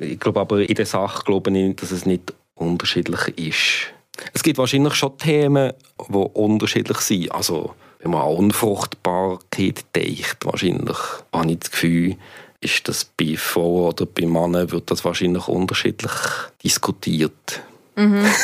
ich 0.00 0.18
glaube 0.18 0.40
aber 0.40 0.68
in 0.68 0.74
der 0.74 0.86
Sache 0.86 1.24
glaube 1.24 1.56
ich, 1.56 1.76
dass 1.76 1.90
es 1.90 2.06
nicht 2.06 2.32
unterschiedlich 2.54 3.38
ist. 3.38 3.92
Es 4.34 4.42
gibt 4.42 4.58
wahrscheinlich 4.58 4.94
schon 4.94 5.16
Themen, 5.18 5.72
die 6.08 6.14
unterschiedlich 6.14 6.98
sind. 6.98 7.32
Also, 7.32 7.74
wenn 8.00 8.10
man 8.10 8.22
an 8.22 8.36
Unfruchtbarkeit 8.36 9.84
denkt, 9.94 10.38
wahrscheinlich 10.44 10.96
habe 11.32 11.50
ich 11.50 11.58
das 11.58 11.70
Gefühl, 11.70 12.16
ist 12.60 12.88
das 12.88 13.04
bei 13.04 13.36
Frauen 13.36 13.88
oder 13.88 14.06
bei 14.06 14.26
Männern 14.26 14.70
wird 14.70 14.90
das 14.90 15.04
wahrscheinlich 15.04 15.48
unterschiedlich 15.48 16.12
diskutiert. 16.62 17.62
Mhm. 17.96 18.24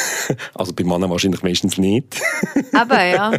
Also 0.55 0.73
bei 0.73 0.83
Männern 0.83 1.11
wahrscheinlich 1.11 1.42
meistens 1.42 1.79
nicht. 1.79 2.21
Aber 2.73 3.05
ja. 3.05 3.33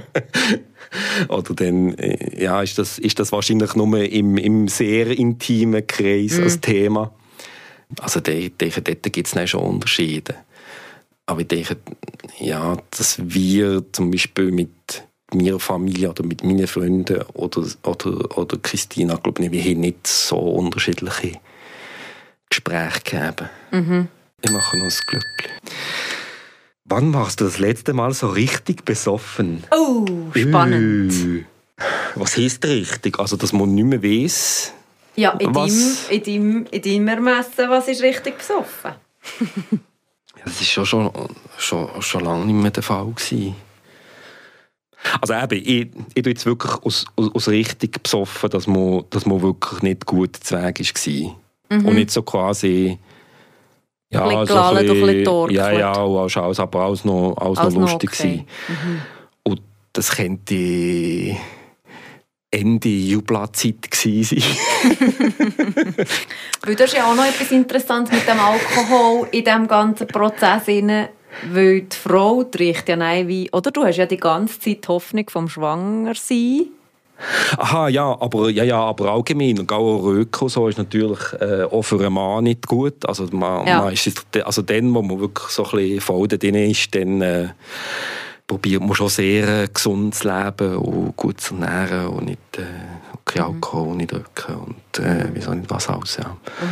Oder 1.28 1.54
dann 1.54 1.96
äh, 1.96 2.42
ja, 2.42 2.62
ist, 2.62 2.78
das, 2.78 2.98
ist 2.98 3.20
das 3.20 3.34
wahrscheinlich 3.34 3.76
nur 3.76 4.00
im, 4.00 4.38
im 4.38 4.70
sehr 4.70 5.08
intimen 5.08 5.86
Kreis 5.86 6.38
mhm. 6.38 6.44
als 6.44 6.62
Thema. 6.62 7.12
Also 8.00 8.20
ich 8.26 8.56
denke, 8.58 8.82
dort 8.82 9.14
gibt 9.14 9.34
es 9.34 9.50
schon 9.50 9.62
Unterschiede. 9.62 10.36
Aber 11.26 11.42
ich 11.42 11.48
denke, 11.48 11.78
ja, 12.40 12.78
dass 12.92 13.18
wir 13.22 13.84
zum 13.92 14.12
Beispiel 14.12 14.52
mit 14.52 15.04
meiner 15.34 15.60
Familie 15.60 16.10
oder 16.10 16.24
mit 16.24 16.44
meinen 16.44 16.68
Freunden 16.68 17.22
oder, 17.34 17.66
oder, 17.84 18.38
oder 18.38 18.58
Christina, 18.58 19.16
glaube 19.16 19.44
ich, 19.44 19.52
wir 19.52 19.62
haben 19.62 19.80
nicht 19.82 20.08
so 20.08 20.38
unterschiedliche 20.38 21.40
Gespräche 22.50 23.02
gegeben. 23.02 23.50
Mhm. 23.72 24.08
Ich 24.42 24.52
mache 24.52 24.78
ein 24.78 24.90
Glückchen. 25.08 25.52
Wann 26.86 27.14
warst 27.14 27.42
du 27.42 27.46
das 27.46 27.60
letzte 27.60 27.94
Mal 27.94 28.14
so 28.14 28.28
richtig 28.28 28.86
besoffen? 28.86 29.64
Oh, 29.72 30.06
spannend. 30.34 31.46
Was 32.16 32.38
heißt 32.38 32.64
richtig? 32.66 33.20
Also, 33.20 33.36
dass 33.36 33.52
man 33.52 33.76
nicht 33.76 33.84
mehr 33.84 34.02
weiß, 34.02 34.74
ja, 35.18 35.32
in, 35.32 35.54
was? 35.54 36.08
Deinem, 36.08 36.22
in, 36.22 36.24
deinem, 36.24 36.66
in 36.72 36.82
deinem 36.82 37.08
Ermessen, 37.08 37.70
was 37.70 37.88
ist 37.88 38.02
richtig 38.02 38.38
besoffen? 38.38 38.92
ja, 39.42 40.44
das 40.46 40.78
war 40.78 40.86
schon, 40.86 40.86
schon, 40.86 41.12
schon, 41.58 42.02
schon 42.02 42.24
lange 42.24 42.46
nicht 42.46 42.56
mehr 42.56 42.72
der 42.72 42.84
Fall. 42.84 43.08
Gewesen. 43.08 43.56
Also 45.22 45.34
eben, 45.34 45.64
ich, 45.66 45.90
ich 46.14 46.24
tue 46.24 46.32
jetzt 46.32 46.46
wirklich 46.46 46.74
aus, 46.84 47.06
aus, 47.16 47.34
aus 47.34 47.48
richtig 47.48 48.02
besoffen, 48.04 48.50
dass 48.50 48.68
man, 48.68 49.04
dass 49.10 49.26
man 49.26 49.42
wirklich 49.42 49.82
nicht 49.82 50.06
gut 50.06 50.36
zu 50.36 50.56
Weg 50.56 50.80
war. 50.80 51.78
Mhm. 51.78 51.86
Und 51.86 51.96
nicht 51.96 52.12
so 52.12 52.22
quasi... 52.22 53.00
Ja, 54.10 54.24
ein 54.24 54.40
bisschen 54.40 54.48
so 54.48 54.62
ein 54.62 54.86
bisschen, 54.86 55.26
bisschen 55.26 55.50
Ja, 55.50 55.72
ja, 55.72 56.02
und 56.02 56.38
alles, 56.38 56.60
aber 56.62 56.80
alles 56.80 57.04
noch, 57.04 57.36
alles 57.38 57.58
alles 57.58 57.74
noch 57.74 57.82
lustig 57.82 58.10
okay. 58.14 58.46
Mhm. 58.70 59.02
Und 59.44 59.62
das 59.92 60.12
könnte 60.12 60.56
ich 60.56 61.36
Ende 62.50 62.88
Jublazeit 62.88 63.90
sein. 63.94 64.26
Weil 66.64 66.76
das 66.76 66.92
ist 66.92 66.98
ja 66.98 67.12
auch 67.12 67.16
noch 67.16 67.26
etwas 67.26 67.52
Interessantes 67.52 68.14
mit 68.14 68.26
dem 68.28 68.40
Alkohol 68.40 69.28
in 69.32 69.44
diesem 69.44 69.68
ganzen 69.68 70.08
Prozess. 70.08 70.68
Weil 70.68 71.82
die 71.82 71.96
Frau 71.96 72.46
riecht 72.58 72.88
ja 72.88 72.96
nein 72.96 73.28
wie... 73.28 73.52
Oder 73.52 73.72
du 73.72 73.84
hast 73.84 73.98
ja 73.98 74.06
die 74.06 74.18
ganze 74.18 74.60
Zeit 74.60 74.86
die 74.86 74.88
Hoffnung 74.88 75.30
vom 75.30 75.50
Schwangersein. 75.50 76.68
Aha, 77.58 77.90
ja, 77.90 78.16
aber, 78.20 78.50
ja, 78.50 78.64
ja, 78.64 78.80
aber 78.80 79.12
allgemein, 79.12 79.60
und 79.60 79.72
auch 79.72 80.04
Röko 80.04 80.48
so 80.48 80.68
ist 80.68 80.78
natürlich 80.78 81.20
äh, 81.42 81.64
auch 81.64 81.82
für 81.82 82.00
einen 82.00 82.14
Mann 82.14 82.46
nicht 82.46 82.66
gut. 82.66 83.06
Also, 83.06 83.28
man, 83.32 83.68
ja. 83.68 83.82
man 83.82 83.94
ist, 83.94 84.10
also 84.44 84.62
dann, 84.62 84.94
wo 84.94 85.02
man 85.02 85.20
wirklich 85.20 85.50
so 85.50 85.66
ein 85.66 85.72
bisschen 85.72 86.02
voll 86.02 86.28
drin 86.30 86.56
ist, 86.56 86.96
dann... 86.96 87.22
Äh, 87.22 87.50
probiert 88.48 88.82
man 88.82 88.96
schon 88.96 89.10
sehr 89.10 89.64
äh, 89.64 89.68
gesund 89.72 90.16
zu 90.16 90.28
leben 90.28 90.78
und 90.78 91.16
gut 91.18 91.42
zu 91.42 91.56
ernähren 91.56 92.08
und 92.08 92.26
nicht 92.26 92.40
äh, 92.58 92.64
kein 93.26 93.44
mhm. 93.44 93.54
Alkohol 93.56 93.96
nicht 93.98 94.12
drücken 94.12 94.56
und 94.56 95.06
äh, 95.06 95.26
mhm. 95.26 95.30
wieso 95.34 95.54
nicht 95.54 95.70
was 95.70 95.90
alles. 95.90 96.18
Ja. 96.18 96.30
Mhm. 96.30 96.68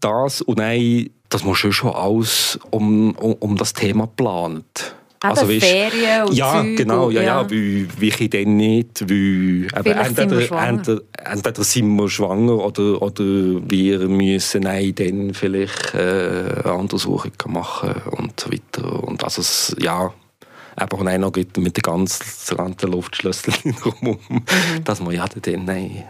Das 0.00 0.42
und 0.42 0.58
nein, 0.58 1.10
dass 1.30 1.42
man 1.42 1.54
schon, 1.54 1.90
alles 1.90 2.58
um, 2.70 3.12
um, 3.12 3.32
um 3.34 3.56
das 3.56 3.72
Thema 3.72 4.06
plant. 4.06 4.94
Also, 5.20 5.48
weißt, 5.48 5.64
Ferien 5.64 6.24
und 6.24 6.34
Ja, 6.34 6.60
Zeug 6.60 6.76
genau, 6.76 7.08
ja, 7.08 7.22
ja, 7.22 7.50
weil, 7.50 7.88
wie 7.98 8.08
ich 8.08 8.28
dann 8.28 8.58
nicht, 8.58 9.00
weil 9.08 9.08
eben, 9.08 9.86
entweder, 9.86 10.68
entweder, 10.68 11.00
entweder 11.24 11.64
sind 11.64 11.96
wir 11.96 12.10
schwanger 12.10 12.58
oder, 12.58 13.00
oder 13.00 13.24
wir 13.24 14.00
müssen 14.00 14.64
nein, 14.64 14.94
dann 14.94 15.32
vielleicht 15.32 15.94
äh, 15.94 16.60
eine 16.62 16.74
Untersuchung 16.74 17.32
machen 17.46 17.94
und 18.10 18.38
so 18.38 18.52
weiter. 18.52 19.02
Und 19.02 19.24
also, 19.24 19.74
ja, 19.80 20.12
aber 20.76 20.98
auch 20.98 21.18
noch 21.18 21.32
mit 21.34 21.56
den 21.56 21.82
ganzen 21.82 22.90
Luftschlüsseln 22.90 23.76
rum, 23.84 24.18
mhm. 24.28 24.44
dass 24.84 25.00
man 25.00 25.14
ja 25.14 25.26
dann 25.26 25.64
nein, 25.64 26.04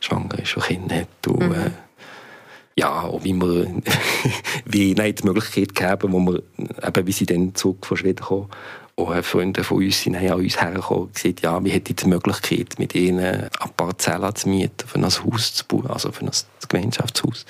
schwanger 0.00 0.38
ist 0.38 0.56
und 0.56 0.64
Kind 0.64 0.92
hat. 0.92 1.26
Und, 1.26 1.48
mhm. 1.48 1.52
äh, 1.52 1.70
ja, 2.76 3.02
und 3.02 3.24
wie 3.24 3.34
wir 3.34 3.66
wie 4.64 4.94
nein, 4.94 5.14
die 5.14 5.24
Möglichkeit 5.24 5.74
gegeben, 5.74 6.12
wo 6.12 6.20
wir, 6.20 6.42
eben, 6.86 7.06
wie 7.06 7.12
sie 7.12 7.26
dann 7.26 7.54
zurück 7.54 7.86
von 7.86 7.96
Schweden 7.96 8.24
kommen, 8.24 8.48
auch 8.96 9.22
Freunde 9.22 9.62
von 9.62 9.78
uns 9.78 10.02
sind 10.02 10.16
an 10.16 10.32
uns 10.32 10.60
hergekommen 10.60 11.04
und 11.04 11.14
gesagt, 11.14 11.42
ja, 11.42 11.62
wir 11.62 11.72
hätten 11.72 11.94
die 11.94 12.08
Möglichkeit, 12.08 12.78
mit 12.78 12.96
ihnen 12.96 13.44
ein 13.44 13.70
paar 13.76 13.96
Zellen 13.96 14.34
zu 14.34 14.48
mieten, 14.48 14.88
für 14.88 14.98
ein 14.98 15.04
Haus 15.04 15.54
zu 15.54 15.64
bauen, 15.66 15.86
also 15.86 16.10
für 16.10 16.24
ein 16.24 16.30
Gemeinschaftshaus 16.68 17.46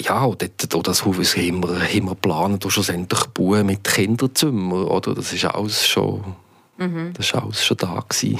ja, 0.00 0.24
und 0.24 0.42
dort, 0.42 0.86
das 0.86 1.04
Haus 1.04 1.36
haben 1.36 1.62
wir, 1.62 1.80
haben 1.80 2.04
wir 2.04 2.10
geplant, 2.10 2.64
und 2.64 2.70
schlussendlich 2.70 3.24
bauen 3.28 3.66
mit 3.66 3.84
Kinderzimmer, 3.84 4.90
oder? 4.90 5.14
Das 5.14 5.32
ist 5.32 5.44
alles 5.44 5.86
schon, 5.86 6.36
mhm. 6.76 7.12
das 7.14 7.26
ist 7.26 7.34
alles 7.34 7.64
schon 7.64 7.76
da 7.76 8.02
gewesen. 8.08 8.38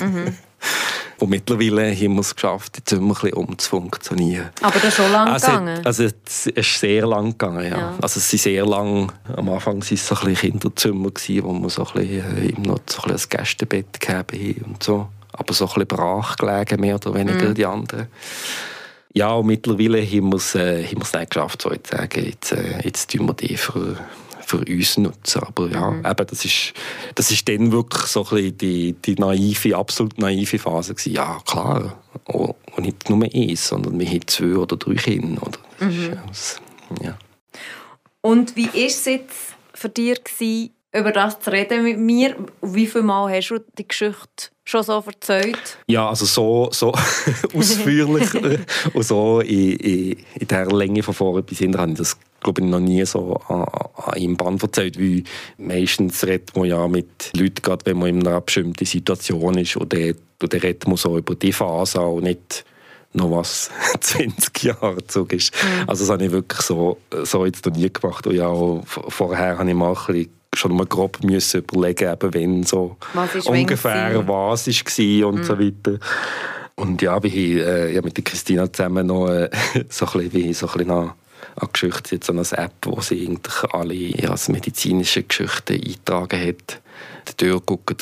mhm. 0.00 0.36
Und 1.18 1.30
mittlerweile 1.30 1.94
haben 1.94 2.14
wir 2.14 2.20
es 2.20 2.34
geschafft, 2.34 2.76
jetzt 2.76 2.92
ein 2.92 3.08
bisschen 3.08 3.32
umzufunktionieren. 3.32 4.50
Aber 4.60 4.74
das 4.74 4.84
ist 4.84 4.96
schon 4.96 5.10
lange 5.10 5.32
also, 5.32 5.46
gegangen? 5.46 5.86
Also 5.86 6.04
es 6.04 6.46
ist 6.46 6.78
sehr 6.78 7.06
lang 7.06 7.30
gegangen, 7.30 7.64
ja. 7.64 7.78
ja. 7.78 7.94
Also 8.02 8.18
es 8.18 8.28
sind 8.28 8.42
sehr 8.42 8.66
lang, 8.66 9.10
am 9.34 9.48
Anfang 9.48 9.76
waren 9.76 9.94
es 9.94 10.06
so 10.06 10.14
ein 10.14 10.26
bisschen 10.26 10.52
Kinderzimmer, 10.52 11.10
gewesen, 11.10 11.44
wo 11.44 11.52
wir 11.54 11.70
so 11.70 11.86
ein 11.86 11.92
bisschen, 11.94 12.48
äh, 12.48 12.60
noch 12.60 12.80
so 12.86 13.02
ein, 13.02 13.12
bisschen 13.12 13.30
ein 13.30 13.38
Gästebett 13.38 14.00
gegeben 14.00 14.58
haben 14.60 14.72
und 14.72 14.82
so. 14.82 15.08
Aber 15.32 15.54
so 15.54 15.64
ein 15.64 15.68
bisschen 15.68 15.86
brach 15.86 16.36
gelegen, 16.36 16.80
mehr 16.80 16.96
oder 16.96 17.14
weniger, 17.14 17.48
mhm. 17.48 17.54
die 17.54 17.66
anderen. 17.66 18.08
Ja, 19.16 19.32
und 19.32 19.46
mittlerweile 19.46 20.04
haben 20.04 20.30
wir 20.30 20.36
es, 20.36 20.54
äh, 20.54 20.84
haben 20.84 20.98
nicht 20.98 21.30
geschafft, 21.30 21.62
so 21.62 21.70
zu 21.70 21.78
sagen, 21.90 22.22
jetzt, 22.22 22.52
äh, 22.52 22.82
jetzt 22.84 23.10
tun 23.10 23.26
wir 23.26 23.32
die 23.32 23.56
für 23.56 23.96
für 24.44 24.58
uns 24.58 24.98
nutzen. 24.98 25.42
Aber 25.42 25.68
ja, 25.68 25.90
mhm. 25.90 26.06
eben, 26.06 26.26
das 26.26 26.44
ist, 26.44 26.74
das 27.16 27.30
ist 27.32 27.48
dann 27.48 27.72
wirklich 27.72 28.02
so 28.02 28.24
ein 28.24 28.28
bisschen 28.28 28.58
die, 28.58 28.92
die 28.92 29.14
naive, 29.14 29.74
absolut 29.74 30.18
naive 30.18 30.58
Phase 30.58 30.94
gewesen. 30.94 31.14
Ja, 31.14 31.40
klar. 31.46 31.98
Und 32.26 32.54
nicht 32.78 33.10
nur 33.10 33.24
eins, 33.24 33.66
sondern 33.66 33.98
wir 33.98 34.06
haben 34.06 34.26
zwei 34.26 34.54
oder 34.54 34.76
drei 34.76 34.94
Kinder. 34.94 35.42
Oder? 35.42 35.58
Mhm. 35.80 36.18
Ist, 36.30 36.60
ja. 37.02 37.18
Und 38.20 38.54
wie 38.54 38.68
war 38.68 38.86
es 38.86 39.04
jetzt 39.06 39.56
für 39.74 39.88
dich, 39.88 40.22
gewesen, 40.22 40.74
über 40.92 41.10
das 41.10 41.40
zu 41.40 41.50
reden 41.50 41.82
mit 41.82 41.98
mir? 41.98 42.36
Wie 42.62 42.86
viele 42.86 43.02
Mal 43.02 43.34
hast 43.34 43.48
du 43.48 43.58
die 43.76 43.88
Geschichte 43.88 44.50
schon 44.66 44.82
so 44.82 45.02
erzählt? 45.06 45.78
Ja, 45.86 46.08
also 46.08 46.26
so, 46.26 46.68
so 46.72 46.92
ausführlich 47.54 48.28
und 48.92 49.02
so 49.02 49.40
in, 49.40 49.76
in, 49.76 50.16
in 50.34 50.48
der 50.48 50.66
Länge 50.66 51.02
von 51.02 51.14
vorne 51.14 51.42
bis 51.42 51.58
hinten 51.58 51.78
habe 51.78 51.92
ich 51.92 51.98
das 51.98 52.18
glaube 52.40 52.60
ich 52.60 52.66
noch 52.68 52.80
nie 52.80 53.04
so 53.06 53.40
an, 53.48 53.64
an 53.64 54.14
einem 54.14 54.36
Band 54.36 54.62
erzählt, 54.62 54.98
weil 55.00 55.24
meistens 55.56 56.24
redet 56.24 56.54
man 56.56 56.66
ja 56.66 56.86
mit 56.86 57.32
Leuten, 57.34 57.62
gerade 57.62 57.86
wenn 57.86 57.98
man 57.98 58.08
in 58.08 58.26
einer 58.26 58.40
bestimmten 58.40 58.84
Situation 58.84 59.56
ist 59.56 59.76
und 59.76 59.92
dann, 59.92 60.14
und 60.42 60.52
dann 60.52 60.60
redet 60.60 60.86
man 60.86 60.96
so 60.96 61.16
über 61.16 61.34
die 61.34 61.52
Phase 61.52 62.00
und 62.00 62.24
nicht 62.24 62.64
noch 63.14 63.30
was 63.30 63.70
20 64.00 64.62
Jahre 64.62 65.04
zurück 65.06 65.32
ist. 65.32 65.52
Mhm. 65.54 65.88
Also 65.88 66.04
das 66.04 66.10
habe 66.12 66.24
ich 66.24 66.32
wirklich 66.32 66.60
so, 66.60 66.98
so 67.24 67.46
jetzt 67.46 67.64
noch 67.64 67.74
nie 67.74 67.90
gemacht. 67.90 68.26
Und 68.26 68.34
ja, 68.34 68.52
vorher 68.84 69.58
habe 69.58 69.68
ich 69.68 69.74
mal 69.74 69.88
ein 69.88 69.94
bisschen 69.94 70.30
schon 70.56 70.76
mal 70.76 70.86
grob 70.86 71.22
müssen 71.22 71.58
überlegen, 71.60 72.12
eben, 72.12 72.34
wenn 72.34 72.62
so 72.64 72.96
ungefähr 73.46 74.26
was 74.26 74.66
war 74.66 75.28
und 75.28 75.38
mhm. 75.38 75.44
so 75.44 75.58
weiter. 75.58 75.98
Und 76.76 77.00
ja, 77.00 77.12
haben 77.12 77.30
äh, 77.30 77.94
ja, 77.94 78.02
mit 78.02 78.16
der 78.16 78.24
Christina 78.24 78.70
zusammen 78.70 79.06
noch 79.06 79.28
äh, 79.28 79.48
so 79.88 80.06
ein 80.06 80.12
bisschen, 80.12 80.32
wie, 80.32 80.52
so 80.52 80.66
ein 80.66 80.72
bisschen 80.72 80.90
an, 80.90 81.12
an 81.56 81.68
Geschichten, 81.72 82.14
jetzt 82.16 82.30
eine 82.30 82.42
App, 82.42 82.74
wo 82.84 83.00
sie 83.00 83.26
eigentlich 83.26 83.64
alle 83.72 83.94
ja, 83.94 84.34
medizinische 84.48 85.22
Geschichten 85.22 85.74
eingetragen 85.74 86.46
hat, 86.46 86.80
durchgucken. 87.38 87.96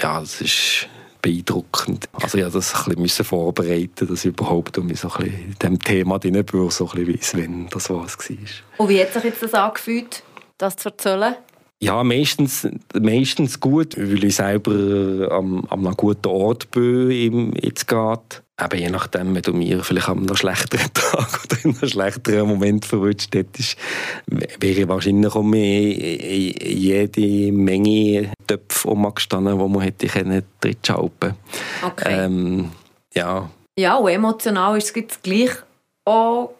Ja, 0.00 0.20
das 0.20 0.40
ist 0.40 0.88
beeindruckend. 1.20 2.08
Also 2.12 2.38
ich 2.38 2.44
musste 2.44 2.58
das 2.58 2.86
ein 2.86 2.96
bisschen 2.96 3.24
vorbereiten, 3.24 4.08
dass 4.08 4.24
ich 4.24 4.32
überhaupt 4.32 4.76
um 4.78 4.86
mich 4.86 5.00
so 5.00 5.10
ein 5.10 5.24
bisschen 5.24 5.56
diesem 5.60 5.78
Thema 5.78 6.18
drin 6.18 6.44
bin, 6.44 6.70
so 6.70 6.88
ein 6.90 7.04
bisschen 7.04 7.14
weiss, 7.14 7.36
wenn 7.36 7.68
das 7.68 7.90
was 7.90 8.18
war. 8.18 8.36
Und 8.78 8.88
wie 8.88 9.00
hat 9.00 9.12
sich 9.12 9.24
jetzt 9.24 9.42
das 9.42 9.54
angefühlt, 9.54 10.22
das 10.58 10.76
zu 10.76 10.90
erzählen? 10.90 11.36
Ja, 11.82 12.04
meistens, 12.04 12.68
meistens 12.94 13.58
gut, 13.58 13.96
weil 13.98 14.22
ich 14.22 14.36
selber 14.36 15.32
am, 15.32 15.64
am 15.64 15.84
einem 15.84 15.96
guten 15.96 16.28
Ort 16.28 16.70
bin, 16.70 17.52
jetzt 17.60 17.88
geht. 17.88 18.42
Aber 18.56 18.76
je 18.76 18.88
nachdem, 18.88 19.34
wenn 19.34 19.42
du 19.42 19.52
mir 19.52 19.82
vielleicht 19.82 20.08
an 20.08 20.18
einem 20.18 20.36
schlechteren 20.36 20.90
Tag 20.94 21.40
oder 21.44 21.64
in 21.64 21.76
einem 21.76 21.88
schlechteren 21.88 22.46
Moment 22.46 22.84
verwünscht 22.84 23.34
hättest, 23.34 23.76
wäre 24.60 24.88
wahrscheinlich 24.88 25.34
auch 25.34 25.42
mehr 25.42 25.92
jede 25.92 27.50
Menge 27.50 28.30
Töpfe 28.46 28.88
umgestanden, 28.88 29.58
die 29.58 29.68
man 29.68 29.80
hätte 29.80 30.06
können 30.06 30.44
drin 30.60 30.76
Okay. 31.84 32.24
Ähm, 32.24 32.70
ja. 33.12 33.50
Ja, 33.76 33.96
und 33.96 34.08
emotional 34.08 34.78
ist 34.78 34.96
es 34.96 35.20
gleich 35.20 35.50
auch 36.04 36.54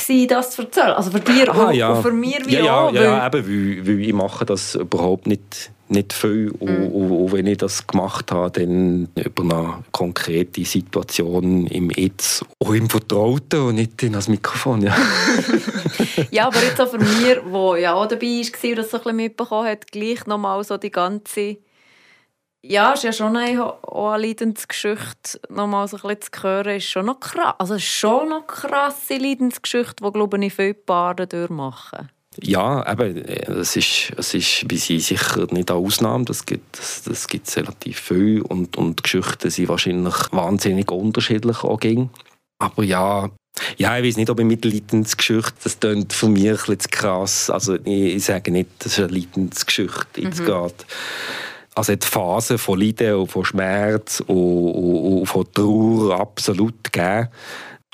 gewesen, 0.00 0.28
das 0.28 0.50
zu 0.50 0.62
erzählen? 0.62 0.92
Also 0.92 1.10
für 1.10 1.20
dich 1.20 1.48
und, 1.48 1.74
ja. 1.74 1.92
und 1.92 2.02
für 2.02 2.12
mich 2.12 2.46
wie 2.46 2.56
ja, 2.56 2.80
auch? 2.80 2.92
Ja, 2.92 3.02
ja 3.02 3.26
eben, 3.26 3.46
weil, 3.46 3.86
weil 3.86 4.00
ich 4.00 4.12
mache 4.12 4.44
das 4.44 4.74
überhaupt 4.74 5.26
nicht, 5.26 5.70
nicht 5.88 6.12
viel. 6.12 6.46
Mhm. 6.46 6.60
Und, 6.60 6.92
und, 6.92 7.10
und, 7.10 7.32
wenn 7.32 7.46
ich 7.46 7.58
das 7.58 7.86
gemacht 7.86 8.32
habe, 8.32 8.50
dann 8.50 9.08
über 9.14 9.42
eine 9.42 9.84
konkrete 9.92 10.64
Situation 10.64 11.66
im 11.66 11.90
Jetzt, 11.90 12.44
auch 12.58 12.72
im 12.72 12.88
Vertrauten 12.88 13.60
und 13.60 13.74
nicht 13.76 14.02
in 14.02 14.12
das 14.12 14.28
Mikrofon. 14.28 14.82
Ja, 14.82 14.96
ja 16.30 16.46
aber 16.46 16.62
jetzt 16.62 16.80
auch 16.80 16.88
für 16.88 16.98
mich, 16.98 17.22
der 17.24 17.78
ja 17.78 17.94
auch 17.94 18.06
dabei 18.06 18.26
war 18.26 18.70
und 18.70 18.78
das 18.78 18.90
so 18.90 18.96
ein 18.96 19.02
bisschen 19.02 19.16
mitbekommen 19.16 19.68
hat, 19.68 19.90
gleich 19.90 20.26
nochmal 20.26 20.62
so 20.64 20.76
die 20.76 20.90
ganze 20.90 21.58
ja, 22.62 22.92
ist 22.92 23.04
ja 23.04 23.12
schon 23.12 23.36
eine, 23.36 23.74
eine 23.90 24.26
Leidensgeschichte, 24.26 25.40
nochmal 25.48 25.88
so 25.88 25.96
ein 25.96 26.02
bisschen 26.02 26.32
zu 26.32 26.42
hören, 26.42 26.76
ist 26.76 26.90
schon 26.90 27.06
noch 27.06 27.20
krass. 27.20 27.54
Also 27.58 27.74
ist 27.74 27.84
schon 27.84 28.28
noch 28.28 28.46
krasse 28.46 29.16
Leidensgeschichte, 29.16 30.04
die, 30.04 30.12
glaube 30.12 30.44
ich, 30.44 30.54
viele 30.54 30.74
Paare 30.74 31.26
durchmachen. 31.26 32.10
Ja, 32.42 32.90
eben, 32.90 33.16
es 33.16 33.76
ist, 33.76 34.12
es 34.16 34.34
ist 34.34 34.68
bei 34.68 34.76
sie 34.76 35.00
sicher 35.00 35.46
nicht 35.50 35.70
eine 35.70 35.80
Ausnahme, 35.80 36.24
das 36.24 36.46
gibt 36.46 36.78
es 36.78 37.02
das, 37.02 37.26
das 37.26 37.56
relativ 37.56 37.98
viel 37.98 38.42
und, 38.42 38.76
und 38.76 39.00
die 39.00 39.02
Geschichten 39.02 39.50
sind 39.50 39.68
wahrscheinlich 39.68 40.14
wahnsinnig 40.30 40.90
unterschiedlich 40.92 41.64
auch 41.64 41.80
Aber 42.58 42.84
ja, 42.84 43.30
ja, 43.78 43.98
ich 43.98 44.04
weiß 44.04 44.16
nicht, 44.16 44.30
ob 44.30 44.38
ich 44.38 44.46
mit 44.46 44.64
Leidensgeschichte, 44.64 45.54
das 45.64 45.80
klingt 45.80 46.12
für 46.12 46.28
mich 46.28 46.48
ein 46.48 46.56
bisschen 46.56 46.80
zu 46.80 46.88
krass. 46.88 47.50
Also 47.50 47.74
ich, 47.74 48.14
ich 48.14 48.24
sage 48.24 48.52
nicht, 48.52 48.68
dass 48.78 48.98
es 48.98 48.98
eine 49.00 49.18
Leidensgeschichte 49.18 50.20
jetzt 50.20 50.40
mhm. 50.40 50.46
geht 50.46 50.86
also 51.74 51.94
die 51.94 52.06
Phase 52.06 52.58
von 52.58 52.80
Leiden 52.80 53.14
und 53.14 53.30
von 53.30 53.44
Schmerz 53.44 54.20
und, 54.26 54.36
und, 54.36 55.18
und 55.20 55.26
von 55.26 55.52
Trauer 55.52 56.20
absolut 56.20 56.82
gegeben. 56.84 57.28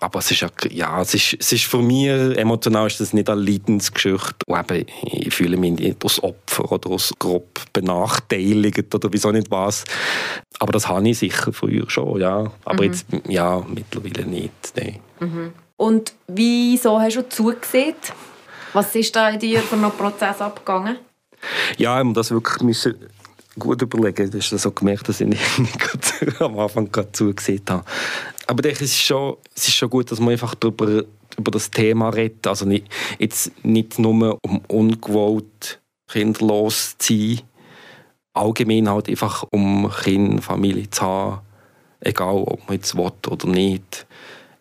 Aber 0.00 0.18
es 0.18 0.30
ist 0.30 0.40
ja, 0.40 0.48
ja 0.70 1.00
es 1.00 1.14
ist, 1.14 1.36
es 1.40 1.52
ist 1.52 1.64
für 1.64 1.80
mich 1.80 2.08
emotional 2.36 2.86
ist 2.86 3.00
das 3.00 3.14
nicht 3.14 3.30
eine 3.30 3.40
Leidensgeschichte. 3.40 4.34
Und 4.46 4.70
eben, 4.70 4.86
ich 5.04 5.34
fühle 5.34 5.56
mich 5.56 5.72
nicht 5.78 6.04
als 6.04 6.22
Opfer 6.22 6.70
oder 6.70 6.90
als 6.90 7.14
grob 7.18 7.60
benachteiligt 7.72 8.94
oder 8.94 9.10
wieso 9.10 9.32
nicht 9.32 9.50
was. 9.50 9.84
Aber 10.58 10.72
das 10.72 10.88
habe 10.88 11.08
ich 11.08 11.18
sicher 11.18 11.52
früher 11.52 11.88
schon, 11.88 12.20
ja. 12.20 12.52
Aber 12.66 12.82
mhm. 12.82 12.90
jetzt, 12.90 13.06
ja, 13.26 13.64
mittlerweile 13.66 14.26
nicht, 14.26 14.52
nein. 14.76 15.00
Mhm. 15.20 15.52
Und 15.78 16.12
wieso 16.26 17.00
hast 17.00 17.16
du 17.16 17.28
zugesehen? 17.28 17.96
Was 18.74 18.94
ist 18.94 19.16
da 19.16 19.30
in 19.30 19.38
dir 19.38 19.60
für 19.60 19.76
einen 19.76 19.90
Prozess 19.90 20.42
abgegangen? 20.42 20.98
Ja, 21.78 22.00
um 22.00 22.12
das 22.12 22.30
wirklich 22.30 22.62
müssen 22.62 22.96
gut 23.58 23.82
überlegen. 23.82 24.30
Du 24.30 24.38
hast 24.38 24.52
das 24.52 24.62
so 24.62 24.70
gemerkt, 24.70 25.08
dass 25.08 25.20
ich 25.20 25.26
nicht 25.58 26.40
am 26.40 26.58
Anfang 26.58 26.90
gerade 26.90 27.12
zugesehen 27.12 27.62
habe. 27.68 27.84
Aber 28.46 28.58
ich 28.60 28.62
denke, 28.62 28.84
es 28.84 28.92
ist, 28.92 29.02
schon, 29.02 29.36
es 29.54 29.68
ist 29.68 29.74
schon 29.74 29.90
gut, 29.90 30.10
dass 30.10 30.20
man 30.20 30.30
einfach 30.30 30.54
darüber, 30.54 31.04
über 31.36 31.50
das 31.50 31.70
Thema 31.70 32.10
redet. 32.10 32.46
Also 32.46 32.64
nicht, 32.64 32.86
jetzt 33.18 33.52
nicht 33.64 33.98
nur 33.98 34.38
um 34.42 34.60
ungewollt 34.68 35.80
kinderlos 36.08 36.96
zu 36.98 37.14
sein, 37.14 37.40
allgemein 38.32 38.88
halt 38.88 39.08
einfach 39.08 39.44
um 39.50 39.90
Kinder, 39.90 40.42
Familie 40.42 40.88
zu 40.90 41.02
haben, 41.02 41.40
egal 42.00 42.44
ob 42.46 42.66
man 42.68 42.76
jetzt 42.76 42.96
will 42.96 43.10
oder 43.28 43.48
nicht. 43.48 44.06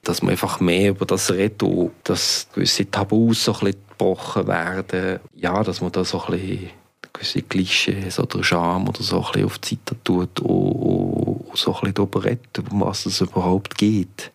Dass 0.04 0.22
man 0.22 0.32
einfach 0.32 0.60
mehr 0.60 0.92
über 0.92 1.06
das 1.06 1.32
redet 1.32 1.64
und 1.64 1.92
dass 2.04 2.48
gewisse 2.54 2.90
Tabus 2.90 3.46
so 3.46 3.54
ein 3.54 3.60
bisschen 3.60 3.82
gebrochen 3.90 4.48
werden. 4.48 5.20
Ja, 5.34 5.64
dass 5.64 5.82
man 5.82 5.92
da 5.92 6.06
so 6.06 6.22
ein 6.26 6.32
bisschen 6.32 6.70
gewisse 7.16 7.42
Klischees 7.42 8.20
oder 8.20 8.44
Scham 8.44 8.88
oder 8.88 9.02
so 9.02 9.18
ein 9.18 9.32
bisschen 9.32 9.46
auf 9.46 9.60
die 9.60 9.70
Seite 9.70 9.96
tut 10.04 10.40
und, 10.42 11.46
und 11.50 11.58
so 11.58 11.74
ein 11.74 11.80
bisschen 11.80 11.94
darüber 11.94 12.24
redet, 12.24 12.60
um 12.72 12.82
was 12.82 13.06
es 13.06 13.22
überhaupt 13.22 13.78
geht. 13.78 14.32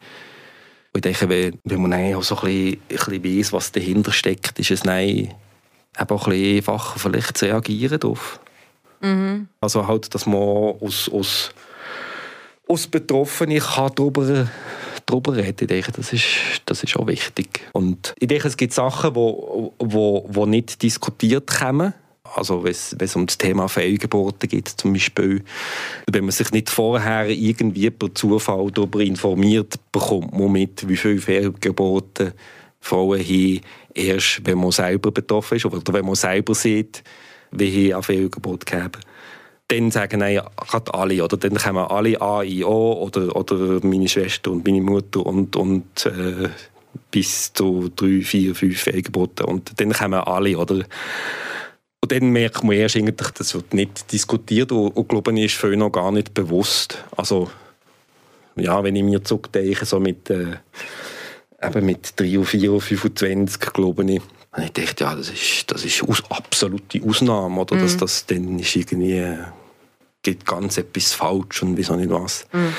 Und 0.93 0.97
ich 0.97 1.03
denke, 1.03 1.28
wenn, 1.28 1.59
wenn 1.64 1.83
man 1.83 2.14
auch 2.14 2.22
so 2.22 2.37
ein 2.39 2.45
bisschen, 2.47 2.81
ein 2.91 2.97
bisschen 2.97 3.24
weiss, 3.24 3.53
was 3.53 3.72
dahinter 3.72 4.12
steckt, 4.12 4.59
ist 4.59 4.70
es 4.70 4.81
dann 4.81 4.99
eben 4.99 5.31
auch 5.97 6.26
ein 6.26 6.31
bisschen 6.33 6.57
einfacher 6.57 6.99
vielleicht 6.99 7.39
zu 7.39 7.47
reagieren 7.47 8.01
darauf. 8.01 8.41
Mhm. 9.01 9.49
Also 9.61 9.87
halt, 9.87 10.12
dass 10.14 10.26
man 10.26 10.39
aus, 10.39 11.09
aus, 11.09 11.51
aus 12.66 12.87
Betroffenen 12.87 13.61
kann 13.61 13.93
darüber 13.95 14.49
darüber 15.11 15.37
reden. 15.37 15.57
Ich 15.62 15.66
denke, 15.66 15.93
das 15.93 16.12
ist, 16.12 16.26
das 16.66 16.83
ist 16.83 16.97
auch 16.97 17.07
wichtig. 17.07 17.68
Und 17.72 18.14
ich 18.18 18.28
denke, 18.28 18.49
es 18.49 18.57
gibt 18.57 18.72
Sachen, 18.72 19.11
die 19.11 19.16
wo, 19.16 19.74
wo, 19.78 20.26
wo 20.28 20.47
nicht 20.47 20.83
diskutiert 20.83 21.47
kommen 21.47 21.95
also 22.35 22.64
wenn 22.64 22.72
es 22.72 23.16
um 23.16 23.26
das 23.26 23.39
Thema 23.39 23.68
Fehlgeburten 23.68 24.49
geht 24.49 24.68
zum 24.68 24.93
Beispiel, 24.93 25.43
wenn 26.11 26.24
man 26.24 26.33
sich 26.33 26.51
nicht 26.53 26.70
vorher 26.70 27.28
irgendwie 27.28 27.91
per 27.91 28.14
Zufall 28.14 28.70
darüber 28.72 29.01
informiert, 29.01 29.74
bekommt 29.93 30.39
man 30.39 30.53
mit, 30.53 30.89
wie 30.89 30.97
viele 30.97 31.18
Fehlgeburten 31.18 32.33
Frauen 32.81 33.20
haben, 33.20 33.61
erst 33.95 34.41
wenn 34.45 34.59
man 34.59 34.70
selber 34.70 35.11
betroffen 35.11 35.57
ist 35.57 35.66
oder 35.66 35.93
wenn 35.93 36.07
man 36.07 36.14
selber 36.14 36.55
sieht, 36.55 37.03
wie 37.51 37.70
sie 37.70 37.95
an 37.95 38.03
Fehlgeburt 38.03 38.66
gegeben 38.66 39.01
dann 39.70 39.91
sagen 39.91 40.18
nein, 40.18 40.41
alle, 40.93 41.24
oder 41.24 41.37
dann 41.37 41.55
kommen 41.55 41.85
alle 41.85 42.20
AIO 42.20 43.05
oder, 43.05 43.37
oder 43.37 43.78
meine 43.87 44.09
Schwester 44.09 44.51
und 44.51 44.66
meine 44.66 44.81
Mutter 44.81 45.24
und, 45.24 45.55
und 45.55 46.07
äh, 46.07 46.49
bis 47.11 47.53
zu 47.53 47.91
drei, 47.95 48.20
vier, 48.22 48.55
fünf 48.55 48.81
Fehlgeburten 48.81 49.47
und 49.47 49.81
dann 49.81 49.93
kommen 49.93 50.20
alle, 50.20 50.59
oder? 50.59 50.85
Und 52.03 52.12
dann 52.12 52.30
merkt 52.30 52.64
man 52.64 52.76
erst, 52.76 52.96
eigentlich, 52.96 53.30
das 53.30 53.55
wird 53.55 53.74
nicht 53.74 54.11
diskutiert 54.12 54.72
und, 54.72 54.96
und 54.96 55.09
glaube 55.09 55.32
ich, 55.32 55.46
ist 55.46 55.61
vielen 55.61 55.80
noch 55.80 55.90
gar 55.90 56.11
nicht 56.11 56.32
bewusst. 56.32 57.05
Also, 57.16 57.51
ja, 58.57 58.82
wenn 58.82 58.96
ich 58.96 59.03
mir 59.03 59.22
zurückdenke, 59.22 59.84
so 59.84 60.01
mit, 60.01 60.30
äh, 60.30 60.57
eben 61.62 61.86
mit 61.86 62.18
3 62.18 62.38
oder 62.38 62.46
4 62.46 62.72
oder 62.72 62.80
25, 62.80 63.61
glaube 63.72 64.05
ich, 64.05 64.20
und 64.53 64.64
ich 64.64 64.72
dachte, 64.72 65.05
ja, 65.05 65.14
das 65.14 65.30
ist, 65.30 65.70
das 65.70 65.84
ist 65.84 66.03
aus, 66.03 66.22
absolute 66.28 67.01
Ausnahme, 67.07 67.61
oder? 67.61 67.76
Mhm. 67.76 67.82
Dass 67.82 67.96
das 67.96 68.26
dann 68.26 68.59
ist 68.59 68.74
irgendwie, 68.74 69.36
geht 70.22 70.44
ganz 70.44 70.76
etwas 70.76 71.12
falsch 71.12 71.62
und 71.62 71.76
wieso 71.76 71.94
nicht 71.94 72.11
was. 72.11 72.46
Mhm. 72.53 72.74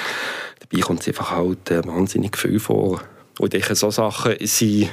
Dabei 0.60 0.82
kommt 0.82 1.02
es 1.02 1.08
einfach 1.08 1.32
halt 1.32 1.72
äh, 1.72 1.86
wahnsinnig 1.86 2.38
viel 2.38 2.60
vor. 2.60 3.02
Und 3.40 3.54
ich 3.54 3.62
denke, 3.62 3.76
so 3.76 3.90
Sachen 3.90 4.36
sind, 4.42 4.90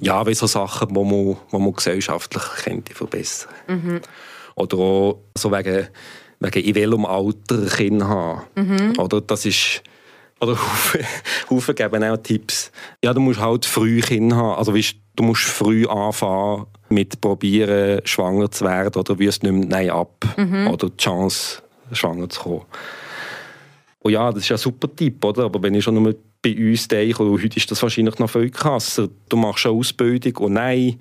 ja, 0.00 0.26
wie 0.26 0.34
so 0.34 0.46
Sachen, 0.46 0.88
die 0.88 0.94
man, 0.94 1.36
die 1.52 1.58
man 1.58 1.72
gesellschaftlich 1.72 2.42
könnte 2.64 2.94
verbessern. 2.94 3.52
Mhm. 3.66 4.00
Oder 4.54 4.76
auch 4.78 5.18
so 5.36 5.52
wegen, 5.52 5.88
wegen 6.40 6.64
in 6.64 6.74
welchem 6.74 7.04
Alter 7.06 7.66
Kinder 7.66 8.08
haben. 8.08 8.42
Mhm. 8.56 8.98
Oder 8.98 9.20
das 9.20 9.46
ist 9.46 9.82
oder 10.40 10.56
Haufen 11.50 11.74
geben 11.74 12.04
auch 12.04 12.16
Tipps. 12.18 12.70
Ja, 13.02 13.12
du 13.12 13.20
musst 13.20 13.40
halt 13.40 13.66
früh 13.66 14.00
Kinder 14.00 14.36
haben. 14.36 14.58
Also 14.58 14.74
weißt, 14.74 14.94
du 15.16 15.24
musst 15.24 15.42
früh 15.42 15.86
anfangen 15.86 16.66
mit 16.88 17.20
probieren, 17.20 18.00
schwanger 18.04 18.50
zu 18.50 18.64
werden 18.64 18.94
oder 18.94 19.18
wirst 19.18 19.42
nicht 19.42 19.52
mehr 19.52 19.66
nein 19.66 19.90
ab. 19.90 20.24
Mhm. 20.36 20.68
Oder 20.68 20.90
die 20.90 20.96
Chance, 20.96 21.62
schwanger 21.92 22.28
zu 22.28 22.40
kommen. 22.40 22.62
Und 24.00 24.12
ja, 24.12 24.30
das 24.30 24.44
ist 24.44 24.48
ja 24.48 24.56
ein 24.56 24.60
super 24.60 24.94
Tipp, 24.94 25.24
oder? 25.24 25.44
Aber 25.44 25.60
wenn 25.62 25.74
ich 25.74 25.82
schon 25.82 26.00
nur 26.00 26.14
bei 26.42 26.56
uns 26.56 26.88
denke, 26.88 27.22
und 27.22 27.42
heute 27.42 27.56
ist 27.56 27.70
das 27.70 27.82
wahrscheinlich 27.82 28.18
noch 28.18 28.30
viel 28.30 28.50
krasser, 28.50 29.08
du 29.28 29.36
machst 29.36 29.66
eine 29.66 29.74
Ausbildung 29.74 30.36
und 30.36 30.52
nein, 30.54 31.00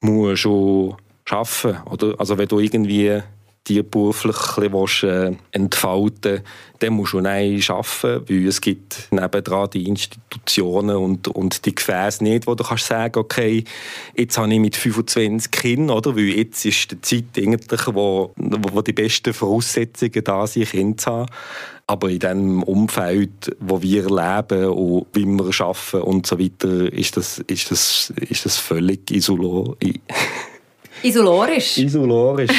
musst 0.00 0.44
du 0.44 0.96
arbeiten. 1.28 1.82
Oder? 1.90 2.14
Also 2.18 2.38
wenn 2.38 2.48
du 2.48 2.60
irgendwie 2.60 3.20
die 3.68 3.82
beruflich 3.82 4.36
bisschen 4.56 5.34
äh, 5.34 5.36
entfalten 5.52 6.42
dann 6.78 6.92
musst 6.94 7.14
du 7.14 7.20
nein 7.20 7.62
arbeiten, 7.68 8.28
weil 8.28 8.46
es 8.46 8.60
gibt 8.60 9.08
nebendran 9.10 9.70
die 9.70 9.88
Institutionen 9.88 10.96
und, 10.96 11.28
und 11.28 11.64
die 11.64 11.74
Gefäße 11.74 12.22
nicht, 12.22 12.46
wo 12.46 12.54
du 12.54 12.64
kannst 12.64 12.86
sagen, 12.86 13.18
okay, 13.18 13.64
jetzt 14.16 14.38
habe 14.38 14.52
ich 14.52 14.60
mit 14.60 14.76
25 14.76 15.50
Kindern, 15.50 15.96
oder? 15.96 16.16
Weil 16.16 16.24
jetzt 16.24 16.64
ist 16.64 16.90
die 16.90 17.00
Zeit 17.00 17.24
eigentlich, 17.36 17.80
wo, 17.86 18.32
wo 18.36 18.82
die 18.82 18.92
besten 18.92 19.32
Voraussetzungen 19.32 20.24
da 20.24 20.46
sind, 20.46 20.70
Kinder 20.70 20.96
zu 20.96 21.10
haben. 21.10 21.30
Aber 21.86 22.10
in 22.10 22.18
dem 22.18 22.62
Umfeld, 22.64 23.56
wo 23.60 23.80
wir 23.80 24.02
leben 24.02 24.66
und 24.66 25.06
wie 25.12 25.24
wir 25.24 25.60
arbeiten 25.60 26.02
und 26.02 26.26
so 26.26 26.38
weiter, 26.38 26.92
ist 26.92 27.16
das, 27.16 27.38
ist 27.46 27.70
das, 27.70 28.12
ist 28.28 28.44
das 28.44 28.58
völlig 28.58 29.10
isoliert. 29.10 29.76
Isolorisch. 31.06 31.78
Isolorisch. 31.78 32.50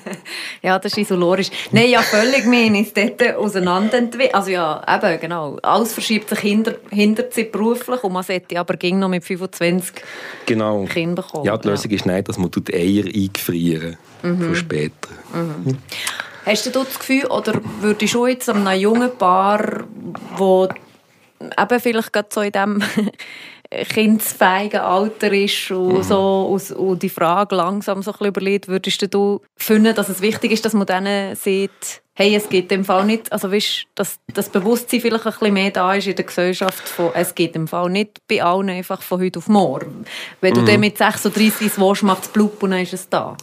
ja, 0.62 0.78
das 0.78 0.92
ist 0.92 0.98
isolorisch. 0.98 1.50
Nein, 1.72 1.90
ja, 1.90 2.02
völlig. 2.02 2.44
Haben 2.44 2.76
uns 2.76 2.92
dort 2.92 3.36
auseinanderentwickelt. 3.36 4.34
Also 4.34 4.50
ja, 4.50 4.82
eben, 4.88 5.20
genau. 5.20 5.56
Alles 5.62 5.92
verschiebt 5.92 6.28
sich 6.28 6.38
hinter, 6.38 6.76
hinter 6.90 7.30
sich 7.30 7.50
beruflich 7.50 8.02
und 8.04 8.12
man 8.12 8.22
sollte 8.22 8.58
aber 8.58 8.76
ging 8.76 8.98
noch 8.98 9.08
mit 9.08 9.24
25 9.24 10.02
genau. 10.46 10.84
Kinder 10.84 11.22
bekommen. 11.22 11.44
Ja, 11.44 11.56
die 11.56 11.68
Lösung 11.68 11.90
ja. 11.90 11.96
ist 11.96 12.06
nicht, 12.06 12.28
dass 12.28 12.38
man 12.38 12.50
die 12.50 12.74
Eier 12.74 13.04
eingefrieren 13.04 13.96
mhm. 14.22 14.40
für 14.40 14.54
später. 14.54 15.08
Mhm. 15.34 15.78
Hast 16.46 16.66
du 16.66 16.70
das 16.70 16.98
Gefühl, 16.98 17.26
oder 17.26 17.60
würdest 17.80 18.14
du 18.14 18.26
jetzt 18.26 18.48
einem 18.48 18.80
jungen 18.80 19.10
Paar, 19.16 19.84
wo 20.36 20.68
eben 21.40 21.80
vielleicht 21.80 22.12
gerade 22.12 22.28
so 22.30 22.40
in 22.40 22.52
dem 22.52 22.82
kindsfähigen 23.70 24.80
Alter 24.80 25.32
ist 25.32 25.70
und, 25.70 25.98
mhm. 25.98 26.02
so, 26.02 26.48
und, 26.50 26.70
und, 26.72 27.02
die 27.02 27.08
Frage 27.08 27.54
langsam 27.54 28.02
so 28.02 28.10
ein 28.10 28.12
bisschen 28.14 28.26
überlegt, 28.26 28.68
würdest 28.68 29.14
du 29.14 29.40
finden, 29.56 29.94
dass 29.94 30.08
es 30.08 30.20
wichtig 30.20 30.50
ist, 30.52 30.64
dass 30.64 30.72
man 30.72 30.86
denen 30.86 31.36
sieht, 31.36 32.02
hey, 32.14 32.34
es 32.34 32.48
geht 32.48 32.72
im 32.72 32.84
Fall 32.84 33.06
nicht, 33.06 33.32
also 33.32 33.52
weißt, 33.52 33.86
dass 33.94 34.18
das 34.34 34.48
Bewusstsein 34.48 35.00
vielleicht 35.00 35.24
ein 35.24 35.32
bisschen 35.32 35.54
mehr 35.54 35.70
da 35.70 35.94
ist 35.94 36.08
in 36.08 36.16
der 36.16 36.24
Gesellschaft 36.24 36.88
von, 36.88 37.10
es 37.14 37.34
geht 37.34 37.54
im 37.54 37.68
Fall 37.68 37.90
nicht 37.90 38.18
bei 38.28 38.42
allen 38.42 38.68
einfach 38.70 39.02
von 39.02 39.20
heute 39.20 39.38
auf 39.38 39.48
morgen. 39.48 40.04
Wenn 40.40 40.54
du 40.54 40.62
mhm. 40.62 40.66
dann 40.66 40.80
mit 40.80 40.98
36 40.98 41.62
ins 41.62 41.80
Wasch 41.80 42.02
macht 42.02 42.24
es 42.24 42.28
blub 42.28 42.62
und 42.62 42.72
dann 42.72 42.80
ist 42.80 42.92
es 42.92 43.08
da. 43.08 43.36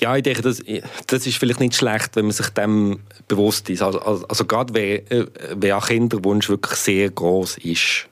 Ja, 0.00 0.14
ich 0.16 0.22
denke, 0.22 0.42
das, 0.42 0.62
das 1.08 1.26
ist 1.26 1.38
vielleicht 1.38 1.58
nicht 1.58 1.74
schlecht, 1.74 2.14
wenn 2.14 2.26
man 2.26 2.32
sich 2.32 2.50
dem 2.50 3.00
bewusst 3.26 3.68
ist. 3.68 3.82
Also, 3.82 4.00
also, 4.00 4.26
also 4.28 4.44
gerade 4.44 4.74
wenn, 4.74 5.06
äh, 5.08 5.26
wenn 5.56 5.72
ein 5.72 5.80
Kinderwunsch 5.80 6.48
wirklich 6.48 6.78
sehr 6.78 7.10
groß 7.10 7.58
ist, 7.58 8.07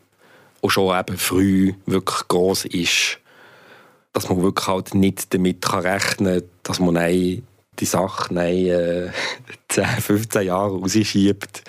und 0.66 0.70
schon 0.72 0.98
eben 0.98 1.16
früh 1.16 1.74
wirklich 1.86 2.26
groß 2.26 2.64
ist, 2.66 3.20
dass 4.12 4.28
man 4.28 4.42
wirklich 4.42 4.66
halt 4.66 4.94
nicht 4.94 5.32
damit 5.32 5.62
kann 5.62 5.86
rechnen 5.86 6.40
kann, 6.40 6.50
dass 6.64 6.80
man 6.80 6.96
die 6.96 7.84
Sache 7.84 8.34
nein, 8.34 8.66
äh, 8.66 9.10
10, 9.68 9.86
15 9.86 10.46
Jahre 10.46 10.76
rausschiebt 10.76 11.62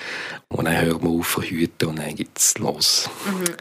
und 0.47 0.65
dann 0.65 0.81
hört 0.81 1.03
man 1.03 1.19
auf 1.19 1.27
verhüten 1.27 1.89
und 1.89 1.99
dann 1.99 2.15
geht 2.15 2.35
es 2.35 2.57
los. 2.57 3.07
Mhm. 3.25 3.53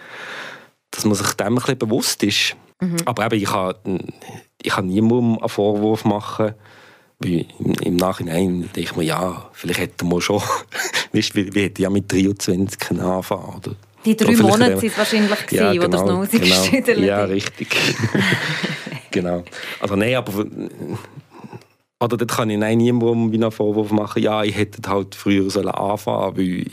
Dass 0.90 1.04
man 1.04 1.14
sich 1.14 1.34
dem 1.34 1.48
ein 1.48 1.54
bisschen 1.56 1.78
bewusst 1.78 2.22
ist. 2.22 2.56
Mhm. 2.80 2.96
Aber 3.04 3.26
eben, 3.26 3.42
ich 3.42 3.50
kann, 3.50 3.74
ich 4.62 4.72
kann 4.72 4.86
niemandem 4.86 5.38
einen 5.38 5.48
Vorwurf 5.50 6.06
machen, 6.06 6.54
weil 7.18 7.44
im, 7.82 7.96
Nachhinein 7.96 8.62
denke 8.62 8.80
ich 8.80 8.96
mir, 8.96 9.04
ja, 9.04 9.50
vielleicht 9.52 9.80
hätte 9.80 10.06
man 10.06 10.22
schon, 10.22 10.40
weißt, 11.12 11.34
wir, 11.34 11.52
wir 11.52 11.64
hätten 11.64 11.82
ja 11.82 11.90
mit 11.90 12.10
23 12.10 13.00
anfangen 13.00 13.56
oder 13.56 13.76
die 14.06 14.16
drei 14.16 14.36
Monate 14.36 14.76
waren 14.76 14.86
es 14.86 14.98
wahrscheinlich, 14.98 15.50
ja, 15.50 15.72
genau, 15.72 15.84
wo 15.84 15.88
das 15.88 16.04
noch 16.04 16.82
genau. 16.82 17.00
Ja, 17.00 17.24
richtig. 17.24 17.68
genau. 19.10 19.44
Also 19.80 19.96
nein, 19.96 20.14
aber... 20.14 20.46
Oder 21.98 22.18
dort 22.18 22.30
kann 22.30 22.50
ich 22.50 22.58
nein, 22.58 22.78
niemandem 22.78 23.42
einen 23.42 23.50
Vorwurf 23.50 23.90
machen, 23.90 24.22
ja, 24.22 24.44
ich 24.44 24.56
hätte 24.56 24.86
halt 24.88 25.14
früher 25.14 25.48
sollen 25.48 25.68
anfangen 25.68 26.36
weil 26.36 26.66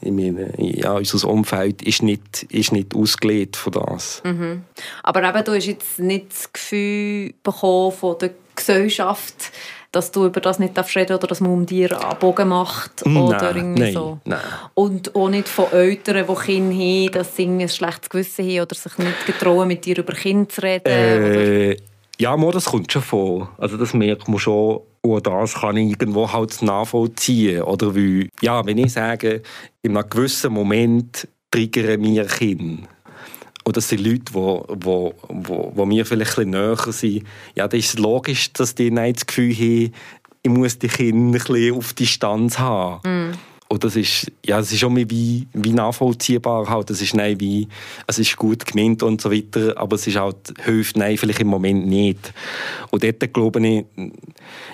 ich 0.00 0.12
meine, 0.12 0.52
ja, 0.58 0.92
unser 0.92 1.28
Umfeld 1.28 1.82
ist 1.82 2.02
nicht, 2.02 2.44
ist 2.44 2.72
nicht 2.72 2.94
ausgelegt 2.94 3.56
von 3.56 3.72
das. 3.72 4.22
Mhm. 4.24 4.62
Aber 5.02 5.28
eben, 5.28 5.44
du 5.44 5.54
hast 5.54 5.66
jetzt 5.66 5.98
nicht 5.98 6.30
das 6.30 6.52
Gefühl 6.52 7.34
bekommen 7.42 7.92
von 7.92 8.16
der 8.18 8.30
Gesellschaft, 8.54 9.50
dass 9.92 10.10
du 10.12 10.26
über 10.26 10.40
das 10.40 10.58
nicht 10.58 10.78
reden 10.94 11.16
oder 11.16 11.26
dass 11.26 11.40
man 11.40 11.50
um 11.50 11.66
dir 11.66 11.98
einen 11.98 12.18
Bogen 12.18 12.48
macht 12.48 13.06
oder 13.06 13.40
nein, 13.40 13.56
irgendwie 13.56 13.82
nein, 13.82 13.92
so. 13.92 14.18
Nein. 14.24 14.40
Und 14.74 15.14
auch 15.14 15.28
nicht 15.28 15.48
von 15.48 15.72
Eltern, 15.72 16.26
die 16.28 16.34
Kinder 16.34 16.74
haben, 16.74 17.12
dass 17.12 17.36
sie 17.36 17.46
ein 17.46 17.68
schlechtes 17.68 18.10
Gewissen 18.10 18.44
haben 18.46 18.60
oder 18.60 18.74
sich 18.74 18.98
nicht 18.98 19.26
getrauen, 19.26 19.68
mit 19.68 19.84
dir 19.84 19.98
über 19.98 20.12
Kinder 20.12 20.48
zu 20.48 20.62
reden? 20.62 20.86
Äh, 20.86 21.76
ja, 22.20 22.36
Mo, 22.36 22.50
das 22.50 22.66
kommt 22.66 22.92
schon 22.92 23.02
vor. 23.02 23.50
Also 23.58 23.76
das 23.76 23.94
merkt 23.94 24.28
man 24.28 24.38
schon. 24.38 24.80
Und 25.00 25.26
das 25.26 25.54
kann 25.54 25.76
ich 25.76 25.90
irgendwo 25.90 26.30
halt 26.30 26.60
nachvollziehen. 26.60 27.62
Oder 27.62 27.94
wie, 27.94 28.28
ja, 28.42 28.66
wenn 28.66 28.78
ich 28.78 28.92
sage, 28.92 29.42
in 29.82 29.96
einem 29.96 30.10
gewissen 30.10 30.52
Moment 30.52 31.28
triggern 31.50 32.00
mir 32.00 32.26
Kinder 32.26 32.88
und 33.68 33.76
das 33.76 33.86
sind 33.86 34.00
Leute, 34.00 34.20
die 34.20 34.34
wo, 34.34 34.64
wo, 34.66 35.14
wo, 35.28 35.72
wo 35.74 35.84
mir 35.84 36.06
vielleicht 36.06 36.38
ein 36.38 36.50
bisschen 36.50 36.86
näher 36.86 36.92
sind, 36.92 37.26
ja, 37.54 37.68
dann 37.68 37.78
ist 37.78 37.92
es 37.92 37.98
logisch, 37.98 38.50
dass 38.54 38.74
die 38.74 38.90
nicht 38.90 39.16
das 39.16 39.26
Gefühl 39.26 39.54
haben, 39.54 39.92
ich 40.42 40.50
muss 40.50 40.78
die 40.78 40.88
Kinder 40.88 41.38
ein 41.38 41.44
bisschen 41.44 41.76
auf 41.76 41.92
Distanz 41.92 42.58
haben. 42.58 43.00
Mm. 43.28 43.34
Und 43.68 43.84
das 43.84 43.94
ist, 43.96 44.32
ja, 44.46 44.56
das 44.56 44.72
ist 44.72 44.82
auch 44.82 44.94
wie, 44.94 45.46
wie 45.52 45.72
nachvollziehbar. 45.72 46.66
Halt. 46.70 46.88
Das 46.88 47.02
ist 47.02 47.14
nein, 47.14 47.38
wie, 47.40 47.68
es 48.06 48.18
ist 48.18 48.38
gut 48.38 48.64
gemeint 48.64 49.02
und 49.02 49.20
so 49.20 49.30
weiter, 49.30 49.76
aber 49.76 49.96
es 49.96 50.06
ist 50.06 50.16
halt, 50.16 50.54
hilft 50.64 50.96
nein, 50.96 51.18
vielleicht 51.18 51.40
im 51.40 51.48
Moment 51.48 51.86
nicht. 51.86 52.32
Und 52.90 53.04
dort, 53.04 53.34
glaube 53.34 53.60
ich, 53.68 53.84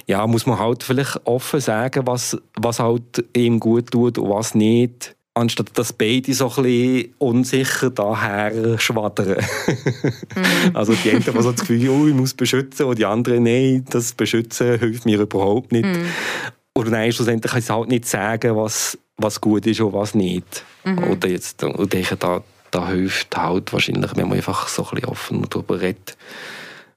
ja, 0.06 0.24
muss 0.28 0.46
man 0.46 0.60
halt 0.60 0.84
vielleicht 0.84 1.20
offen 1.24 1.58
sagen, 1.58 2.06
was, 2.06 2.38
was 2.54 2.78
halt 2.78 3.24
ihm 3.34 3.58
gut 3.58 3.90
tut 3.90 4.18
und 4.18 4.30
was 4.30 4.54
nicht 4.54 5.16
anstatt 5.34 5.76
dass 5.76 5.92
beide 5.92 6.32
so 6.32 6.48
ein 6.56 6.62
bisschen 6.62 7.14
unsicher 7.18 7.90
daher 7.90 8.78
schwadern. 8.78 9.38
mm. 9.38 10.74
Also 10.74 10.94
die 10.94 11.10
einen 11.10 11.26
haben 11.26 11.42
so 11.42 11.52
das 11.52 11.60
Gefühl, 11.62 11.88
oh, 11.88 12.06
ich 12.06 12.14
muss 12.14 12.34
beschützen, 12.34 12.86
und 12.86 12.98
die 12.98 13.04
anderen, 13.04 13.42
nein, 13.42 13.84
das 13.90 14.12
Beschützen 14.12 14.78
hilft 14.78 15.04
mir 15.06 15.20
überhaupt 15.20 15.72
nicht. 15.72 15.86
Mm. 15.86 16.06
Und 16.72 16.90
dann 16.90 17.12
schlussendlich 17.12 17.52
kann 17.52 17.60
ich 17.60 17.70
halt 17.70 17.88
nicht 17.88 18.06
sagen, 18.06 18.56
was, 18.56 18.98
was 19.16 19.40
gut 19.40 19.66
ist 19.66 19.80
und 19.80 19.92
was 19.92 20.14
nicht. 20.14 20.64
-hmm. 20.84 21.10
Oder 21.10 21.28
jetzt, 21.28 21.62
und 21.62 21.94
ich 21.94 22.08
da, 22.18 22.42
da 22.70 22.88
hilft 22.88 23.36
halt 23.36 23.72
wahrscheinlich, 23.72 24.16
wenn 24.16 24.28
man 24.28 24.36
einfach 24.36 24.68
so 24.68 24.82
ein 24.82 24.90
bisschen 24.90 25.08
offen 25.08 25.46
darüber 25.48 25.80
redet. 25.80 26.16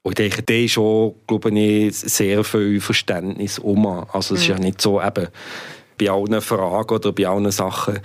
Und 0.03 0.19
ich 0.19 0.29
denke, 0.29 0.43
da 0.43 0.53
ist 0.53 0.77
auch, 0.77 1.15
glaube 1.27 1.51
ich, 1.51 1.95
sehr 1.97 2.43
viel 2.43 2.79
Verständnis 2.79 3.59
um. 3.59 3.85
Also 3.85 4.35
es 4.35 4.41
ist 4.41 4.47
ja 4.47 4.55
mhm. 4.55 4.61
nicht 4.61 4.81
so, 4.81 5.01
eben, 5.01 5.27
bei 5.97 6.09
allen 6.09 6.41
Fragen 6.41 6.93
oder 6.93 7.11
bei 7.11 7.27
allen 7.27 7.51
Sachen 7.51 7.99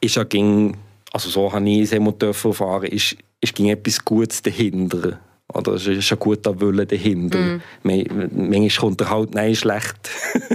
ist 0.00 0.16
ja 0.16 0.24
ging, 0.24 0.76
also 1.12 1.28
so 1.28 1.52
habe 1.52 1.68
ich 1.68 1.80
es 1.80 1.92
immer 1.92 2.14
erfahren, 2.20 2.84
ist, 2.84 3.16
ist 3.40 3.54
ging 3.54 3.68
etwas 3.68 4.04
Gutes 4.04 4.42
dahinter. 4.42 5.20
Oder 5.52 5.72
es 5.72 5.86
ist 5.86 6.12
ein 6.12 6.18
guter 6.18 6.60
Wille 6.60 6.86
dahinter. 6.86 7.38
Mm. 7.38 7.60
Manchmal 7.82 8.70
kommt 8.70 9.00
er 9.00 9.10
halt 9.10 9.34
nein, 9.34 9.54
schlecht, 9.56 10.10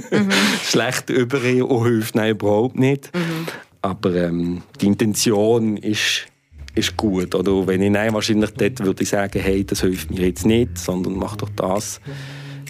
mhm. 0.09 0.29
schlecht 0.63 1.09
über 1.09 1.37
und 1.65 1.83
hilft 1.83 2.15
nein, 2.15 2.31
überhaupt 2.31 2.79
nicht. 2.79 3.13
Mhm. 3.13 3.47
Aber 3.81 4.15
ähm, 4.15 4.63
die 4.79 4.87
Intention 4.87 5.77
ist, 5.77 6.27
ist 6.75 6.95
gut. 6.95 7.35
Oder 7.35 7.67
wenn 7.67 7.81
ich 7.81 7.91
nein, 7.91 8.13
wahrscheinlich 8.13 8.51
dort 8.51 8.79
würde 8.79 9.03
ich 9.03 9.09
sagen, 9.09 9.39
hey, 9.41 9.65
das 9.65 9.81
hilft 9.81 10.11
mir 10.11 10.27
jetzt 10.27 10.45
nicht, 10.45 10.77
sondern 10.77 11.17
mach 11.17 11.35
doch 11.35 11.49
das. 11.55 11.99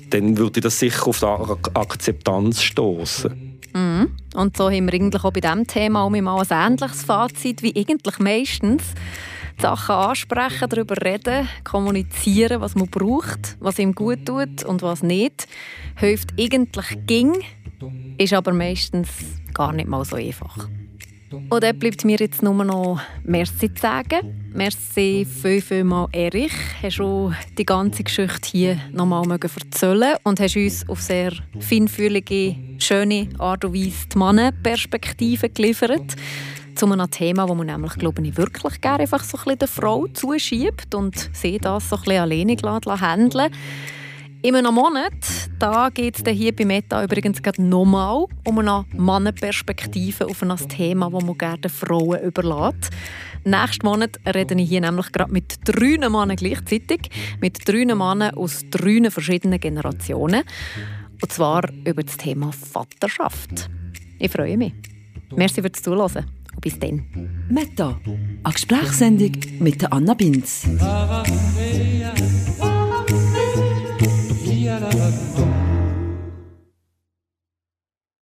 Dann 0.09 0.38
würde 0.38 0.61
das 0.61 0.80
sicher 0.80 1.07
auf 1.07 1.20
die 1.20 1.76
Akzeptanz 1.76 2.61
stoßen. 2.63 3.45
Mhm. 3.76 4.16
Und 4.34 4.56
so 4.56 4.72
haben 4.72 4.86
wir 4.86 4.94
eigentlich 4.94 5.24
auch 5.24 5.34
bei 5.34 5.42
diesem 5.42 5.68
Thema 5.68 6.04
auch 6.04 6.10
mal 6.10 6.40
ein 6.40 6.48
ähnliches 6.50 7.04
Fazit 7.04 7.62
wie 7.62 7.76
eigentlich 7.76 8.20
meistens. 8.20 8.94
Sachen 9.60 9.96
ansprechen, 9.96 10.70
darüber 10.70 10.96
reden, 11.04 11.48
kommunizieren, 11.64 12.62
was 12.62 12.76
man 12.76 12.90
braucht, 12.90 13.58
was 13.60 13.80
ihm 13.80 13.94
gut 13.94 14.26
tut 14.26 14.64
und 14.64 14.82
was 14.82 15.02
nicht, 15.02 15.48
hilft 15.96 16.34
eigentlich 16.38 16.98
ging, 17.06 17.34
ist 18.18 18.34
aber 18.34 18.54
meistens 18.54 19.10
gar 19.54 19.72
nicht 19.72 19.88
mal 19.88 20.04
so 20.04 20.18
einfach. 20.18 20.68
Und 21.50 21.64
dann 21.64 21.78
bleibt 21.78 22.06
mir 22.06 22.18
jetzt 22.18 22.42
nur 22.42 22.64
noch 22.64 23.00
Merci 23.24 23.74
zu 23.74 23.82
sagen. 23.82 24.52
Merci 24.54 25.26
viel, 25.26 25.62
viel 25.62 25.84
mal, 25.84 26.08
Erich. 26.12 26.54
Hast 26.82 27.00
du 27.00 27.34
die 27.58 27.66
ganze 27.66 28.04
Geschichte 28.04 28.50
hier 28.50 28.78
nochmal 28.92 29.26
erzählen 29.30 30.16
und 30.24 30.40
hast 30.40 30.56
uns 30.56 30.88
auf 30.88 31.02
sehr 31.02 31.34
feinfühlige, 31.60 32.56
schöne 32.78 33.30
Art 33.38 33.66
und 33.66 33.74
Weise 33.74 34.08
die 34.14 34.18
Mannenperspektive 34.18 35.50
geliefert. 35.50 36.16
Zu 36.76 36.86
einem 36.86 37.10
Thema, 37.10 37.48
das 37.48 37.56
man 37.56 37.68
nämlich, 37.68 37.94
glaube 37.94 38.22
ich, 38.26 38.38
wirklich 38.38 38.82
gerne 38.82 39.02
einfach 39.02 39.24
so 39.24 39.38
ein 39.38 39.44
bisschen 39.44 39.60
der 39.60 39.68
Frau 39.68 40.08
zuschiebt 40.08 40.96
und 40.96 41.30
sie 41.34 41.58
das 41.58 41.90
so 41.90 41.96
ein 41.98 42.04
bisschen 42.04 42.22
alleine 42.22 43.02
handeln 43.02 43.52
in 44.46 44.56
einem 44.56 44.76
Monat 44.76 45.14
da 45.58 45.89
geht 45.89 46.20
es 46.20 46.34
hier 46.34 46.56
bei 46.56 46.66
Meta 46.66 47.04
übrigens 47.04 47.41
nochmal 47.58 48.26
um 48.46 48.60
eine 48.60 48.86
Mannenperspektive 48.96 50.28
auf 50.28 50.43
ein 50.43 50.56
Thema, 50.70 51.10
das 51.10 51.24
man 51.24 51.38
gerne 51.38 51.70
Frauen 51.70 52.22
überlässt. 52.22 52.91
Nächsten 53.43 53.88
Monat 53.88 54.20
rede 54.36 54.54
ich 54.54 54.70
hier 54.70 54.82
nämlich 54.82 55.12
gerade 55.12 55.32
mit 55.32 55.56
drei 55.64 55.98
Männern 55.98 56.36
gleichzeitig, 56.36 57.10
mit 57.41 57.68
drei 57.68 57.86
Männern 57.86 58.36
aus 58.36 58.64
drei 58.70 59.10
verschiedenen 59.10 59.60
Generationen. 59.60 60.43
Und 61.22 61.32
zwar 61.32 61.64
über 61.84 62.04
das 62.04 62.18
Thema 62.18 62.52
Vaterschaft. 62.52 63.68
Ich 64.20 64.32
freue 64.32 64.58
mich. 64.58 64.74
Merci 65.36 65.62
fürs 65.62 65.82
Zuhören 65.82 66.26
und 66.54 66.62
bis 66.62 66.78
dann. 66.78 67.48
Meta, 67.50 68.00
eine 68.06 68.54
Gesprächssendung 68.54 69.32
mit 69.60 69.91
Anna 69.91 70.14
Binz. 70.14 70.68